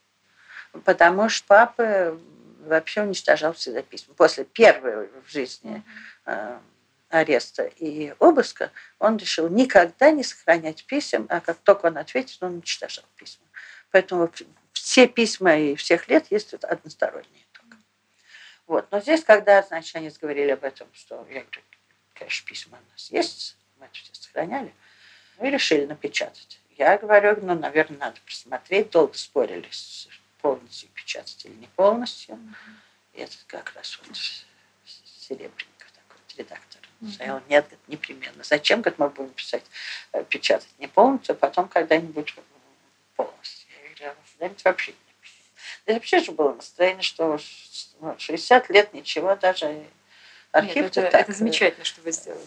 Потому 0.85 1.31
что 1.31 1.47
папа 1.47 2.18
вообще 2.66 3.03
уничтожал 3.03 3.55
всегда 3.55 3.81
письма. 3.81 4.12
После 4.14 4.45
первой 4.45 5.09
в 5.26 5.31
жизни 5.31 5.83
э, 6.26 6.59
ареста 7.09 7.64
и 7.64 8.14
обыска 8.18 8.70
он 8.98 9.16
решил 9.16 9.48
никогда 9.48 10.11
не 10.11 10.22
сохранять 10.22 10.84
писем, 10.84 11.26
а 11.30 11.40
как 11.40 11.59
только 11.59 11.86
он 11.86 11.98
ответит, 11.98 12.42
он 12.42 12.54
уничтожал 12.54 13.04
письма. 13.16 13.44
Поэтому 13.90 14.30
все 14.72 15.06
письма 15.06 15.56
и 15.56 15.74
всех 15.74 16.09
лет 16.09 16.26
есть 16.30 16.54
односторонние 16.54 17.44
только. 17.52 17.76
Вот. 18.66 18.90
Но 18.90 19.00
здесь, 19.00 19.24
когда, 19.24 19.62
значит, 19.62 19.96
они 19.96 20.11
говорили 20.20 20.50
об 20.50 20.64
этом, 20.64 20.88
что 20.92 21.26
я 21.30 21.40
говорю, 21.40 21.62
конечно, 22.14 22.46
письма 22.46 22.78
у 22.78 22.92
нас 22.92 23.11
есть, 23.11 23.56
мы 23.78 23.86
это 23.86 23.94
все 23.94 24.14
сохраняли, 24.14 24.74
мы 25.38 25.50
решили 25.50 25.86
напечатать. 25.86 26.61
Я 26.76 26.96
говорю, 26.96 27.36
ну, 27.42 27.54
наверное, 27.54 27.98
надо 27.98 28.20
просмотреть. 28.24 28.90
Долго 28.90 29.14
спорили, 29.14 29.68
полностью 30.40 30.88
печатать 30.90 31.44
или 31.44 31.54
не 31.54 31.66
полностью. 31.66 32.38
И 33.14 33.20
это 33.20 33.36
как 33.48 33.74
раз 33.74 33.98
вот 34.06 34.16
серебряников 34.16 35.90
такой 35.92 36.20
редактора. 36.36 36.88
Mm-hmm. 37.01 37.12
Сказал, 37.12 37.42
нет, 37.49 37.66
непременно. 37.86 38.42
Зачем, 38.42 38.80
говорит, 38.80 38.99
мы 38.99 39.09
будем 39.09 39.30
писать, 39.30 39.64
э, 40.12 40.24
печатать 40.24 40.68
не 40.78 40.88
полностью, 40.88 41.34
а 41.34 41.36
потом 41.36 41.68
когда-нибудь 41.68 42.34
полностью. 43.14 43.68
Я 44.01 44.11
говорю, 44.11 44.16
да 44.38 44.51
вообще 44.64 44.92
не 44.92 44.99
напишу. 45.09 45.34
Да 45.86 45.94
вообще 45.94 46.18
же 46.18 46.32
было 46.32 46.55
настроение, 46.55 47.03
что 47.03 47.38
60 48.18 48.70
лет 48.70 48.94
ничего, 48.94 49.36
даже 49.36 49.86
архив 50.51 50.76
Нет, 50.76 50.96
это, 50.96 51.11
так, 51.11 51.20
это 51.22 51.32
замечательно, 51.32 51.84
что 51.84 52.01
вы 52.03 52.12
сделали. 52.12 52.42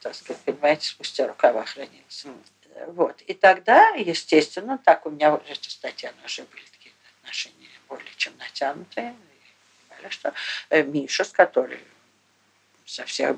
Так 0.00 0.14
сказать, 0.14 0.42
понимаете, 0.42 0.88
спустя 0.88 1.26
рукава 1.26 1.64
хранился. 1.64 2.28
Вот. 2.88 3.20
И 3.22 3.34
тогда, 3.34 3.90
естественно, 3.90 4.78
так 4.78 5.06
у 5.06 5.10
меня 5.10 5.34
уже 5.34 5.54
с 5.54 5.76
Татьяной 5.76 6.24
уже 6.24 6.42
были 6.44 6.64
такие 6.72 6.94
отношения 7.20 7.68
более 7.88 8.12
чем 8.16 8.32
натянутые. 8.38 9.14
И 10.04 10.08
что 10.08 10.34
э, 10.70 10.82
Миша, 10.82 11.24
с 11.24 11.30
которой 11.30 11.78
совсем 12.86 13.36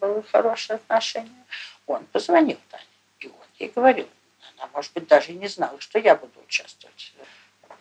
было 0.00 0.22
хорошее 0.22 0.76
отношение, 0.76 1.44
он 1.86 2.04
позвонил 2.06 2.58
Тане. 2.70 2.84
И 3.20 3.28
он 3.28 3.46
ей 3.58 3.72
говорил, 3.74 4.08
она, 4.56 4.68
может 4.72 4.92
быть, 4.92 5.06
даже 5.06 5.32
и 5.32 5.36
не 5.36 5.48
знала, 5.48 5.80
что 5.80 5.98
я 5.98 6.14
буду 6.14 6.40
участвовать. 6.40 7.14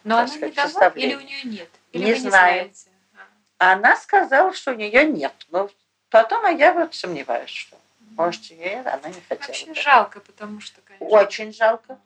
Но 0.04 0.18
она 0.18 0.28
сказать, 0.28 0.56
не 0.56 0.74
дала 0.74 0.88
или 0.96 1.16
у 1.16 1.22
нее 1.22 1.44
нет? 1.44 1.70
Или 1.92 2.06
не 2.06 2.16
знаю. 2.16 2.66
Не 2.66 3.20
а. 3.60 3.74
Она 3.74 3.96
сказала, 3.96 4.54
что 4.54 4.72
у 4.72 4.76
нее 4.76 5.04
нет. 5.06 5.34
Но 5.50 5.70
потом 6.10 6.46
а 6.46 6.52
я 6.52 6.74
вот 6.74 6.96
сомневаюсь, 6.96 7.50
что 7.50 7.78
может, 8.12 8.44
ей 8.46 8.82
она 8.82 9.08
не 9.08 9.22
хотела. 9.22 9.48
Вообще 9.48 9.74
жалко, 9.74 10.20
потому 10.20 10.60
что, 10.60 10.82
конечно... 10.82 11.08
Очень 11.08 11.54
жалко. 11.54 11.98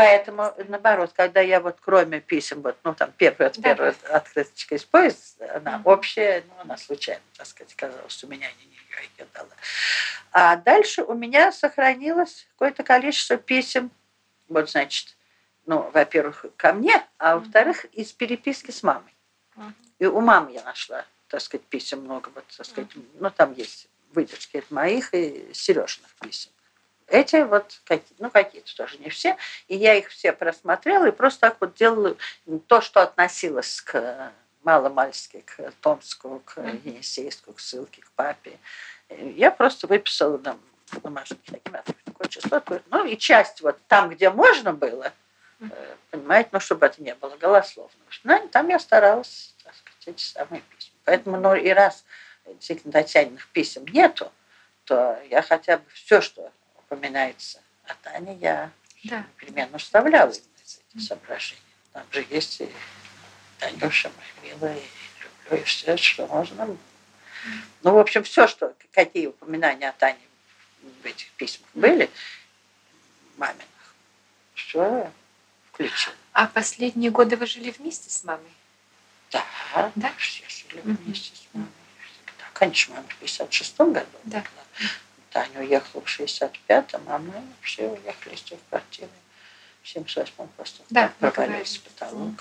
Поэтому, 0.00 0.54
наоборот, 0.68 1.12
когда 1.14 1.42
я 1.42 1.60
вот 1.60 1.76
кроме 1.78 2.20
писем, 2.20 2.62
вот, 2.62 2.78
ну, 2.84 2.94
там, 2.94 3.12
первая, 3.18 3.52
да. 3.54 3.62
первая 3.62 3.94
открыточка 4.10 4.74
из 4.76 4.84
поезда, 4.84 5.56
она 5.56 5.76
mm-hmm. 5.76 5.82
общая, 5.84 6.44
ну, 6.48 6.54
она 6.60 6.78
случайно, 6.78 7.20
так 7.36 7.46
сказать, 7.46 7.74
оказалась 7.74 8.24
у 8.24 8.26
меня, 8.26 8.48
не 8.60 8.64
нее 8.64 9.10
ее 9.18 9.26
дала. 9.34 9.50
А 10.32 10.56
дальше 10.56 11.02
у 11.02 11.12
меня 11.12 11.52
сохранилось 11.52 12.46
какое-то 12.52 12.82
количество 12.82 13.36
писем, 13.36 13.90
вот, 14.48 14.70
значит, 14.70 15.16
ну, 15.66 15.90
во-первых, 15.92 16.46
ко 16.56 16.72
мне, 16.72 17.06
а 17.18 17.36
во-вторых, 17.36 17.84
из 17.92 18.10
переписки 18.10 18.70
с 18.70 18.82
мамой. 18.82 19.14
Mm-hmm. 19.56 19.72
И 19.98 20.06
у 20.06 20.20
мамы 20.22 20.52
я 20.52 20.62
нашла, 20.62 21.04
так 21.28 21.42
сказать, 21.42 21.66
писем 21.66 22.00
много, 22.00 22.30
вот, 22.34 22.46
так 22.56 22.64
сказать, 22.64 22.90
mm-hmm. 22.92 23.16
ну, 23.20 23.30
там 23.30 23.52
есть 23.52 23.86
выдержки 24.14 24.56
от 24.56 24.70
моих 24.70 25.12
и 25.12 25.50
Сережных 25.52 26.10
писем. 26.22 26.52
Эти 27.10 27.42
вот, 27.42 27.80
какие, 27.84 28.16
ну, 28.20 28.30
какие-то 28.30 28.74
тоже 28.76 28.98
не 28.98 29.10
все. 29.10 29.36
И 29.66 29.76
я 29.76 29.94
их 29.94 30.08
все 30.08 30.32
просмотрела 30.32 31.06
и 31.06 31.10
просто 31.10 31.40
так 31.40 31.56
вот 31.60 31.74
делала 31.74 32.16
то, 32.68 32.80
что 32.80 33.02
относилось 33.02 33.80
к 33.80 34.32
Маломальски, 34.62 35.44
к 35.44 35.72
Томску, 35.80 36.40
к 36.44 36.60
Енисейску, 36.84 37.52
к 37.52 37.60
ссылке, 37.60 38.02
к 38.02 38.10
папе. 38.12 38.58
Я 39.08 39.50
просто 39.50 39.88
выписала 39.88 40.38
там 40.38 40.60
бумажки 41.02 41.38
такими, 41.46 41.82
такое 42.04 42.28
число, 42.28 42.62
ну 42.90 43.04
и 43.04 43.16
часть 43.16 43.60
вот 43.60 43.78
там, 43.88 44.10
где 44.10 44.30
можно 44.30 44.72
было, 44.72 45.12
э, 45.60 45.94
понимаете, 46.10 46.50
ну, 46.52 46.60
чтобы 46.60 46.86
это 46.86 47.02
не 47.02 47.14
было 47.14 47.36
голословно. 47.36 47.98
Ну, 48.24 48.48
там 48.48 48.68
я 48.68 48.78
старалась, 48.78 49.54
так 49.64 49.74
сказать, 49.74 50.02
эти 50.06 50.22
самые 50.22 50.62
письма. 50.62 50.94
Поэтому, 51.04 51.40
ну, 51.40 51.54
и 51.54 51.70
раз 51.70 52.04
действительно 52.46 52.92
Татьяниных 52.92 53.48
писем 53.48 53.84
нету, 53.86 54.30
то 54.84 55.20
я 55.28 55.42
хотя 55.42 55.78
бы 55.78 55.84
все, 55.92 56.20
что 56.20 56.52
упоминается 56.90 57.60
о 57.84 57.94
Тане, 57.94 58.36
я 58.40 58.70
да. 59.04 59.24
непременно 59.40 59.78
вставляла 59.78 60.30
эти 60.30 61.00
соображения. 61.00 61.60
Там 61.92 62.04
же 62.10 62.26
есть 62.30 62.60
и 62.60 62.68
Танюша, 63.58 64.10
моя 64.16 64.54
милая, 64.54 64.76
и 64.76 64.82
люблю, 65.22 65.62
и 65.62 65.64
все, 65.64 65.96
что 65.96 66.26
можно. 66.26 66.76
Ну, 67.82 67.92
в 67.92 67.98
общем, 67.98 68.22
все, 68.24 68.46
что, 68.46 68.74
какие 68.92 69.28
упоминания 69.28 69.88
о 69.88 69.92
Тане 69.92 70.20
в 71.02 71.06
этих 71.06 71.30
письмах 71.32 71.68
были, 71.74 72.10
маминых, 73.36 73.66
все 74.54 75.10
включил. 75.72 76.12
А 76.32 76.46
последние 76.46 77.10
годы 77.10 77.36
вы 77.36 77.46
жили 77.46 77.70
вместе 77.70 78.10
с 78.10 78.24
мамой? 78.24 78.50
Да, 79.30 79.44
да? 79.94 80.12
все 80.18 80.44
жили 80.48 80.80
вместе 80.80 81.36
с 81.36 81.46
мамой. 81.52 81.68
Конечно, 82.52 82.94
мама 82.96 83.08
в 83.08 83.16
56 83.16 83.78
году. 83.78 84.06
Да. 84.24 84.44
Таня 85.30 85.60
уехала 85.60 86.02
в 86.02 86.20
65-м, 86.20 87.02
а 87.06 87.18
мы 87.18 87.34
все 87.62 87.88
уехали 87.88 88.34
из 88.34 88.42
тех 88.42 88.58
квартиры 88.68 89.08
в 89.82 89.96
78-м 89.96 90.48
просто 90.56 90.82
да, 90.90 91.12
провалились 91.18 91.78
в 91.78 91.82
потолок. 91.82 92.32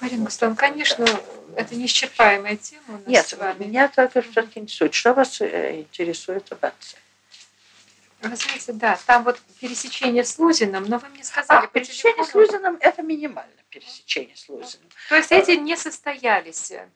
Марина 0.00 0.24
Густавовна, 0.24 0.56
конечно, 0.56 1.06
это 1.56 1.74
неисчерпаемая 1.74 2.56
тема. 2.56 3.00
Нет, 3.06 3.34
меня 3.58 3.88
только 3.88 4.20
все-таки 4.22 4.60
интересует. 4.60 4.94
Что 4.94 5.14
вас 5.14 5.40
э, 5.40 5.80
интересует 5.80 6.50
об 6.52 6.64
отце? 6.64 6.96
Вы 8.22 8.34
знаете, 8.34 8.72
да, 8.72 8.98
там 9.06 9.24
вот 9.24 9.38
пересечение 9.60 10.24
с 10.24 10.38
Лузиным, 10.38 10.84
но 10.84 10.98
вы 10.98 11.08
мне 11.08 11.22
сказали... 11.22 11.66
А, 11.66 11.68
пересечение 11.68 12.24
с 12.24 12.34
Лузиным– 12.34 12.78
это 12.80 13.02
минимально 13.02 13.52
пересечение 13.68 14.34
с 14.34 14.48
Лузиным. 14.48 14.88
То 15.10 15.16
есть 15.16 15.32
эти 15.32 15.50
не 15.52 15.76
состоялись 15.76 16.70
э, 16.70 16.86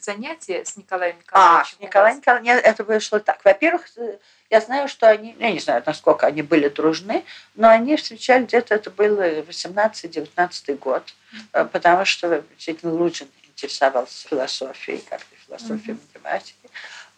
занятия 0.00 0.64
с 0.64 0.76
Николаем 0.76 1.18
Николаевичем? 1.18 1.60
А, 1.60 1.64
с 1.64 1.78
Николаем 1.78 2.16
Николаевичем 2.16 2.54
это 2.54 2.84
вышло 2.84 3.20
так. 3.20 3.44
Во-первых, 3.44 3.86
э, 3.98 4.16
я 4.48 4.60
знаю, 4.62 4.88
что 4.88 5.08
они, 5.08 5.36
я 5.38 5.52
не 5.52 5.60
знаю, 5.60 5.82
насколько 5.84 6.26
они 6.26 6.40
были 6.40 6.68
дружны, 6.68 7.24
но 7.54 7.68
они 7.68 7.96
встречали 7.96 8.44
где-то, 8.44 8.74
это 8.74 8.90
был 8.90 9.20
18-19 9.20 10.78
год, 10.78 11.14
mm-hmm. 11.32 11.68
потому 11.68 12.04
что 12.06 12.42
действительно 12.54 12.94
Лузин 12.94 13.28
интересовался 13.44 14.26
философией, 14.26 15.04
как-то 15.08 15.36
философией 15.46 15.96
mm-hmm. 15.96 16.14
математики, 16.14 16.70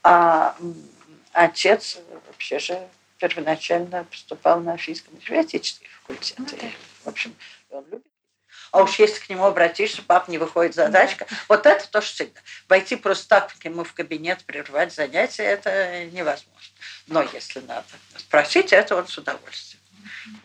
а 0.03 0.57
отец 1.32 1.99
вообще 2.26 2.59
же 2.59 2.89
первоначально 3.18 4.04
поступал 4.04 4.60
на 4.60 4.76
физико-математический 4.76 5.86
факультет. 6.00 6.38
Ну, 6.38 6.46
да. 6.46 6.56
И, 6.66 6.72
в 7.04 7.08
общем, 7.08 7.34
он 7.70 7.84
любит. 7.90 8.06
А 8.70 8.82
уж 8.82 8.98
если 8.98 9.20
к 9.20 9.28
нему 9.28 9.44
обратишься, 9.44 10.02
пап, 10.02 10.28
не 10.28 10.38
выходит 10.38 10.74
задачка. 10.74 11.26
Да. 11.28 11.36
Вот 11.48 11.66
это 11.66 11.88
тоже 11.88 12.08
всегда. 12.08 12.40
Войти 12.68 12.96
просто 12.96 13.28
так 13.28 13.54
к 13.58 13.64
нему 13.64 13.84
в 13.84 13.92
кабинет, 13.94 14.44
прервать 14.44 14.92
занятия, 14.92 15.44
это 15.44 16.04
невозможно. 16.06 16.74
Но 17.06 17.22
если 17.22 17.60
надо 17.60 17.86
спросить, 18.16 18.72
это 18.72 18.96
он 18.96 19.06
с 19.06 19.16
удовольствием. 19.16 19.82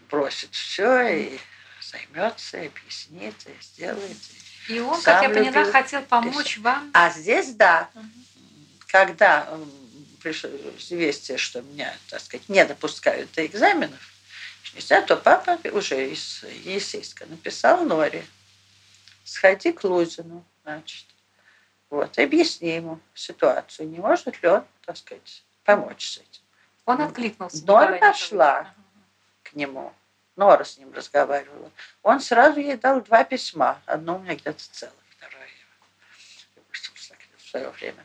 Бросит 0.10 0.54
все 0.54 1.08
и 1.08 1.40
займется, 1.82 2.60
и 2.60 2.68
объяснит, 2.68 3.36
и 3.46 3.62
сделает. 3.62 4.18
И, 4.70 4.80
он, 4.80 5.02
как 5.02 5.24
я 5.24 5.30
поняла, 5.30 5.66
хотел 5.72 6.02
помочь 6.04 6.58
вам. 6.60 6.90
А 6.94 7.10
здесь 7.10 7.54
да. 7.54 7.90
Угу. 7.94 8.06
Когда 8.88 9.50
пришло 10.24 10.50
известие, 10.78 11.38
что 11.38 11.62
меня, 11.62 11.94
так 12.10 12.22
сказать, 12.22 12.48
не 12.48 12.64
допускают 12.66 13.32
до 13.34 13.46
экзаменов, 13.46 14.00
нельзя, 14.74 15.02
то 15.02 15.18
папа 15.18 15.60
уже 15.72 16.10
из 16.12 16.44
Есейска 16.64 17.26
написал 17.26 17.84
Норе, 17.86 18.26
сходи 19.26 19.74
к 19.74 19.84
Лузину, 19.84 20.46
значит, 20.64 21.06
вот, 21.90 22.18
объясни 22.18 22.76
ему 22.76 23.00
ситуацию, 23.14 23.90
не 23.90 24.00
может 24.00 24.42
ли 24.42 24.50
он, 24.50 24.66
так 24.86 24.98
сказать, 24.98 25.44
помочь 25.66 26.08
с 26.08 26.18
этим. 26.18 26.42
Он 26.86 27.02
откликнулся. 27.02 27.66
Нора 27.66 27.98
пошла 27.98 28.74
к 29.44 29.54
нему. 29.54 29.94
Нора 30.36 30.66
с 30.66 30.78
ним 30.78 30.92
разговаривала. 30.94 31.72
Он 32.02 32.20
сразу 32.20 32.60
ей 32.60 32.78
дал 32.78 33.02
два 33.02 33.24
письма. 33.24 33.80
Одно 33.86 34.16
у 34.16 34.20
меня 34.20 34.34
где-то 34.34 34.64
целое, 34.72 34.96
второе 35.12 35.48
в 37.38 37.50
свое 37.50 37.70
время. 37.70 38.04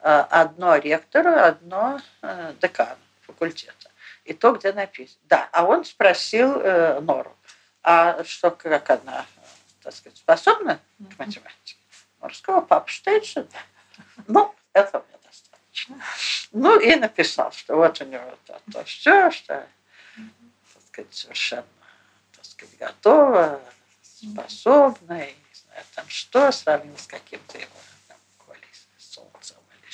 Э, 0.00 0.20
одно 0.30 0.76
ректору, 0.76 1.30
одно 1.30 2.00
э, 2.22 2.54
декану 2.60 3.00
факультета. 3.22 3.90
И 4.24 4.32
то, 4.32 4.52
где 4.52 4.72
написано. 4.72 5.20
Да, 5.24 5.48
а 5.52 5.64
он 5.64 5.84
спросил 5.84 6.60
э, 6.60 7.00
Нору, 7.00 7.36
а 7.82 8.22
что, 8.24 8.50
как 8.52 8.90
она, 8.90 9.26
так 9.82 9.94
сказать, 9.94 10.18
способна 10.18 10.80
к 10.98 11.18
математике? 11.18 11.76
Сказала, 12.32 12.60
папа 12.60 12.88
считает, 12.88 13.24
что 13.24 13.44
да. 13.44 13.58
Ну, 14.26 14.54
это 14.72 15.04
мне 15.08 15.18
достаточно. 15.24 15.96
Ну, 16.52 16.78
и 16.78 16.94
написал, 16.94 17.50
что 17.52 17.76
вот 17.76 18.00
у 18.00 18.04
него 18.04 18.38
то, 18.46 18.60
то 18.72 18.84
все, 18.84 19.30
что, 19.30 19.66
так 20.14 20.82
сказать, 20.88 21.14
совершенно, 21.14 21.64
так 22.36 22.44
сказать, 22.44 22.78
готово, 22.78 23.60
способна, 24.02 25.20
и 25.22 25.32
не 25.32 25.54
знаю, 25.54 25.84
там 25.94 26.08
что, 26.08 26.52
сравнил 26.52 26.96
с 26.98 27.06
каким-то 27.06 27.58
его 27.58 27.77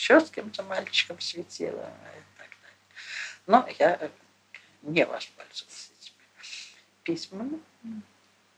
еще 0.04 0.20
с 0.20 0.30
кем-то 0.30 0.62
мальчиком 0.64 1.18
светила 1.18 1.90
и 1.90 2.38
так 2.38 2.48
далее. 2.60 2.78
Но 3.46 3.66
я 3.78 3.96
э, 4.00 4.08
не 4.82 5.06
воспользовалась 5.06 5.90
этими 5.98 6.16
письмами. 7.02 7.60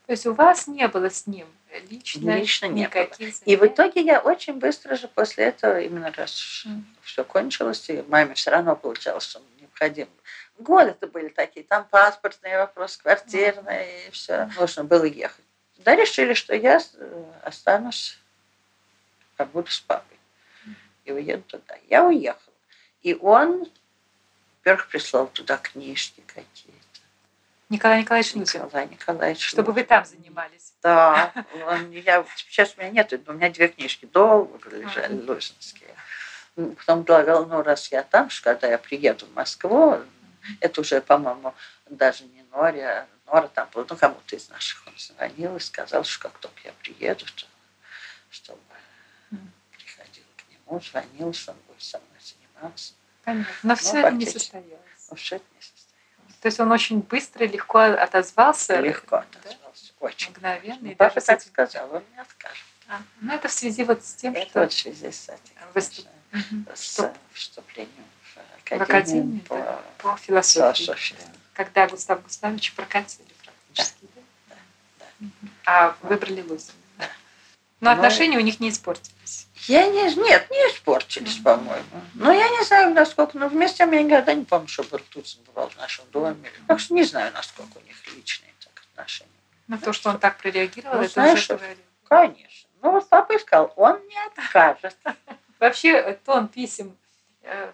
То 0.07 0.12
есть 0.12 0.26
у 0.26 0.34
вас 0.34 0.66
не 0.66 0.86
было 0.88 1.09
с 1.09 1.26
ним 1.28 1.47
лично, 1.88 2.36
лично 2.36 2.66
не 2.66 2.88
было. 2.88 3.09
И 3.44 3.57
в 3.57 3.64
итоге 3.64 4.03
я 4.03 4.20
очень 4.20 4.55
быстро 4.55 4.97
же 4.97 5.07
после 5.07 5.44
этого, 5.44 5.80
именно 5.80 6.12
раз 6.12 6.64
mm. 6.66 6.82
все 7.03 7.24
кончилось, 7.24 7.88
и 7.90 8.05
маме 8.09 8.34
все 8.34 8.51
равно 8.51 8.74
получалось, 8.74 9.24
что 9.24 9.40
необходимо. 9.61 10.11
Годы-то 10.59 11.07
были 11.07 11.28
такие, 11.28 11.64
там 11.64 11.84
паспортные 11.84 12.59
вопросы, 12.59 13.01
квартирные, 13.01 13.84
mm. 13.84 14.09
и 14.09 14.11
все. 14.11 14.51
Нужно 14.59 14.82
было 14.82 15.05
ехать. 15.05 15.44
Да 15.78 15.94
решили, 15.94 16.34
что 16.34 16.57
я 16.57 16.80
э, 16.80 17.24
останусь, 17.42 18.18
побуду 19.36 19.70
с 19.70 19.78
папой. 19.80 20.15
И 21.07 21.12
уеду 21.12 21.42
туда. 21.42 21.76
Я 21.88 22.04
уехала. 22.04 22.54
И 23.02 23.14
он, 23.14 23.61
во-первых, 24.59 24.88
прислал 24.88 25.28
туда 25.28 25.57
книжки 25.57 26.22
какие-то. 26.26 26.76
Николай 27.68 28.02
Николаевич. 28.02 28.34
Николай 28.34 28.86
Николаевич 28.88 29.44
Чтобы 29.44 29.72
вы 29.72 29.82
там 29.84 30.04
занимались. 30.04 30.72
Да, 30.82 31.32
он, 31.66 31.90
я, 31.90 32.24
сейчас 32.36 32.74
у 32.76 32.80
меня 32.80 32.90
нет, 32.90 33.12
у 33.26 33.32
меня 33.32 33.50
две 33.50 33.68
книжки 33.68 34.07
долго 34.07 34.70
лежали, 34.70 35.14
лужинские. 35.14 35.94
Потом 36.54 37.02
говорил, 37.02 37.46
ну, 37.46 37.62
раз 37.62 37.90
я 37.90 38.02
там, 38.02 38.30
что 38.30 38.52
когда 38.52 38.68
я 38.68 38.78
приеду 38.78 39.26
в 39.26 39.34
Москву, 39.34 39.98
это 40.61 40.80
уже, 40.80 41.00
по-моему, 41.00 41.54
даже 41.90 42.24
не 42.24 42.44
Норе, 42.52 42.88
а 42.88 43.07
Нора 43.26 43.48
там 43.48 43.68
был, 43.74 43.84
ну, 43.88 43.96
кому-то 43.96 44.36
из 44.36 44.48
наших 44.48 44.86
он 44.86 44.94
звонил 44.96 45.57
и 45.57 45.61
сказал, 45.61 46.04
что 46.04 46.28
как 46.28 46.38
только 46.38 46.61
я 46.64 46.72
приеду, 46.80 47.24
то, 47.26 47.46
чтобы 48.30 48.61
звонил, 50.68 51.32
что 51.32 51.52
он 51.52 51.58
будет 51.68 51.82
со 51.82 51.98
мной 51.98 52.10
заниматься. 52.20 52.94
Понятно. 53.24 53.52
Но 53.62 53.76
все 53.76 53.98
это 53.98 54.10
не 54.12 54.26
состоялось. 54.26 54.70
Но 55.10 55.16
все 55.16 55.36
это 55.36 55.44
не 55.56 55.62
состоялось. 55.62 56.36
То 56.40 56.46
есть 56.48 56.60
он 56.60 56.72
очень 56.72 57.00
быстро 57.00 57.44
и 57.44 57.48
легко 57.48 57.78
отозвался. 57.80 58.80
Легко 58.80 59.16
да? 59.32 59.38
отозвался, 59.40 59.92
очень. 60.00 60.30
Мгновенно. 60.32 60.78
Ну, 60.82 60.90
и 60.90 60.94
Папа 60.94 61.14
даже 61.14 61.26
так 61.26 61.40
этим- 61.40 61.50
сказал, 61.52 61.94
он 61.94 62.02
не 62.14 62.20
откажет. 62.20 62.64
А, 62.88 63.00
ну, 63.20 63.32
это 63.34 63.48
в 63.48 63.52
связи 63.52 63.82
вот 63.84 64.04
с 64.04 64.14
тем, 64.14 64.34
Это 64.34 64.48
что 64.50 64.60
вот 64.60 64.72
в 64.72 64.78
связи 64.78 65.10
с 65.10 65.28
этим, 65.28 65.54
Выступ- 65.74 66.06
с 66.74 67.12
вступлением 67.32 68.04
в 68.34 68.68
в 68.70 68.72
академию, 68.82 69.40
по... 69.42 69.56
да, 69.56 69.80
по 69.98 70.16
философии. 70.16 70.84
философии. 70.84 71.16
да. 71.18 71.32
Когда 71.54 71.88
Густав 71.88 72.22
Густавович 72.22 72.74
прокатили 72.74 73.26
практически. 73.42 74.06
Да. 74.14 74.22
Да, 74.48 74.56
да. 75.20 75.28
А 75.64 75.96
выбрали 76.02 76.42
Лузина. 76.42 76.72
Да. 76.98 77.08
Но 77.80 77.90
Ну, 77.90 77.96
отношения 77.96 78.36
у 78.38 78.42
них 78.42 78.60
не 78.60 78.68
испортились. 78.70 79.45
Я 79.68 79.86
не, 79.86 80.02
нет, 80.14 80.50
не 80.50 80.56
испортились, 80.70 81.36
по-моему. 81.38 81.84
Но 82.14 82.32
я 82.32 82.48
не 82.48 82.62
знаю, 82.64 82.94
насколько, 82.94 83.36
но 83.38 83.48
вместе 83.48 83.84
я 83.84 84.02
никогда 84.02 84.34
не 84.34 84.44
помню, 84.44 84.68
что 84.68 84.82
Бартуцин 84.84 85.42
бывал 85.44 85.68
в 85.70 85.76
нашем 85.76 86.04
доме. 86.12 86.50
Так 86.68 86.80
что 86.80 86.94
не 86.94 87.02
знаю, 87.04 87.32
насколько 87.32 87.78
у 87.78 87.82
них 87.82 87.96
личные 88.14 88.52
так 88.60 88.82
отношения. 88.92 89.30
Но 89.68 89.78
то, 89.78 89.92
что 89.92 90.10
он 90.10 90.18
так 90.18 90.38
прореагировал, 90.38 90.96
Ну, 90.96 91.02
это 91.02 91.12
знаешь, 91.12 91.38
уже 91.50 91.56
говорит. 91.56 91.78
Конечно. 92.08 92.68
Ну, 92.82 92.90
вот 92.92 93.08
папа 93.08 93.38
сказал, 93.38 93.72
он 93.76 94.00
не 94.06 94.16
откажет. 94.26 94.96
Вообще 95.58 95.90
э, 95.92 96.14
тон 96.24 96.46
писем 96.48 96.96
э, 97.42 97.72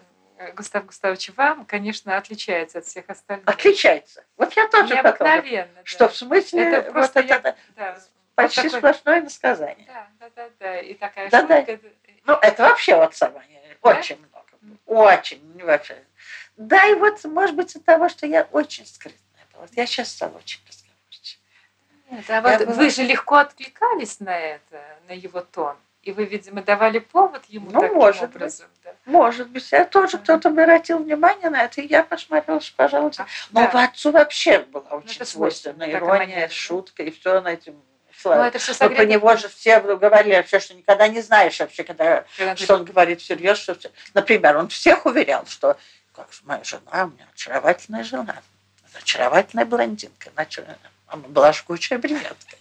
Густава 0.55 0.85
Густавовича 0.85 1.33
вам, 1.35 1.65
конечно, 1.65 2.17
отличается 2.17 2.79
от 2.79 2.85
всех 2.85 3.05
остальных. 3.09 3.47
Отличается. 3.47 4.23
Вот 4.37 4.53
я 4.55 4.67
тоже. 4.67 4.95
Необыкновенно. 4.95 5.69
да. 5.75 5.81
Что 5.83 6.09
в 6.09 6.15
смысле, 6.15 6.63
Это 6.63 6.81
вот 6.85 6.93
просто 6.93 7.19
это 7.19 7.47
я- 7.49 7.55
да, 7.75 7.99
почти 8.35 8.67
вот 8.67 8.77
сплошное 8.77 9.21
насказание. 9.21 9.85
Да, 9.87 10.07
да, 10.19 10.29
да, 10.35 10.49
да. 10.59 10.79
И 10.79 10.93
такая 10.93 11.29
Да-да. 11.29 11.57
шутка. 11.59 11.71
это- 11.73 11.87
Ну, 12.25 12.33
это 12.41 12.63
вообще 12.63 12.95
вот 12.95 13.15
самое, 13.15 13.45
очень 13.81 14.17
много. 14.17 14.33
Очень, 14.85 15.41
ну, 15.57 15.65
вообще. 15.65 16.01
Да, 16.57 16.85
и 16.87 16.93
вот, 16.95 17.23
может 17.25 17.55
быть, 17.55 17.75
от 17.75 17.83
того, 17.83 18.09
что 18.09 18.25
я 18.27 18.47
очень 18.51 18.85
скрытная 18.85 19.45
была. 19.53 19.65
Я 19.73 19.85
сейчас 19.85 20.09
стала 20.11 20.37
очень 20.37 20.61
разговорчивой. 20.67 21.39
Нет, 22.11 22.29
а 22.29 22.41
вот 22.41 22.61
была- 22.67 22.73
вы 22.75 22.89
же 22.89 23.03
легко 23.03 23.35
откликались 23.37 24.19
на 24.19 24.37
это, 24.37 24.81
на 25.07 25.13
его 25.13 25.41
тон. 25.41 25.75
И 26.03 26.11
вы, 26.11 26.25
видимо, 26.25 26.61
давали 26.61 26.99
повод 26.99 27.45
ему 27.45 27.71
Ну, 27.71 27.79
таким 27.79 27.95
может 27.95 28.21
быть. 28.27 28.35
образом. 28.35 28.67
Да. 28.83 28.93
Может 29.05 29.49
быть, 29.49 29.71
я 29.71 29.85
тоже 29.85 30.17
кто-то 30.17 30.49
обратил 30.49 30.99
внимание 30.99 31.49
на 31.49 31.63
это, 31.63 31.79
и 31.81 31.87
я 31.87 32.03
посмотрела, 32.03 32.59
что, 32.59 32.75
пожалуйста. 32.75 33.25
Но 33.51 33.69
Да. 33.71 33.85
отцу 33.85 34.11
вообще 34.11 34.59
была 34.59 34.83
очень 34.91 35.15
это 35.15 35.25
свойственна 35.25 35.89
ирония, 35.89 36.19
манера, 36.27 36.47
да. 36.47 36.49
шутка, 36.49 37.03
и 37.03 37.09
все 37.09 37.39
на 37.39 37.53
этим 37.53 37.81
Ну, 38.23 38.31
слава. 38.31 38.47
это 38.47 38.59
все 38.59 38.73
Но 38.79 38.89
про 38.89 39.05
него 39.05 39.35
же 39.35 39.49
все 39.49 39.79
говорили 39.79 40.35
вообще, 40.35 40.59
что 40.59 40.73
никогда 40.73 41.07
не 41.07 41.21
знаешь 41.21 41.59
вообще, 41.59 41.83
когда, 41.83 42.25
что 42.55 42.75
он 42.75 42.85
говорит 42.85 43.21
всерьез. 43.21 43.57
Что 43.57 43.75
все. 43.75 43.91
Например, 44.13 44.57
он 44.57 44.69
всех 44.69 45.05
уверял, 45.05 45.45
что 45.45 45.77
как 46.15 46.31
же 46.31 46.41
моя 46.43 46.63
жена, 46.63 47.05
у 47.05 47.07
меня 47.07 47.27
очаровательная 47.33 48.03
жена, 48.03 48.41
очаровательная 48.93 49.65
блондинка, 49.65 50.29
иначе 50.35 50.63
она 51.07 51.23
была 51.27 51.51
жгучая 51.53 51.99
брюнетка. 51.99 52.57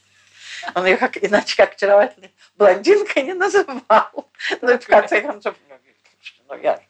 Он 0.74 0.86
ее 0.86 0.96
как, 0.96 1.22
иначе 1.22 1.56
как 1.56 1.72
очаровательная 1.72 2.30
блондинка 2.56 3.20
не 3.22 3.34
называл. 3.34 4.30
Ну, 4.60 4.74
и 4.74 4.78
в 4.78 4.86
конце 4.86 5.20
концов, 5.20 5.54
ну, 5.68 5.76
ну, 6.48 6.62
я, 6.62 6.80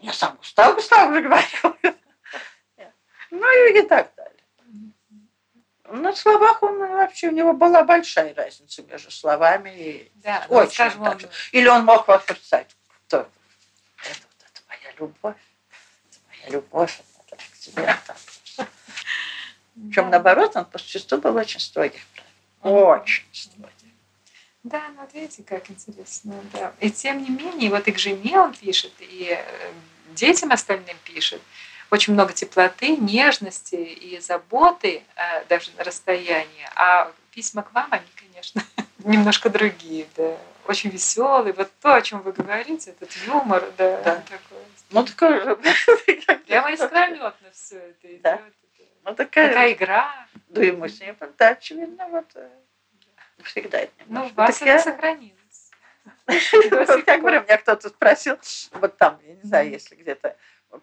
я 0.00 0.12
сам 0.12 0.36
Густав 0.36 0.74
Густав 0.74 1.10
уже 1.10 1.22
говорил. 1.22 1.76
Ну 3.32 3.68
и, 3.68 3.82
так. 3.82 4.10
На 5.90 6.14
словах 6.14 6.62
он 6.62 6.78
вообще, 6.78 7.28
у 7.28 7.32
него 7.32 7.52
была 7.52 7.82
большая 7.84 8.34
разница 8.34 8.82
между 8.82 9.10
словами 9.10 9.70
и 9.70 10.12
Да, 10.16 10.46
ну, 10.48 10.56
очень 10.56 10.72
скажем, 10.72 11.02
он-. 11.02 11.18
Или 11.52 11.68
он 11.68 11.84
мог 11.84 12.06
представить, 12.26 12.76
кто 13.06 13.18
это, 13.18 14.20
вот 14.22 14.46
это 14.46 14.62
моя 14.68 14.92
любовь, 14.98 15.36
это 16.10 16.18
моя 16.28 16.48
любовь, 16.50 17.00
это 17.26 17.36
к 17.36 17.58
тебе. 17.58 17.96
там. 18.06 18.16
Причем 19.74 20.10
наоборот, 20.10 20.56
он 20.56 20.64
по 20.64 20.78
существу 20.78 21.18
был 21.18 21.34
очень 21.36 21.60
строгих 21.60 22.02
правил. 22.60 22.88
Очень 22.88 23.24
строгих. 23.32 23.70
Да, 24.62 24.88
ну 24.94 25.00
вот 25.00 25.14
видите, 25.14 25.42
как 25.42 25.70
интересно, 25.70 26.34
да. 26.52 26.72
И 26.80 26.90
тем 26.90 27.22
не 27.22 27.30
менее, 27.30 27.70
вот 27.70 27.88
и 27.88 27.92
к 27.92 27.98
жене 27.98 28.38
он 28.38 28.52
пишет, 28.52 28.92
и 28.98 29.28
э, 29.30 29.72
детям 30.10 30.52
остальным 30.52 30.96
пишет. 31.04 31.40
Очень 31.90 32.12
много 32.14 32.32
теплоты, 32.32 32.96
нежности 32.96 33.74
и 33.74 34.18
заботы, 34.20 35.02
э, 35.16 35.44
даже 35.48 35.70
на 35.76 35.82
расстоянии. 35.84 36.68
А 36.76 37.10
письма 37.32 37.62
к 37.62 37.72
вам, 37.72 37.88
они, 37.90 38.06
конечно, 38.14 38.62
немножко 38.98 39.50
другие, 39.50 40.06
да. 40.16 40.36
Очень 40.66 40.90
веселые. 40.90 41.52
Вот 41.52 41.70
то, 41.80 41.94
о 41.94 42.02
чем 42.02 42.20
вы 42.22 42.32
говорите, 42.32 42.90
этот 42.92 43.10
юмор, 43.26 43.64
да, 43.76 44.00
Да. 44.02 44.16
такой. 44.16 44.58
Ну, 44.90 45.04
такой 45.04 45.40
же. 45.40 45.56
Прямо 46.46 46.72
искрометно 46.72 47.50
все 47.52 47.76
это 47.78 48.08
идет. 48.08 48.22
Да. 48.22 48.40
Ну, 49.04 49.14
такая, 49.14 49.48
Такая 49.48 49.72
игра. 49.72 50.14
да, 50.48 50.62
ему 50.62 50.86
с 50.86 51.00
ним, 51.00 51.16
да, 51.38 51.48
очевидно, 51.48 52.06
вот 52.08 52.26
э, 52.34 52.48
всегда 53.44 53.78
это 53.78 53.92
Ну, 54.06 54.24
немножко. 54.26 54.32
у 54.32 54.36
вас 54.36 54.58
Так 54.58 54.68
я- 54.68 54.74
это 54.74 54.84
сохранилось. 54.84 55.32
Как 57.04 57.22
бы 57.22 57.30
меня 57.30 57.56
кто-то 57.58 57.88
спросил, 57.88 58.38
вот 58.72 58.96
там, 58.96 59.18
я 59.24 59.34
не 59.34 59.42
знаю, 59.42 59.70
если 59.70 59.94
где-то 59.94 60.36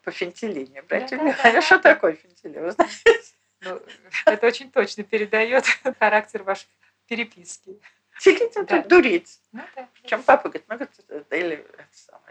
по 0.04 0.12
фентилине 0.12 0.80
обратили 0.82 1.20
Да-да-да. 1.20 1.36
внимание, 1.38 1.62
что 1.66 1.80
такое 1.80 2.14
фентилин? 2.14 2.64
Вы 2.64 2.72
знаете, 2.72 3.22
Ну, 3.62 3.82
это 4.26 4.48
очень 4.48 4.72
точно 4.72 5.04
передает 5.04 5.66
характер 6.00 6.44
вашей 6.44 6.68
переписки. 7.08 7.80
фентилин 8.20 8.52
это 8.56 8.84
дурить. 8.88 9.40
Ну. 9.52 9.62
Чем 10.04 10.24
папа 10.24 10.50
говорит, 10.50 10.66
ну, 10.68 10.78
говорит. 10.78 11.66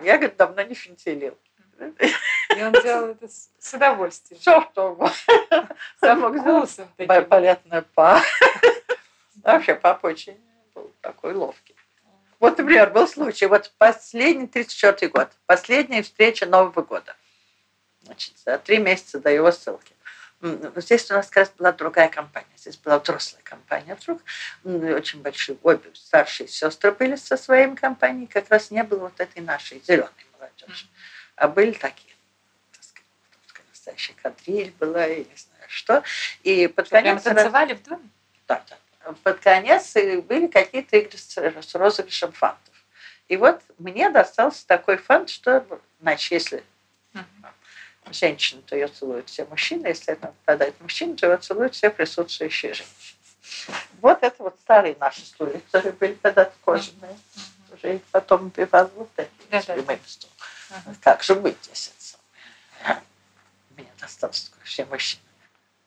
Я, 0.00 0.16
говорит, 0.16 0.36
давно 0.36 0.62
не 0.62 0.74
фентилил. 0.74 1.38
И 2.56 2.62
он 2.62 2.72
делал 2.72 3.08
это 3.08 3.28
с 3.28 3.74
удовольствием. 3.74 4.40
Все, 4.40 4.62
что 4.62 4.92
угодно. 4.92 5.12
С 6.00 6.02
Он 6.02 6.20
мог 6.20 6.38
сделать 6.38 6.70
вкусом. 6.70 6.88
Балетная 7.28 7.84
па. 7.94 8.22
Вообще, 9.42 9.74
папа 9.74 10.06
очень 10.06 10.40
был 10.74 10.90
такой 11.02 11.34
ловкий. 11.34 11.75
Вот, 12.38 12.58
например, 12.58 12.90
был 12.90 13.08
случай, 13.08 13.46
вот 13.46 13.72
последний 13.78 14.46
34 14.46 15.10
год, 15.10 15.30
последняя 15.46 16.02
встреча 16.02 16.46
Нового 16.46 16.82
года. 16.82 17.16
Значит, 18.02 18.34
за 18.44 18.58
три 18.58 18.78
месяца 18.78 19.18
до 19.18 19.30
его 19.30 19.50
ссылки. 19.50 19.94
Ну, 20.40 20.72
Здесь 20.76 21.10
у 21.10 21.14
нас 21.14 21.26
как 21.28 21.36
раз 21.36 21.52
была 21.56 21.72
другая 21.72 22.08
компания. 22.08 22.46
Здесь 22.56 22.76
была 22.76 22.98
взрослая 22.98 23.42
компания. 23.42 23.94
Вдруг 23.94 24.20
м, 24.64 24.94
очень 24.94 25.22
большие, 25.22 25.56
обе 25.62 25.90
старшие 25.94 26.46
сестры 26.46 26.92
были 26.92 27.16
со 27.16 27.36
своими 27.36 27.74
компанией. 27.74 28.26
Как 28.26 28.48
раз 28.50 28.70
не 28.70 28.82
было 28.84 29.00
вот 29.00 29.18
этой 29.18 29.40
нашей 29.42 29.80
зеленой 29.80 30.10
молодежи. 30.38 30.86
А 31.36 31.48
были 31.48 31.72
такие. 31.72 32.14
так 32.72 32.84
сказать, 32.84 33.68
настоящая 33.70 34.14
кадриль 34.22 34.72
была, 34.78 35.06
и 35.06 35.18
не 35.20 35.36
знаю 35.36 35.64
что. 35.68 36.02
И 36.42 36.66
под 36.68 36.88
Прямо 36.90 37.08
конец... 37.08 37.22
танцевали 37.22 37.74
в 37.74 37.82
доме? 37.82 38.08
Да, 38.46 38.62
да. 38.68 38.76
Под 39.22 39.40
конец 39.40 39.94
были 39.94 40.46
какие-то 40.48 40.96
игры 40.96 41.16
с, 41.16 41.74
розыгрышем 41.74 42.32
фантов. 42.32 42.74
И 43.28 43.36
вот 43.36 43.60
мне 43.78 44.10
достался 44.10 44.66
такой 44.66 44.96
фант, 44.96 45.30
что, 45.30 45.64
значит, 46.00 46.32
если 46.32 46.64
женщина, 48.10 48.62
то 48.62 48.76
ее 48.76 48.88
целуют 48.88 49.28
все 49.28 49.44
мужчины, 49.46 49.88
если 49.88 50.12
это 50.12 50.28
попадает 50.28 50.80
мужчина, 50.80 51.16
то 51.16 51.26
его 51.26 51.36
целуют 51.36 51.74
все 51.74 51.90
присутствующие 51.90 52.74
женщины. 52.74 53.16
Вот 54.00 54.22
это 54.22 54.42
вот 54.42 54.58
старые 54.60 54.96
наши 55.00 55.24
стулья, 55.24 55.60
которые 55.60 55.92
были 55.92 56.14
когда-то 56.14 56.54
кожаные. 56.64 57.18
Уже 57.72 57.96
их 57.96 58.02
потом 58.12 58.52
вот 58.54 59.10
такие 59.16 59.60
с 59.60 59.66
да, 59.66 59.74
прямыми 59.74 60.00
стулами. 60.06 60.36
Ага. 60.70 60.96
Как 61.00 61.22
же 61.22 61.34
быть 61.34 61.56
здесь 61.62 61.92
это? 62.84 63.00
Мне 63.76 63.90
досталось 64.00 64.44
такое, 64.44 64.64
все 64.64 64.84
мужчины. 64.84 65.22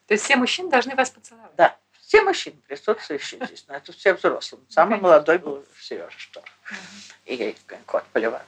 То 0.06 0.14
есть 0.14 0.24
все 0.24 0.36
мужчины 0.36 0.70
должны 0.70 0.94
вас 0.94 1.10
поцеловать? 1.10 1.54
Да, 1.56 1.76
все 2.10 2.22
мужчины, 2.22 2.56
присутствующие 2.66 3.40
здесь, 3.46 3.64
но 3.68 3.76
это 3.76 3.92
все 3.92 4.14
взрослые. 4.14 4.60
Самый 4.68 4.98
конечно. 4.98 5.08
молодой 5.08 5.38
был 5.38 5.64
Сережа 5.80 6.18
Штор. 6.18 6.42
И 7.24 7.56
кот 7.86 8.04
Поливан, 8.12 8.42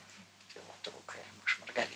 его 0.52 0.64
друг 0.82 1.14
муж 1.40 1.60
Маргарита. 1.60 1.94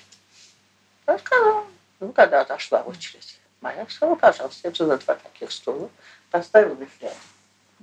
Я 1.09 1.19
сказала, 1.19 1.67
ну, 1.99 2.13
когда 2.13 2.43
отошла 2.43 2.83
очередь, 2.83 3.41
моя 3.61 3.85
сказала, 3.89 4.15
пожалуйста, 4.15 4.61
я 4.63 4.71
взяла 4.71 4.97
два 4.97 5.17
таких 5.17 5.51
стула, 5.51 5.91
поставила 6.31 6.81
их 6.81 6.91
рядом. 7.01 7.19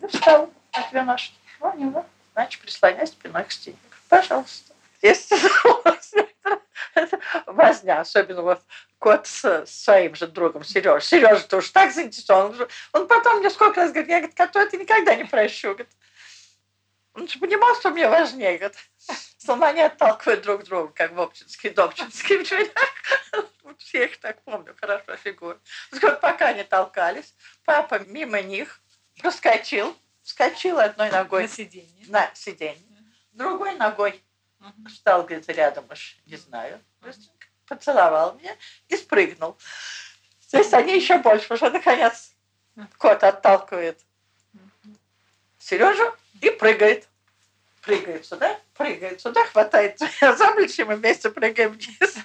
И 0.02 0.08
встала 0.08 0.50
две 0.90 1.04
ножки. 1.04 1.36
Ну, 1.60 1.78
не, 1.78 1.84
ну, 1.84 2.06
значит, 2.32 2.62
прислонясь 2.62 3.10
спиной 3.10 3.44
к 3.44 3.52
стене. 3.52 3.76
Пожалуйста. 4.08 4.74
естественно, 5.02 6.00
возня, 7.48 8.00
особенно 8.02 8.42
вот 8.42 8.62
кот 9.00 9.28
с 9.28 9.66
своим 9.66 10.16
же 10.16 10.28
другом 10.28 10.64
Сережей. 10.64 11.02
Сережа 11.02 11.48
тоже 11.48 11.72
так 11.72 11.92
заинтересован. 11.92 12.68
Он 12.92 13.08
потом 13.08 13.40
мне 13.40 13.50
сколько 13.50 13.82
раз 13.82 13.92
говорит, 13.92 14.10
я 14.10 14.18
говорит, 14.20 14.38
коту 14.38 14.60
это 14.60 14.78
никогда 14.78 15.16
не 15.16 15.26
прощу. 15.26 15.70
Говорит, 15.70 15.90
он 17.14 17.28
же 17.28 17.40
понимал, 17.40 17.76
что 17.76 17.92
мне 17.92 18.08
важнее. 18.08 18.58
Говорит, 18.58 18.78
они 19.48 19.82
отталкивают 19.82 20.42
друг 20.42 20.64
друга, 20.64 20.92
как 20.94 21.14
в 21.14 21.22
Обчинске 21.22 21.70
и 21.70 21.74
Добчинске. 21.74 22.46
Я 23.94 24.06
их 24.06 24.20
так 24.20 24.42
помню, 24.44 24.76
хорошо 24.80 25.16
фигуру. 25.18 25.60
Вот 25.92 26.22
пока 26.22 26.48
они 26.48 26.64
толкались, 26.64 27.36
папа 27.66 28.00
мимо 28.00 28.42
них 28.42 28.82
проскочил, 29.20 29.96
вскочил 30.24 30.80
одной 30.80 31.12
ногой 31.12 31.44
На 31.44 31.48
сиденье. 31.48 32.06
на 32.08 32.32
сиденье, 32.34 33.04
другой 33.32 33.76
ногой 33.76 34.24
встал 34.88 35.26
где-то 35.26 35.52
рядом, 35.54 35.86
уж 35.90 36.18
не 36.26 36.38
знаю, 36.38 36.80
быстренько 37.02 37.48
поцеловал 37.68 38.36
меня 38.36 38.56
и 38.88 38.96
спрыгнул. 38.96 39.58
То 40.52 40.58
есть 40.58 40.74
они 40.74 40.96
еще 40.96 41.18
больше, 41.18 41.54
уже 41.54 41.70
наконец 41.70 42.34
кот 42.98 43.24
отталкивает 43.24 44.00
Сережу 45.60 46.14
и 46.42 46.50
прыгает. 46.50 47.08
Прыгает 47.82 48.26
сюда, 48.26 48.60
прыгает 48.76 49.20
сюда, 49.22 49.46
хватает 49.46 50.00
меня 50.00 50.36
за 50.36 50.52
плечи, 50.52 50.82
мы 50.82 50.96
вместе 50.96 51.30
прыгаем 51.30 51.72
вниз. 51.72 52.16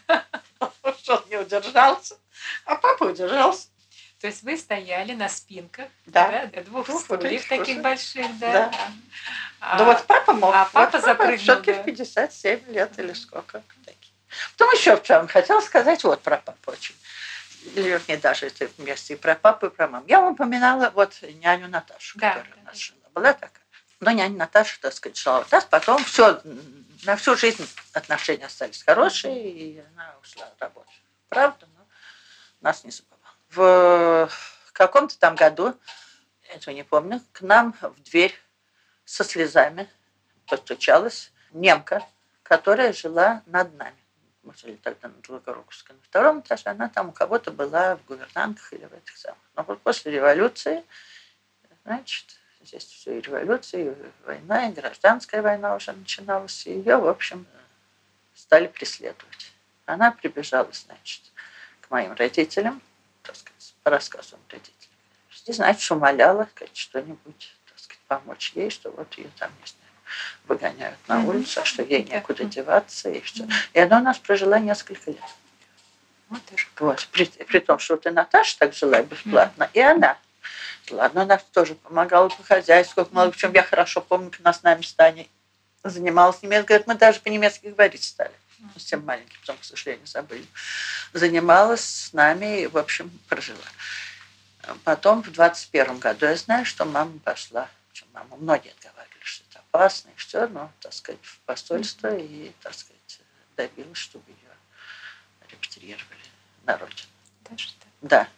Он 0.60 1.24
не 1.30 1.36
удержался, 1.36 2.16
а 2.64 2.76
папа 2.76 3.04
удержался. 3.04 3.68
То 4.20 4.26
есть 4.26 4.42
вы 4.42 4.56
стояли 4.56 5.14
на 5.14 5.28
спинках 5.28 5.88
Да. 6.06 6.46
да, 6.52 6.62
двух 6.62 6.86
Двух 6.86 7.02
стульев 7.02 7.48
таких 7.48 7.80
больших, 7.82 8.26
да. 8.38 8.68
Да. 8.68 8.92
А, 9.60 9.78
Ну 9.78 9.84
вот 9.86 10.04
папа 10.06 10.32
мог. 10.32 10.54
а 10.54 10.64
Вот 10.64 10.72
папа 10.72 11.00
запрыгнул, 11.00 11.38
Все-таки 11.38 11.72
да. 11.72 11.82
в 11.82 11.84
57 11.84 12.72
лет 12.72 12.98
или 12.98 13.12
сколько. 13.12 13.62
такие. 13.84 14.12
Потом 14.56 14.72
еще 14.74 14.96
в 14.96 15.02
чем 15.02 15.26
хотела 15.28 15.60
сказать 15.60 16.04
вот 16.04 16.22
про 16.22 16.36
папу 16.38 16.70
очень. 16.72 16.94
Или 17.74 17.88
вернее, 17.90 18.18
даже 18.18 18.46
это 18.46 18.68
вместе 18.78 19.14
и 19.14 19.16
про 19.16 19.34
папу, 19.34 19.66
и 19.66 19.70
про 19.70 19.88
маму. 19.88 20.04
Я 20.08 20.20
вам 20.20 20.32
упоминала 20.34 20.90
вот 20.90 21.20
няню 21.22 21.68
Наташу, 21.68 22.18
Да, 22.18 22.30
которая 22.34 22.54
да, 22.54 22.60
у 22.62 22.64
нас 22.66 22.74
да. 22.74 22.80
жила. 22.80 22.98
Была 23.14 23.32
такая. 23.32 23.50
Но 24.00 24.12
няня 24.12 24.36
Наташа, 24.36 24.80
так 24.80 24.92
сказать, 24.92 25.18
жила 25.18 25.40
у 25.40 25.44
нас. 25.50 25.64
Потом 25.64 26.04
все, 26.04 26.40
на 27.04 27.16
всю 27.16 27.36
жизнь 27.36 27.68
отношения 27.94 28.46
остались 28.46 28.82
хорошие, 28.84 29.50
и 29.50 29.82
она 29.94 30.14
ушла 30.22 30.48
работать. 30.60 30.92
Правда, 31.28 31.66
но 31.76 31.84
нас 32.60 32.84
не 32.84 32.92
забывала. 32.92 33.18
В 33.48 34.72
каком-то 34.72 35.18
там 35.18 35.34
году, 35.34 35.74
я 36.48 36.54
этого 36.54 36.72
не 36.74 36.84
помню, 36.84 37.20
к 37.32 37.40
нам 37.40 37.74
в 37.80 38.00
дверь 38.04 38.38
со 39.08 39.24
слезами 39.24 39.88
постучалась 40.46 41.32
немка, 41.52 42.06
которая 42.42 42.92
жила 42.92 43.42
над 43.46 43.74
нами. 43.78 43.96
Мы 44.42 44.52
жили 44.54 44.76
тогда 44.76 45.08
на 45.08 45.14
Долгоруковской. 45.26 45.96
На 45.96 46.02
втором 46.02 46.40
этаже 46.40 46.64
она 46.66 46.90
там 46.90 47.08
у 47.08 47.12
кого-то 47.12 47.50
была 47.50 47.96
в 47.96 48.04
гувернантках 48.04 48.74
или 48.74 48.84
в 48.84 48.92
этих 48.92 49.16
самых. 49.16 49.38
Но 49.56 49.62
вот 49.62 49.80
после 49.80 50.12
революции, 50.12 50.84
значит, 51.84 52.38
здесь 52.60 52.84
все 52.84 53.18
и 53.18 53.22
революция, 53.22 53.92
и 53.92 53.96
война, 54.26 54.68
и 54.68 54.72
гражданская 54.72 55.40
война 55.40 55.74
уже 55.74 55.92
начиналась, 55.92 56.66
и 56.66 56.72
ее, 56.72 56.98
в 56.98 57.08
общем, 57.08 57.46
стали 58.34 58.66
преследовать. 58.66 59.52
Она 59.86 60.10
прибежала, 60.10 60.68
значит, 60.70 61.22
к 61.80 61.90
моим 61.90 62.12
родителям, 62.12 62.82
так 63.22 63.36
сказать, 63.36 63.74
по 63.82 63.90
рассказам 63.90 64.38
родителей. 64.50 64.74
И, 65.46 65.52
значит, 65.52 65.90
умоляла 65.90 66.46
что-нибудь, 66.74 67.57
помочь 68.08 68.52
ей, 68.54 68.70
что 68.70 68.90
вот 68.90 69.16
ее 69.16 69.30
там, 69.38 69.50
не 69.60 69.66
знаю, 69.66 69.92
выгоняют 70.46 70.98
на 71.06 71.22
улицу, 71.22 71.64
что 71.64 71.82
ей 71.82 72.02
Да. 72.02 72.16
некуда 72.16 72.44
деваться, 72.44 73.10
и 73.10 73.20
все. 73.20 73.46
И 73.74 73.78
она 73.78 73.98
у 73.98 74.02
нас 74.02 74.18
прожила 74.18 74.58
несколько 74.58 75.10
лет. 75.10 75.20
Вот. 76.28 76.42
Вот. 76.78 77.08
При, 77.12 77.24
при 77.26 77.58
том, 77.60 77.78
что 77.78 77.94
вот 77.94 78.06
и 78.06 78.10
Наташа 78.10 78.58
так 78.58 78.74
жила 78.74 79.02
бесплатно, 79.02 79.70
и 79.72 79.80
она. 79.80 80.18
Ладно, 80.90 81.22
она 81.22 81.38
тоже 81.52 81.74
помогала 81.74 82.28
по 82.30 82.42
хозяйству, 82.42 83.04
как 83.04 83.12
мало 83.12 83.30
в 83.30 83.36
чем 83.36 83.52
я 83.52 83.62
хорошо 83.62 84.00
помню, 84.00 84.30
как 84.30 84.40
она 84.40 84.52
с 84.54 84.62
нами 84.62 84.82
с 84.82 84.92
Таней 84.94 85.30
занималась 85.84 86.42
немецким. 86.42 86.66
Говорит, 86.66 86.86
мы 86.86 86.94
даже 86.94 87.20
по-немецки 87.20 87.66
говорить 87.66 88.02
стали. 88.04 88.32
Совсем 88.74 89.04
маленький, 89.04 89.36
потом, 89.40 89.56
к 89.58 89.64
сожалению, 89.64 90.06
забыли. 90.06 90.44
Занималась 91.12 91.84
с 91.84 92.12
нами 92.12 92.62
и, 92.62 92.66
в 92.66 92.76
общем, 92.76 93.10
прожила. 93.28 93.58
Потом 94.84 95.22
в 95.22 95.30
21 95.30 95.98
году 95.98 96.26
я 96.26 96.36
знаю, 96.36 96.64
что 96.64 96.84
мама 96.84 97.18
пошла. 97.20 97.68
Причем 97.98 98.12
мама 98.12 98.36
многие 98.36 98.72
говорили, 98.80 99.24
что 99.24 99.44
это 99.50 99.58
опасно, 99.58 100.10
и 100.10 100.14
все, 100.14 100.46
но, 100.46 100.70
так 100.78 100.92
сказать, 100.92 101.20
в 101.20 101.40
посольство 101.40 102.16
и, 102.16 102.52
так 102.62 102.72
сказать, 102.72 103.20
добилась, 103.56 103.98
чтобы 103.98 104.30
ее 104.30 104.52
репатриировали 105.50 106.20
на 106.62 106.78
родину. 106.78 107.08
Даже 107.50 107.66
так. 107.80 107.88
Да, 108.02 108.28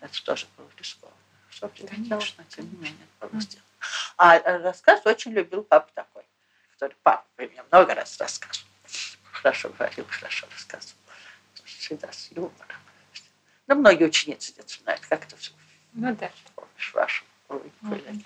это 0.00 0.24
тоже 0.24 0.46
было 0.56 0.70
рискованно. 0.78 1.16
Что 1.50 1.68
Конечно. 1.68 2.34
но 2.38 2.44
тем 2.44 2.70
не 2.70 2.76
менее, 2.78 3.06
было 3.20 3.38
сделано. 3.42 3.68
А 4.16 4.36
э, 4.38 4.62
рассказ 4.62 5.04
очень 5.04 5.32
любил 5.32 5.64
папа 5.64 5.90
такой, 5.94 6.24
который 6.72 6.96
папа 7.02 7.26
мне 7.36 7.62
много 7.70 7.94
раз 7.94 8.16
рассказывал. 8.18 8.68
Хорошо 9.32 9.68
говорил, 9.68 10.06
хорошо 10.08 10.46
рассказывал. 10.50 10.96
Всегда 11.64 12.10
с 12.10 12.30
юмором. 12.30 12.54
Ну, 13.66 13.74
многие 13.74 14.04
ученицы 14.04 14.52
где-то 14.52 14.72
знают, 14.82 15.02
как 15.06 15.24
это 15.24 15.36
все 15.36 15.52
Ну 15.92 16.14
да. 16.16 16.30
помнишь, 16.54 16.94
вашу 16.94 17.24
Мгм. 17.82 18.24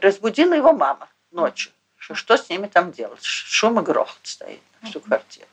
Разбудила 0.00 0.54
его 0.54 0.72
мама 0.72 1.08
ночью. 1.30 1.72
Что, 1.96 2.14
что 2.14 2.36
с 2.36 2.48
ними 2.48 2.66
там 2.66 2.90
делать? 2.90 3.22
Шум 3.22 3.78
и 3.78 3.82
грохот 3.82 4.18
стоит 4.24 4.60
на 4.80 4.90
всю 4.90 5.00
квартиру. 5.00 5.46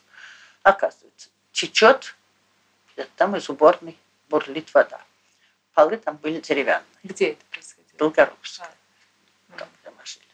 Оказывается, 0.63 1.29
течет 1.51 2.15
там 3.15 3.35
из 3.35 3.49
уборной, 3.49 3.97
бурлит 4.29 4.73
вода. 4.73 5.01
Полы 5.73 5.97
там 5.97 6.17
были 6.17 6.41
деревянные, 6.41 6.85
Где 7.03 7.31
это 7.31 7.45
происходило? 7.51 7.97
Долгоруковские, 7.97 8.67
А, 8.67 9.57
там, 9.57 9.69
где 9.79 9.91
мы 9.91 10.05
жили. 10.05 10.25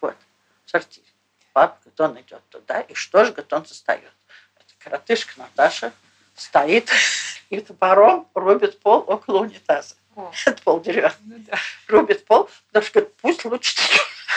Вот, 0.00 0.16
в 0.64 0.70
сортире. 0.70 1.06
Папа, 1.52 1.78
говорит, 1.84 2.00
он 2.00 2.20
идет 2.20 2.42
туда, 2.48 2.80
и 2.80 2.94
что 2.94 3.24
же, 3.24 3.32
говорит, 3.32 3.52
он 3.52 3.66
застает. 3.66 4.12
Эта 4.56 4.74
коротышка 4.78 5.38
Наташа 5.38 5.92
стоит 6.34 6.90
и 7.50 7.60
топором 7.60 8.28
рубит 8.34 8.80
пол 8.80 9.04
около 9.06 9.42
унитаза. 9.42 9.94
О, 10.16 10.32
Это 10.46 10.62
пол 10.62 10.80
деревянный. 10.80 11.16
ну 11.24 11.36
да. 11.38 11.58
рубит 11.88 12.24
пол, 12.26 12.48
потому 12.68 12.84
что 12.86 13.00
говорит, 13.00 13.16
пусть 13.20 13.44
лучше 13.44 13.76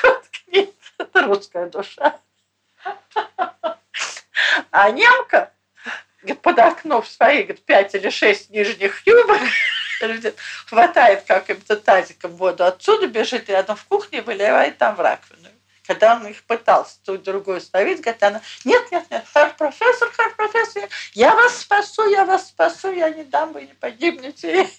воткнет. 0.04 0.74
Это 0.98 1.24
русская 1.24 1.68
душа. 1.68 2.20
А 4.72 4.92
немка 4.92 5.52
говорит, 6.22 6.42
подокнув 6.42 7.08
свои 7.08 7.44
говорит, 7.44 7.66
пять 7.66 7.94
или 7.96 8.10
шесть 8.10 8.50
нижних 8.50 9.06
юбок, 9.06 9.40
хватает 10.66 11.24
каким-то 11.24 11.76
тазиком 11.78 12.36
воду 12.36 12.66
отсюда, 12.66 13.08
бежит 13.08 13.50
рядом 13.50 13.76
в 13.76 13.84
кухне, 13.86 14.22
выливает 14.22 14.78
там 14.78 14.96
в 14.96 15.00
раковину. 15.00 15.50
Когда 15.88 16.16
он 16.16 16.28
их 16.28 16.44
пытался 16.44 16.98
ту 17.06 17.18
другую 17.18 17.62
ставить, 17.62 18.02
говорит 18.02 18.22
она, 18.22 18.42
нет, 18.66 18.92
нет, 18.92 19.06
нет, 19.10 19.26
хар 19.34 19.56
профессор, 19.58 20.12
хар 20.12 20.36
профессор, 20.36 20.90
я 21.14 21.34
вас 21.34 21.58
спасу, 21.58 22.10
я 22.10 22.26
вас 22.26 22.50
спасу, 22.50 22.92
я 22.92 23.10
не 23.10 23.24
дам, 23.24 23.54
вы 23.54 23.64
не 23.64 23.74
погибнете. 23.74 24.68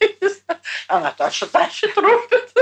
А 0.89 1.01
Наташа 1.01 1.47
дальше 1.47 1.89
трубит. 1.89 2.53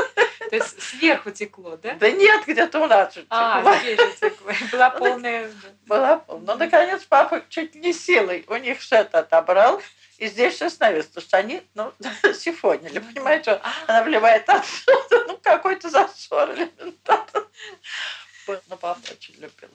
То 0.50 0.56
есть 0.56 0.82
сверху 0.82 1.30
текло, 1.30 1.76
да? 1.76 1.94
Да 1.94 2.10
нет, 2.10 2.44
где-то 2.46 2.80
у 2.80 2.86
нас 2.86 3.14
же 3.14 3.26
А, 3.30 3.78
здесь 3.78 3.98
же 3.98 4.12
текло. 4.12 4.52
Была 4.72 4.90
полная... 4.90 5.50
была. 5.86 6.16
полная. 6.18 6.46
Ну, 6.46 6.56
наконец, 6.56 7.02
папа 7.04 7.42
чуть 7.48 7.74
не 7.74 7.92
силой 7.92 8.44
у 8.48 8.56
них 8.56 8.80
все 8.80 8.96
это 8.96 9.20
отобрал, 9.20 9.82
и 10.18 10.28
здесь 10.28 10.54
все 10.54 10.66
остановилось, 10.66 11.06
потому 11.06 11.26
что 11.26 11.36
они, 11.36 11.62
ну, 11.74 11.92
сифонили, 12.34 12.98
понимаете? 12.98 13.60
А, 13.62 13.72
Она 13.86 14.02
вливает 14.02 14.48
отсюда, 14.48 15.24
ну, 15.26 15.38
какой-то 15.42 15.90
засор 15.90 16.50
элементарно. 16.52 17.46
Папа 18.46 18.98
очень 19.10 19.34
любил. 19.34 19.68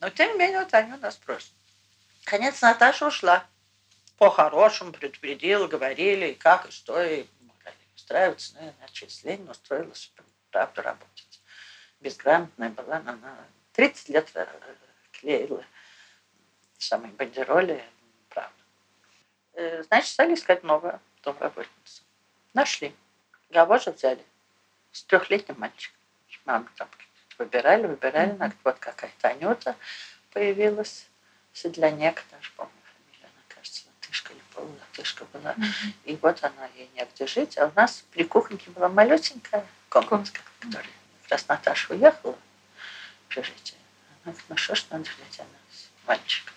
Но, 0.00 0.10
тем 0.10 0.32
не 0.32 0.38
менее, 0.38 0.60
вот 0.60 0.74
они 0.74 0.92
у 0.92 0.96
нас 0.98 1.16
просто. 1.16 1.52
Конец 2.24 2.60
Наташа 2.60 3.06
ушла. 3.06 3.46
По-хорошему 4.18 4.92
предупредила, 4.92 5.66
говорили, 5.66 6.28
и 6.28 6.34
как, 6.34 6.68
и 6.68 6.72
что, 6.72 7.02
и 7.02 7.24
могли 7.40 7.72
устраиваться. 7.94 8.54
Ну, 8.60 8.74
иначе, 8.78 9.06
если 9.06 9.28
Ленин 9.28 9.48
устроилась, 9.48 10.12
правда, 10.50 10.82
работать. 10.82 11.40
Безграмотная 12.00 12.70
была, 12.70 12.96
она 12.96 13.38
30 13.72 14.08
лет 14.10 14.30
э, 14.34 14.46
клеила 15.12 15.64
самые 16.78 17.12
бандероли, 17.12 17.84
правда. 18.28 18.52
Э, 19.54 19.82
Значит, 19.84 20.10
стали 20.10 20.34
искать 20.34 20.62
новую 20.62 21.00
домработницу. 21.22 22.02
Нашли. 22.54 22.94
Же 23.50 23.90
взяли? 23.90 24.24
С 24.92 25.04
трехлетним 25.04 25.58
мальчиком. 25.58 25.98
Мама 26.44 26.68
там 26.76 26.88
выбирали, 27.40 27.86
выбирали. 27.86 28.30
Она 28.30 28.36
говорит, 28.36 28.58
вот 28.62 28.78
какая-то 28.78 29.28
Анюта 29.28 29.74
появилась. 30.32 31.06
Седлянек, 31.52 32.22
даже 32.30 32.50
помню 32.56 32.72
фамилию, 32.84 33.24
она, 33.24 33.42
кажется, 33.48 33.82
латышка 33.88 34.32
или 34.32 34.40
полулатышка 34.54 35.24
была. 35.32 35.54
мгм. 35.56 35.94
И 36.04 36.16
вот 36.22 36.44
она 36.44 36.66
ей 36.76 36.88
негде 36.94 37.26
жить. 37.26 37.58
А 37.58 37.66
у 37.66 37.72
нас 37.74 38.04
при 38.12 38.22
кухоньке 38.22 38.70
была 38.70 38.88
малюсенькая 38.88 39.66
комнатка, 39.88 40.40
в 40.60 40.66
которой 40.66 40.86
как 41.22 41.30
раз 41.32 41.48
Наташа 41.48 41.92
уехала 41.92 42.32
в 42.32 43.26
общежитие. 43.26 43.80
Она 44.24 44.32
говорит, 44.32 44.44
ну 44.48 44.56
что 44.56 44.74
ж 44.76 44.84
надо 44.90 45.02
взять 45.04 45.40
анализ? 45.40 45.90
Мальчик. 46.06 46.52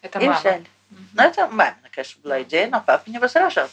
Это 0.00 0.18
и 0.20 0.26
мама. 0.26 0.40
взяли. 0.40 0.66
Мгм. 0.90 1.08
Ну, 1.12 1.22
это 1.22 1.48
мамина, 1.48 1.88
конечно, 1.90 2.22
была 2.22 2.42
идея, 2.42 2.68
но 2.68 2.80
папа 2.80 3.10
не 3.10 3.18
возражал. 3.18 3.68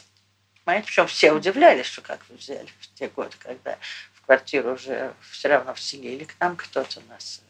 Понимаете, 0.64 0.86
причем 0.86 1.06
все 1.06 1.32
удивлялись, 1.32 1.86
что 1.86 2.02
как 2.02 2.20
вы 2.28 2.36
взяли 2.36 2.68
в 2.80 2.94
те 2.94 3.08
годы, 3.08 3.36
когда 3.38 3.78
квартиру 4.24 4.74
уже 4.74 5.14
все 5.30 5.48
равно 5.48 5.74
вселили 5.74 6.24
к 6.24 6.34
нам 6.40 6.56
кто-то 6.56 7.00
у 7.00 7.08
нас. 7.10 7.40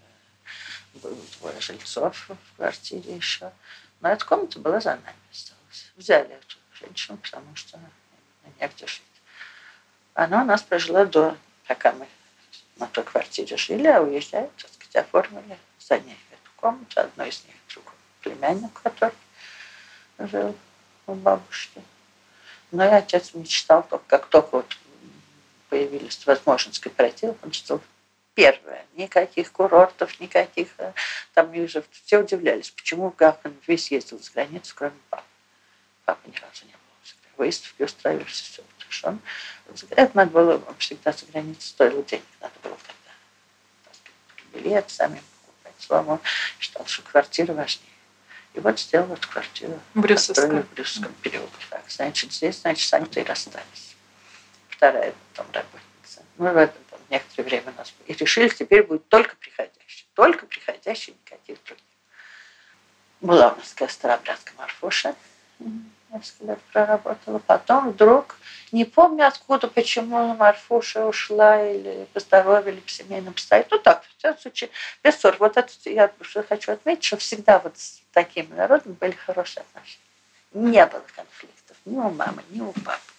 э, 0.95 0.99
Было 0.99 1.17
двое 1.39 1.61
жильцов 1.61 2.29
в 2.29 2.57
квартире 2.57 3.17
еще. 3.17 3.53
Но 4.01 4.09
эта 4.09 4.25
комната 4.25 4.59
была 4.59 4.81
за 4.81 4.97
нами 4.97 5.15
осталась. 5.31 5.93
Взяли 5.97 6.35
эту 6.35 6.57
женщину, 6.75 7.19
потому 7.19 7.55
что 7.55 7.79
негде 8.61 8.87
жить. 8.87 9.03
Она 10.15 10.43
у 10.43 10.45
нас 10.45 10.63
прожила 10.63 11.05
до, 11.05 11.37
пока 11.67 11.93
мы 11.93 12.07
на 12.77 12.87
той 12.87 13.05
квартире 13.05 13.57
жили, 13.57 13.87
а 13.87 14.01
уезжая, 14.01 14.51
так 14.57 14.71
сказать, 14.73 14.97
оформили 14.97 15.59
за 15.79 15.99
ней 15.99 16.19
эту 16.31 16.51
комнату, 16.57 17.01
одну 17.01 17.25
из 17.25 17.45
них 17.45 17.55
другую 17.73 17.95
племянник, 18.21 18.73
который 18.83 19.15
жил 20.19 20.57
у 21.07 21.15
бабушки. 21.15 21.83
Но 22.71 22.85
и 22.85 22.89
отец 22.89 23.35
мечтал, 23.35 23.83
как 24.07 24.27
только 24.27 24.57
вот 24.57 24.77
появились 25.73 26.27
возможность 26.27 26.81
кооператива, 26.81 27.35
он 27.43 27.51
что 27.51 27.81
первое, 28.35 28.85
никаких 28.95 29.51
курортов, 29.53 30.21
никаких, 30.21 30.69
э, 30.77 30.93
там 31.33 31.51
ниже, 31.51 31.83
все 32.05 32.19
удивлялись, 32.19 32.71
почему 32.71 33.15
он 33.19 33.55
весь 33.67 33.91
ездил 33.91 34.21
за 34.21 34.31
границу, 34.33 34.75
кроме 34.77 34.97
папы. 35.09 35.25
Папа 36.05 36.21
ни 36.27 36.37
разу 36.37 36.67
не 36.67 36.73
был. 36.73 36.79
Всегда 37.03 37.29
выставки 37.39 37.83
устраивались, 37.85 38.41
все. 38.43 38.63
Потому 38.63 38.93
что 38.93 39.09
он, 39.09 40.11
надо 40.13 40.31
было, 40.31 40.57
он 40.57 40.77
всегда 40.77 41.11
за 41.11 41.25
границу 41.25 41.67
стоило 41.67 42.03
денег, 42.03 42.25
надо 42.43 42.55
было 42.63 42.77
тогда. 42.77 44.61
Билет 44.61 44.91
сами 44.91 45.23
покупать. 45.41 45.75
Словом, 45.79 46.09
он 46.09 46.21
считал, 46.61 46.85
что 46.85 47.01
квартира 47.01 47.55
важнее. 47.55 47.89
И 48.53 48.61
вот 48.61 48.79
сделал 48.79 49.11
эту 49.11 49.27
квартиру. 49.27 49.81
Построили 49.95 50.61
в 50.61 50.75
Брюсовском 50.75 51.15
переулке. 51.23 51.67
Так, 51.71 51.85
значит, 51.89 52.31
здесь, 52.31 52.61
значит, 52.61 52.87
сами 52.87 53.09
и 53.11 53.23
расстались. 53.23 53.92
Вторая 54.83 55.15
там 55.35 55.47
работница. 55.53 56.23
И 56.39 56.43
в 56.43 56.45
этом 56.45 56.83
там 56.91 56.99
некоторое 57.09 57.45
время 57.45 57.73
нас. 57.79 57.95
И 58.09 58.15
решили, 58.15 58.49
теперь 58.49 58.83
будет 58.83 59.07
только 59.07 59.37
приходящие. 59.37 60.09
Только 60.15 60.45
приходящие, 60.45 61.15
никаких 61.25 61.63
других. 61.63 61.85
Была 63.21 63.53
у 63.53 63.57
нас 63.57 63.71
такая 63.71 63.89
старобрядка 63.89 64.51
Марфуша. 64.59 65.15
Несколько 66.11 66.45
лет 66.47 66.59
проработала. 66.73 67.39
Потом 67.39 67.91
вдруг, 67.91 68.35
не 68.73 68.85
помню 68.85 69.29
откуда, 69.29 69.69
почему 69.69 70.35
Марфуша 70.35 71.07
ушла 71.07 71.65
или 71.65 72.09
по 72.13 72.19
здоровью, 72.19 72.73
или 72.73 72.81
по 72.81 72.91
семейным 72.91 73.35
обстоятельствам. 73.35 73.79
Ну 73.79 73.85
так, 73.85 74.03
в 74.05 74.19
всяком 74.19 74.41
случае, 74.41 74.71
без 75.05 75.15
ссор. 75.15 75.37
Вот 75.39 75.57
это 75.57 75.73
я 75.85 76.13
хочу 76.49 76.73
отметить, 76.73 77.05
что 77.05 77.19
всегда 77.19 77.61
вот 77.61 77.79
с 77.79 78.03
такими 78.11 78.53
народами 78.53 78.95
были 78.95 79.13
хорошие 79.13 79.63
отношения. 79.63 80.03
Не 80.55 80.85
было 80.87 81.05
конфликтов 81.15 81.77
ни 81.85 81.97
у 81.97 82.11
мамы, 82.11 82.43
ни 82.51 82.61
у 82.61 82.73
папы, 82.73 83.13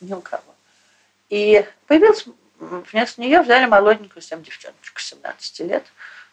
ни 0.00 0.12
у 0.12 0.20
кого. 0.20 0.42
И 1.32 1.66
появился, 1.86 2.28
вместо 2.58 3.18
нее 3.18 3.40
взяли 3.40 3.64
молоденькую 3.64 4.20
совсем 4.20 4.42
девчоночку, 4.42 5.00
17 5.00 5.60
лет, 5.60 5.86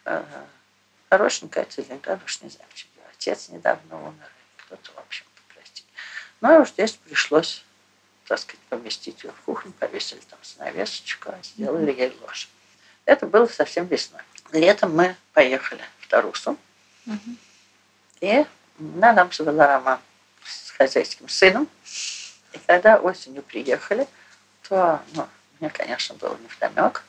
э, 0.04 0.26
хорошенькая, 1.10 1.64
целенькая, 1.64 2.20
уж 2.26 2.41
не 2.41 2.50
знаю, 2.50 2.68
почему 2.70 2.91
ее 2.97 3.08
отец 3.14 3.47
недавно 3.47 4.08
умер, 4.10 4.30
кто-то, 4.58 4.91
в 4.91 4.97
общем, 5.00 5.26
прости. 5.54 5.86
Ну, 6.41 6.54
и 6.54 6.62
уж 6.62 6.72
здесь 6.72 6.91
пришлось, 6.91 7.64
так 8.28 8.39
сказать, 8.39 8.60
поместить 8.68 9.24
ее 9.24 9.32
в 9.32 9.39
кухню, 9.45 9.72
повесили 9.72 10.20
там 10.30 10.39
занавесочку, 10.43 11.34
сделали 11.43 11.93
ей 11.93 12.14
ложь. 12.20 12.50
Это 13.06 13.26
было 13.26 13.45
совсем 13.45 13.86
весной. 13.88 14.22
Летом 14.52 14.93
мы 14.93 15.16
поехали 15.32 15.82
в 16.00 16.10
Тарусу, 16.10 16.58
Мгм. 17.06 17.38
и 18.20 18.45
она 18.78 19.14
нам 19.14 19.32
завела 19.32 19.66
роман 19.66 20.02
с 20.43 20.72
хозяйским 20.72 21.30
сыном. 21.30 21.70
И 22.52 22.58
когда 22.68 22.97
осенью 22.97 23.43
приехали, 23.43 24.06
то, 24.70 25.02
ну, 25.14 25.28
мне, 25.60 25.70
конечно, 25.70 26.16
было 26.16 26.38
не 26.38 26.48
вдомек, 26.48 27.04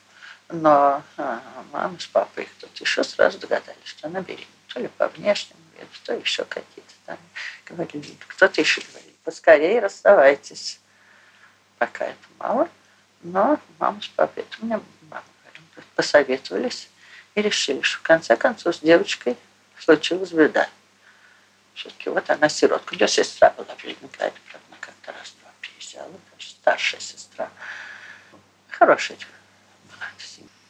но 0.49 1.01
а, 1.17 1.41
мама 1.71 1.97
с 1.99 2.07
папой 2.07 2.43
и 2.43 2.47
кто-то 2.47 2.83
еще 2.83 3.03
сразу 3.03 3.37
догадались, 3.37 3.77
что 3.85 4.07
она 4.07 4.21
беременна. 4.21 4.47
То 4.67 4.79
ли 4.79 4.87
по 4.89 5.07
внешнему 5.07 5.61
виду, 5.77 5.87
то 6.03 6.13
еще 6.13 6.43
какие-то 6.43 6.93
там 7.05 7.17
говорили. 7.65 8.17
Кто-то 8.27 8.59
еще 8.59 8.81
говорил, 8.81 9.13
поскорее 9.23 9.79
расставайтесь. 9.79 10.79
Пока 11.77 12.05
это 12.05 12.27
мало, 12.39 12.69
но 13.21 13.59
мама 13.79 14.01
с 14.01 14.07
папой, 14.07 14.43
это 14.43 14.57
мне 14.65 14.79
мама 15.09 15.23
говорила, 15.43 15.85
посоветовались 15.95 16.89
и 17.35 17.41
решили, 17.41 17.81
что 17.81 17.99
в 17.99 18.01
конце 18.01 18.35
концов 18.35 18.75
с 18.75 18.79
девочкой 18.79 19.37
случилась 19.79 20.31
беда. 20.31 20.67
Все-таки 21.73 22.09
вот 22.09 22.29
она 22.29 22.49
сиротка. 22.49 22.93
У 22.93 22.97
нее 22.97 23.07
сестра 23.07 23.51
была 23.51 23.75
в 23.75 23.83
Ленинграде, 23.83 24.35
правда, 24.49 24.77
как-то 24.79 25.13
приезжала, 25.91 26.19
конечно, 26.29 26.55
старшая 26.61 27.01
сестра. 27.01 27.49
Хорошая 28.69 29.17
была. 29.17 30.07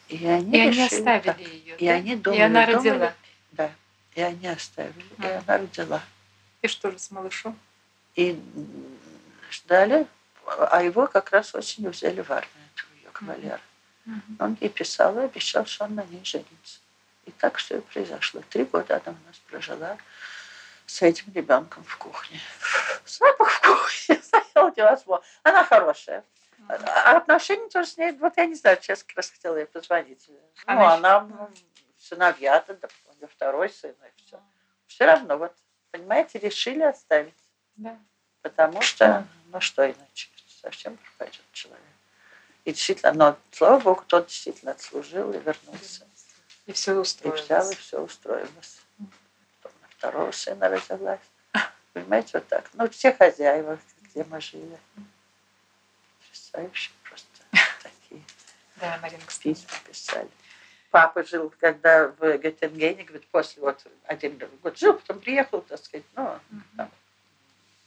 И 0.09 0.25
они, 0.25 0.57
И 0.57 0.59
они 0.61 0.81
оставили 0.83 1.21
так. 1.23 1.39
ее. 1.39 1.77
И 1.77 1.85
да? 1.85 1.93
они 1.93 2.15
думали, 2.15 2.39
И 2.39 2.41
она 2.41 2.65
думали, 2.65 2.89
родила. 2.89 3.13
Да. 3.51 3.71
И 4.15 4.21
они 4.21 4.47
оставили. 4.47 5.05
И 5.17 5.21
Мгм. 5.21 5.27
она 5.47 5.57
родила. 5.57 6.03
И 6.61 6.67
что 6.67 6.91
же 6.91 6.99
с 6.99 7.11
малышом? 7.11 7.57
И 8.15 8.37
ждали, 9.49 10.05
а 10.45 10.83
его 10.83 11.07
как 11.07 11.31
раз 11.31 11.55
осенью 11.55 11.91
взяли 11.91 12.21
в 12.21 12.29
армию, 12.31 12.65
этого 12.75 12.93
ее 12.95 13.09
кавалера. 13.13 13.61
Мгм. 14.05 14.37
Он 14.39 14.57
ей 14.59 14.69
писал 14.69 15.17
и 15.19 15.23
обещал, 15.25 15.65
что 15.65 15.85
он 15.85 15.95
на 15.95 16.03
ней 16.03 16.23
женится. 16.25 16.79
И 17.25 17.31
так 17.31 17.57
все 17.57 17.77
и 17.77 17.81
произошло. 17.81 18.41
Три 18.49 18.65
года 18.65 18.95
она 19.05 19.15
у 19.17 19.27
нас 19.27 19.37
прожила 19.49 19.97
с 20.87 21.01
этим 21.01 21.31
ребенком 21.33 21.83
в 21.85 21.97
кухне. 21.97 22.41
Запах 23.05 23.49
в 23.49 23.61
кухне 23.61 24.20
стоял 24.69 24.73
невозможно. 24.75 25.25
Она 25.43 25.63
хорошая. 25.63 26.23
А 26.69 27.17
отношения 27.17 27.67
тоже 27.69 27.89
с 27.89 27.97
ней, 27.97 28.11
вот 28.13 28.33
я 28.37 28.45
не 28.45 28.55
знаю, 28.55 28.77
сейчас 28.81 29.03
как 29.03 29.17
раз 29.17 29.31
хотела 29.31 29.57
ей 29.57 29.65
позвонить. 29.65 30.23
Ну, 30.29 30.39
Она 30.65 30.93
она, 30.93 31.15
еще- 31.17 31.35
м, 31.35 31.53
сыновья-то, 31.97 32.75
да, 32.75 32.87
у 33.09 33.15
нее 33.15 33.27
второй 33.27 33.69
сын, 33.69 33.91
и 33.91 34.21
все. 34.25 34.39
Все 34.87 35.05
равно, 35.05 35.37
вот, 35.37 35.53
понимаете, 35.91 36.37
решили 36.39 36.83
оставить. 36.83 37.33
Да. 37.77 37.97
Потому 38.43 38.81
что, 38.81 39.25
ну 39.47 39.59
что 39.59 39.85
иначе, 39.89 40.29
совсем 40.61 40.97
пропадет 40.97 41.41
человек. 41.51 41.81
И 42.65 42.73
действительно, 42.73 43.13
но, 43.13 43.37
слава 43.51 43.79
богу, 43.79 44.03
тот 44.07 44.27
действительно 44.27 44.71
отслужил 44.73 45.31
и 45.33 45.39
вернулся. 45.39 46.05
И 46.67 46.73
все 46.73 46.93
И 46.93 46.97
устроилось. 46.97 47.41
взял, 47.41 47.71
и 47.71 47.75
все 47.75 47.99
устроилось. 47.99 48.81
Потом 49.63 49.79
на 49.81 49.87
второго 49.89 50.31
сына 50.31 50.69
родилась. 50.69 51.19
Понимаете, 51.93 52.29
вот 52.37 52.47
так. 52.47 52.69
Ну, 52.73 52.87
все 52.89 53.13
хозяева, 53.13 53.79
где 54.11 54.23
мы 54.25 54.41
жили. 54.41 54.79
Потрясающие 56.19 56.93
просто 57.03 57.27
такие 57.83 58.23
Да, 58.77 58.99
Марина 59.01 59.23
Костян. 59.25 59.53
письма 59.53 59.77
писали. 59.87 60.29
Папа 60.91 61.23
жил, 61.23 61.53
когда 61.59 62.09
в 62.09 62.37
Геттингене, 62.37 63.03
говорит, 63.03 63.25
после 63.27 63.61
вот 63.61 63.85
один 64.05 64.37
год 64.61 64.77
жил, 64.77 64.93
потом 64.93 65.19
приехал, 65.19 65.61
так 65.61 65.79
сказать, 65.79 66.05
ну, 66.15 66.37
там, 66.75 66.91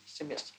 семестр. 0.07 0.55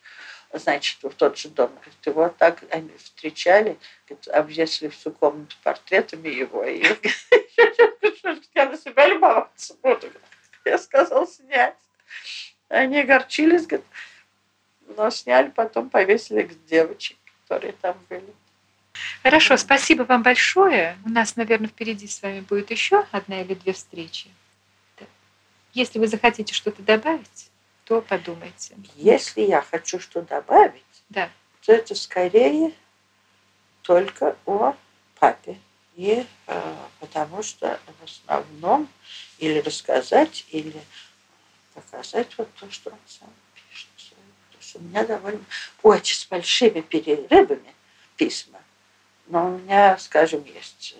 Значит, 0.53 1.01
в 1.01 1.09
тот 1.09 1.37
же 1.37 1.49
дом. 1.49 1.73
Говорит, 1.73 2.05
его 2.05 2.29
так 2.29 2.63
они 2.69 2.95
встречали, 2.97 3.79
говорит, 4.07 4.27
обвесили 4.27 4.89
всю 4.89 5.11
комнату 5.11 5.55
портретами 5.63 6.29
его. 6.29 6.63
И 6.63 6.83
я 8.53 8.69
на 8.69 8.77
себя 8.77 9.07
любоваться 9.07 9.75
буду. 9.81 10.11
Я 10.65 10.77
сказал 10.77 11.27
снять. 11.27 11.75
Они 12.69 12.99
огорчились, 12.99 13.65
говорит, 13.65 13.87
но 14.95 15.09
сняли, 15.09 15.49
потом 15.49 15.89
повесили 15.89 16.43
к 16.43 16.65
девочек, 16.65 17.17
которые 17.43 17.73
там 17.73 17.97
были. 18.09 18.33
Хорошо, 19.23 19.57
спасибо 19.57 20.03
вам 20.03 20.23
большое. 20.23 20.97
У 21.05 21.09
нас, 21.09 21.35
наверное, 21.35 21.67
впереди 21.67 22.07
с 22.07 22.21
вами 22.21 22.41
будет 22.41 22.71
еще 22.71 23.05
одна 23.11 23.41
или 23.41 23.53
две 23.53 23.73
встречи. 23.73 24.29
Если 25.73 25.99
вы 25.99 26.07
захотите 26.07 26.53
что-то 26.53 26.81
добавить, 26.81 27.49
то 27.83 28.01
подумайте. 28.01 28.75
Если 28.95 29.41
я 29.41 29.61
хочу 29.61 29.99
что 29.99 30.21
добавить, 30.21 30.83
Да. 31.09 31.29
то 31.65 31.73
это 31.73 31.93
скорее 31.95 32.71
только 33.81 34.37
о 34.45 34.75
папе. 35.19 35.57
И 35.95 36.25
э, 36.47 36.75
потому 36.99 37.43
что 37.43 37.79
в 37.99 38.03
основном 38.03 38.87
или 39.37 39.59
рассказать, 39.59 40.45
или 40.49 40.81
показать 41.73 42.37
вот 42.37 42.49
то, 42.55 42.69
что 42.71 42.89
он 42.91 42.97
сам 43.05 43.29
у 44.75 44.79
меня 44.81 45.05
довольно 45.05 45.43
очень 45.83 46.17
с 46.17 46.25
большими 46.25 46.81
перерывами 46.81 47.73
письма. 48.17 48.59
Но 49.27 49.47
у 49.55 49.57
меня, 49.57 49.97
скажем, 49.97 50.43
есть 50.45 50.95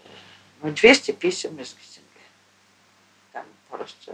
ну, 0.62 0.72
200 0.72 1.12
писем 1.12 1.60
из 1.60 1.74
Геттингена. 1.76 2.30
Там 3.34 3.46
просто 3.70 4.14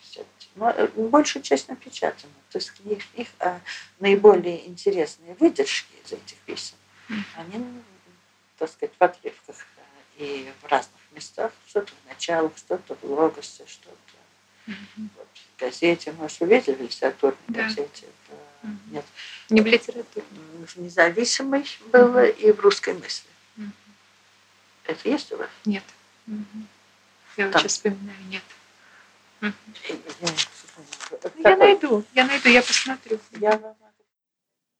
все- 0.00 0.24
ну, 0.54 0.68
э, 0.68 0.86
большую 0.88 1.42
часть 1.42 1.68
напечатана. 1.68 2.32
То 2.50 2.58
есть 2.58 2.70
книг, 2.72 3.04
книг, 3.14 3.28
а 3.40 3.60
наиболее 3.98 4.68
интересные 4.68 5.34
выдержки 5.34 5.92
из 6.04 6.12
этих 6.12 6.36
писем, 6.38 6.76
они, 7.36 7.56
м, 7.56 7.84
так 8.58 8.70
сказать, 8.70 8.94
в 8.98 9.02
отрывках 9.02 9.56
э, 10.18 10.24
и 10.24 10.52
в 10.62 10.66
разных 10.68 11.00
местах, 11.10 11.52
что-то 11.66 11.92
в 12.04 12.08
началах, 12.08 12.52
что-то 12.56 12.94
в 12.94 13.04
логосе, 13.04 13.64
что-то 13.66 13.96
вот, 15.16 15.26
в 15.56 15.60
газете. 15.60 16.12
Может, 16.12 16.38
вы 16.40 16.46
видели 16.46 16.74
в 16.74 16.82
литературной 16.82 17.36
Да. 17.48 17.62
газете? 17.64 18.06
Это, 18.28 18.38
Нет, 18.90 19.04
Не 19.50 19.60
в 19.60 19.66
литературе. 19.66 20.24
в 20.66 20.76
независимой 20.76 21.64
было 21.92 22.24
и 22.26 22.52
в 22.52 22.60
русской 22.60 22.94
мысли. 22.94 23.28
Мгм. 23.56 23.72
Это 24.84 25.08
есть 25.08 25.32
у 25.32 25.36
вас? 25.36 25.50
Нет. 25.64 25.84
Мгм. 26.26 26.66
Я 27.36 27.44
вот 27.46 27.52
Там. 27.52 27.62
сейчас 27.62 27.72
вспоминаю, 27.72 28.18
нет. 28.28 28.42
Мгм. 29.40 29.54
Я, 31.44 31.56
найду, 31.56 32.04
я 32.14 32.24
найду, 32.26 32.48
я 32.48 32.62
посмотрю. 32.62 33.18
Я 33.32 33.58
вам. 33.58 33.76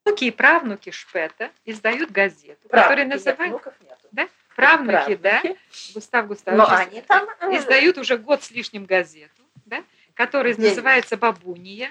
Внуки 0.04 0.24
и 0.24 0.30
правнуки 0.30 0.90
Шпета 0.90 1.50
издают 1.64 2.10
газету, 2.10 2.68
которая 2.68 2.86
Правнуки, 2.88 3.06
нет, 3.06 3.14
называется 3.14 3.48
внуков 3.48 3.74
нету. 3.80 4.28
«Правнуки», 4.54 5.16
да? 5.16 5.40
Правнуки. 5.40 5.60
Густав 5.94 6.26
Густавович 6.28 6.68
Но 6.68 6.74
они 6.76 7.00
там... 7.02 7.26
э, 7.40 7.58
издают 7.58 7.98
уже 7.98 8.18
год 8.18 8.42
с 8.42 8.50
лишним 8.50 8.84
газету, 8.84 9.42
да? 9.64 9.82
которая 10.14 10.54
Деньги. 10.54 10.68
называется 10.68 11.16
«Бабуния». 11.16 11.90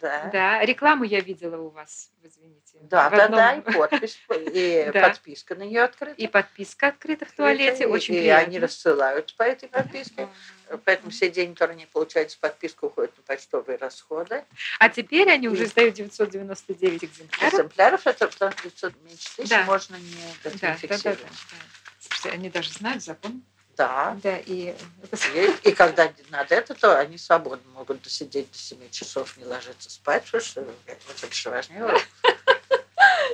Да. 0.00 0.30
Да, 0.32 0.64
рекламу 0.64 1.04
я 1.04 1.20
видела 1.20 1.56
у 1.56 1.70
вас, 1.70 2.10
извините. 2.22 2.78
Да, 2.82 3.10
да, 3.10 3.24
одном- 3.24 3.36
да, 3.36 3.54
и 3.56 3.60
подпись, 3.60 4.18
и 4.52 4.90
Да. 4.94 5.08
подписка 5.08 5.54
на 5.54 5.62
нее 5.64 5.82
открыта. 5.82 6.14
И 6.20 6.26
подписка 6.28 6.88
открыта 6.88 7.24
в 7.26 7.32
туалете, 7.32 7.84
И- 7.84 7.86
очень 7.86 8.14
и 8.14 8.18
приятно. 8.18 8.46
они 8.46 8.58
рассылают 8.58 9.34
по 9.36 9.42
этой 9.42 9.68
подписке. 9.68 10.28
Поэтому 10.84 11.10
все 11.10 11.30
деньги, 11.30 11.54
которые 11.54 11.74
они 11.76 11.86
получают 11.86 12.30
за 12.30 12.38
подписку, 12.38 12.86
уходят 12.86 13.16
на 13.16 13.22
почтовые 13.24 13.78
расходы. 13.78 14.44
А 14.78 14.88
теперь 14.88 15.28
они 15.30 15.46
И- 15.46 15.48
уже 15.48 15.64
издают 15.64 15.94
999 15.94 17.04
экземпляров. 17.04 17.54
Экземпляров 17.54 18.06
это 18.06 18.28
потому 18.28 18.52
что 18.52 18.62
500 18.62 18.92
меньше 19.02 19.36
тысяч 19.36 19.48
Да. 19.50 19.64
можно 19.64 19.96
не 19.96 20.14
Да, 20.44 20.50
да, 20.50 20.50
да, 20.50 20.58
да, 20.68 20.74
фиксировать. 20.74 21.20
да. 21.22 21.56
Слушайте, 22.00 22.30
они 22.30 22.50
даже 22.50 22.70
знают 22.72 23.02
закон. 23.02 23.42
Да. 23.78 24.16
Да, 24.22 24.36
и 24.36 24.74
И, 25.34 25.68
и 25.68 25.72
когда 25.72 26.12
надо 26.30 26.54
это, 26.56 26.74
то 26.74 26.98
они 26.98 27.16
свободно 27.16 27.70
могут 27.72 28.02
досидеть 28.02 28.50
до 28.50 28.58
7 28.58 28.90
часов, 28.90 29.36
не 29.36 29.44
ложиться 29.44 29.88
спать, 29.88 30.24
потому 30.24 30.42
что 30.42 30.66
это 30.86 31.34
же 31.34 31.50
важнее. 31.50 31.96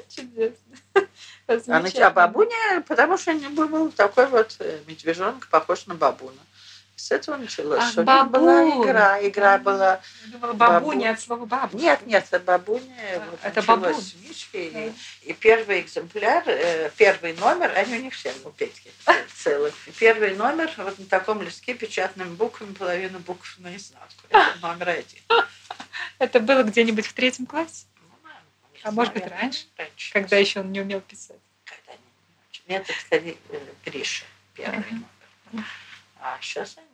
чудесно. 0.08 0.76
А, 1.46 1.80
нач- 1.80 2.00
а 2.00 2.10
бабуня, 2.10 2.82
потому 2.86 3.16
что 3.18 3.32
у 3.32 3.34
него 3.34 3.66
был 3.66 3.90
такой 3.90 4.26
вот 4.26 4.56
э, 4.60 4.80
медвежонок, 4.86 5.48
похож 5.48 5.86
на 5.86 5.94
бабуна. 5.94 6.40
С 6.96 7.10
этого 7.10 7.36
началось. 7.36 7.80
Ах, 7.82 7.96
у 7.96 8.02
них 8.02 8.30
была 8.30 8.68
игра. 8.68 9.26
Игра 9.26 9.58
была... 9.58 10.00
Думала, 10.26 10.52
бабуня 10.52 11.08
Бабу- 11.08 11.12
от 11.12 11.20
слова 11.20 11.44
бабушка. 11.44 11.76
Нет, 11.76 12.06
нет, 12.06 12.24
это 12.30 12.38
бабуня. 12.38 12.94
А, 13.16 13.30
вот 13.30 13.40
это 13.42 13.94
с 14.00 14.14
Мишки. 14.14 14.70
Да. 14.72 14.84
И, 14.84 14.92
и 15.22 15.32
первый 15.32 15.80
экземпляр, 15.80 16.44
э, 16.46 16.90
первый 16.96 17.32
номер, 17.34 17.72
они 17.74 17.98
у 17.98 18.00
них 18.02 18.14
все, 18.14 18.32
у 18.44 18.50
Петьки 18.50 18.90
целый. 19.34 19.72
И 19.86 19.90
первый 19.90 20.36
номер 20.36 20.70
вот 20.76 20.98
на 20.98 21.06
таком 21.06 21.42
листке 21.42 21.74
печатными 21.74 22.34
буквами, 22.34 22.72
половина 22.74 23.18
букв 23.18 23.58
наизнанку. 23.58 24.14
Это 24.28 24.54
номер 24.62 24.90
один. 24.90 25.22
Это 26.18 26.40
было 26.40 26.62
где-нибудь 26.62 27.06
в 27.06 27.12
третьем 27.12 27.46
классе, 27.46 27.86
Ну, 28.00 28.80
А 28.84 28.90
может 28.92 29.12
быть, 29.14 29.26
раньше? 29.26 29.66
раньше. 29.76 30.12
когда 30.12 30.36
еще 30.36 30.60
он 30.60 30.70
не 30.70 30.80
умел 30.80 31.00
писать. 31.00 31.36
Когда 31.64 31.92
не 31.92 31.98
очень. 32.50 32.62
Нет, 32.68 32.86
это 33.10 33.36
э, 33.50 33.60
Гриша, 33.84 34.24
первый 34.54 34.84
номер. 34.90 35.64
А 36.26 36.38
сейчас 36.40 36.78
они 36.78 36.93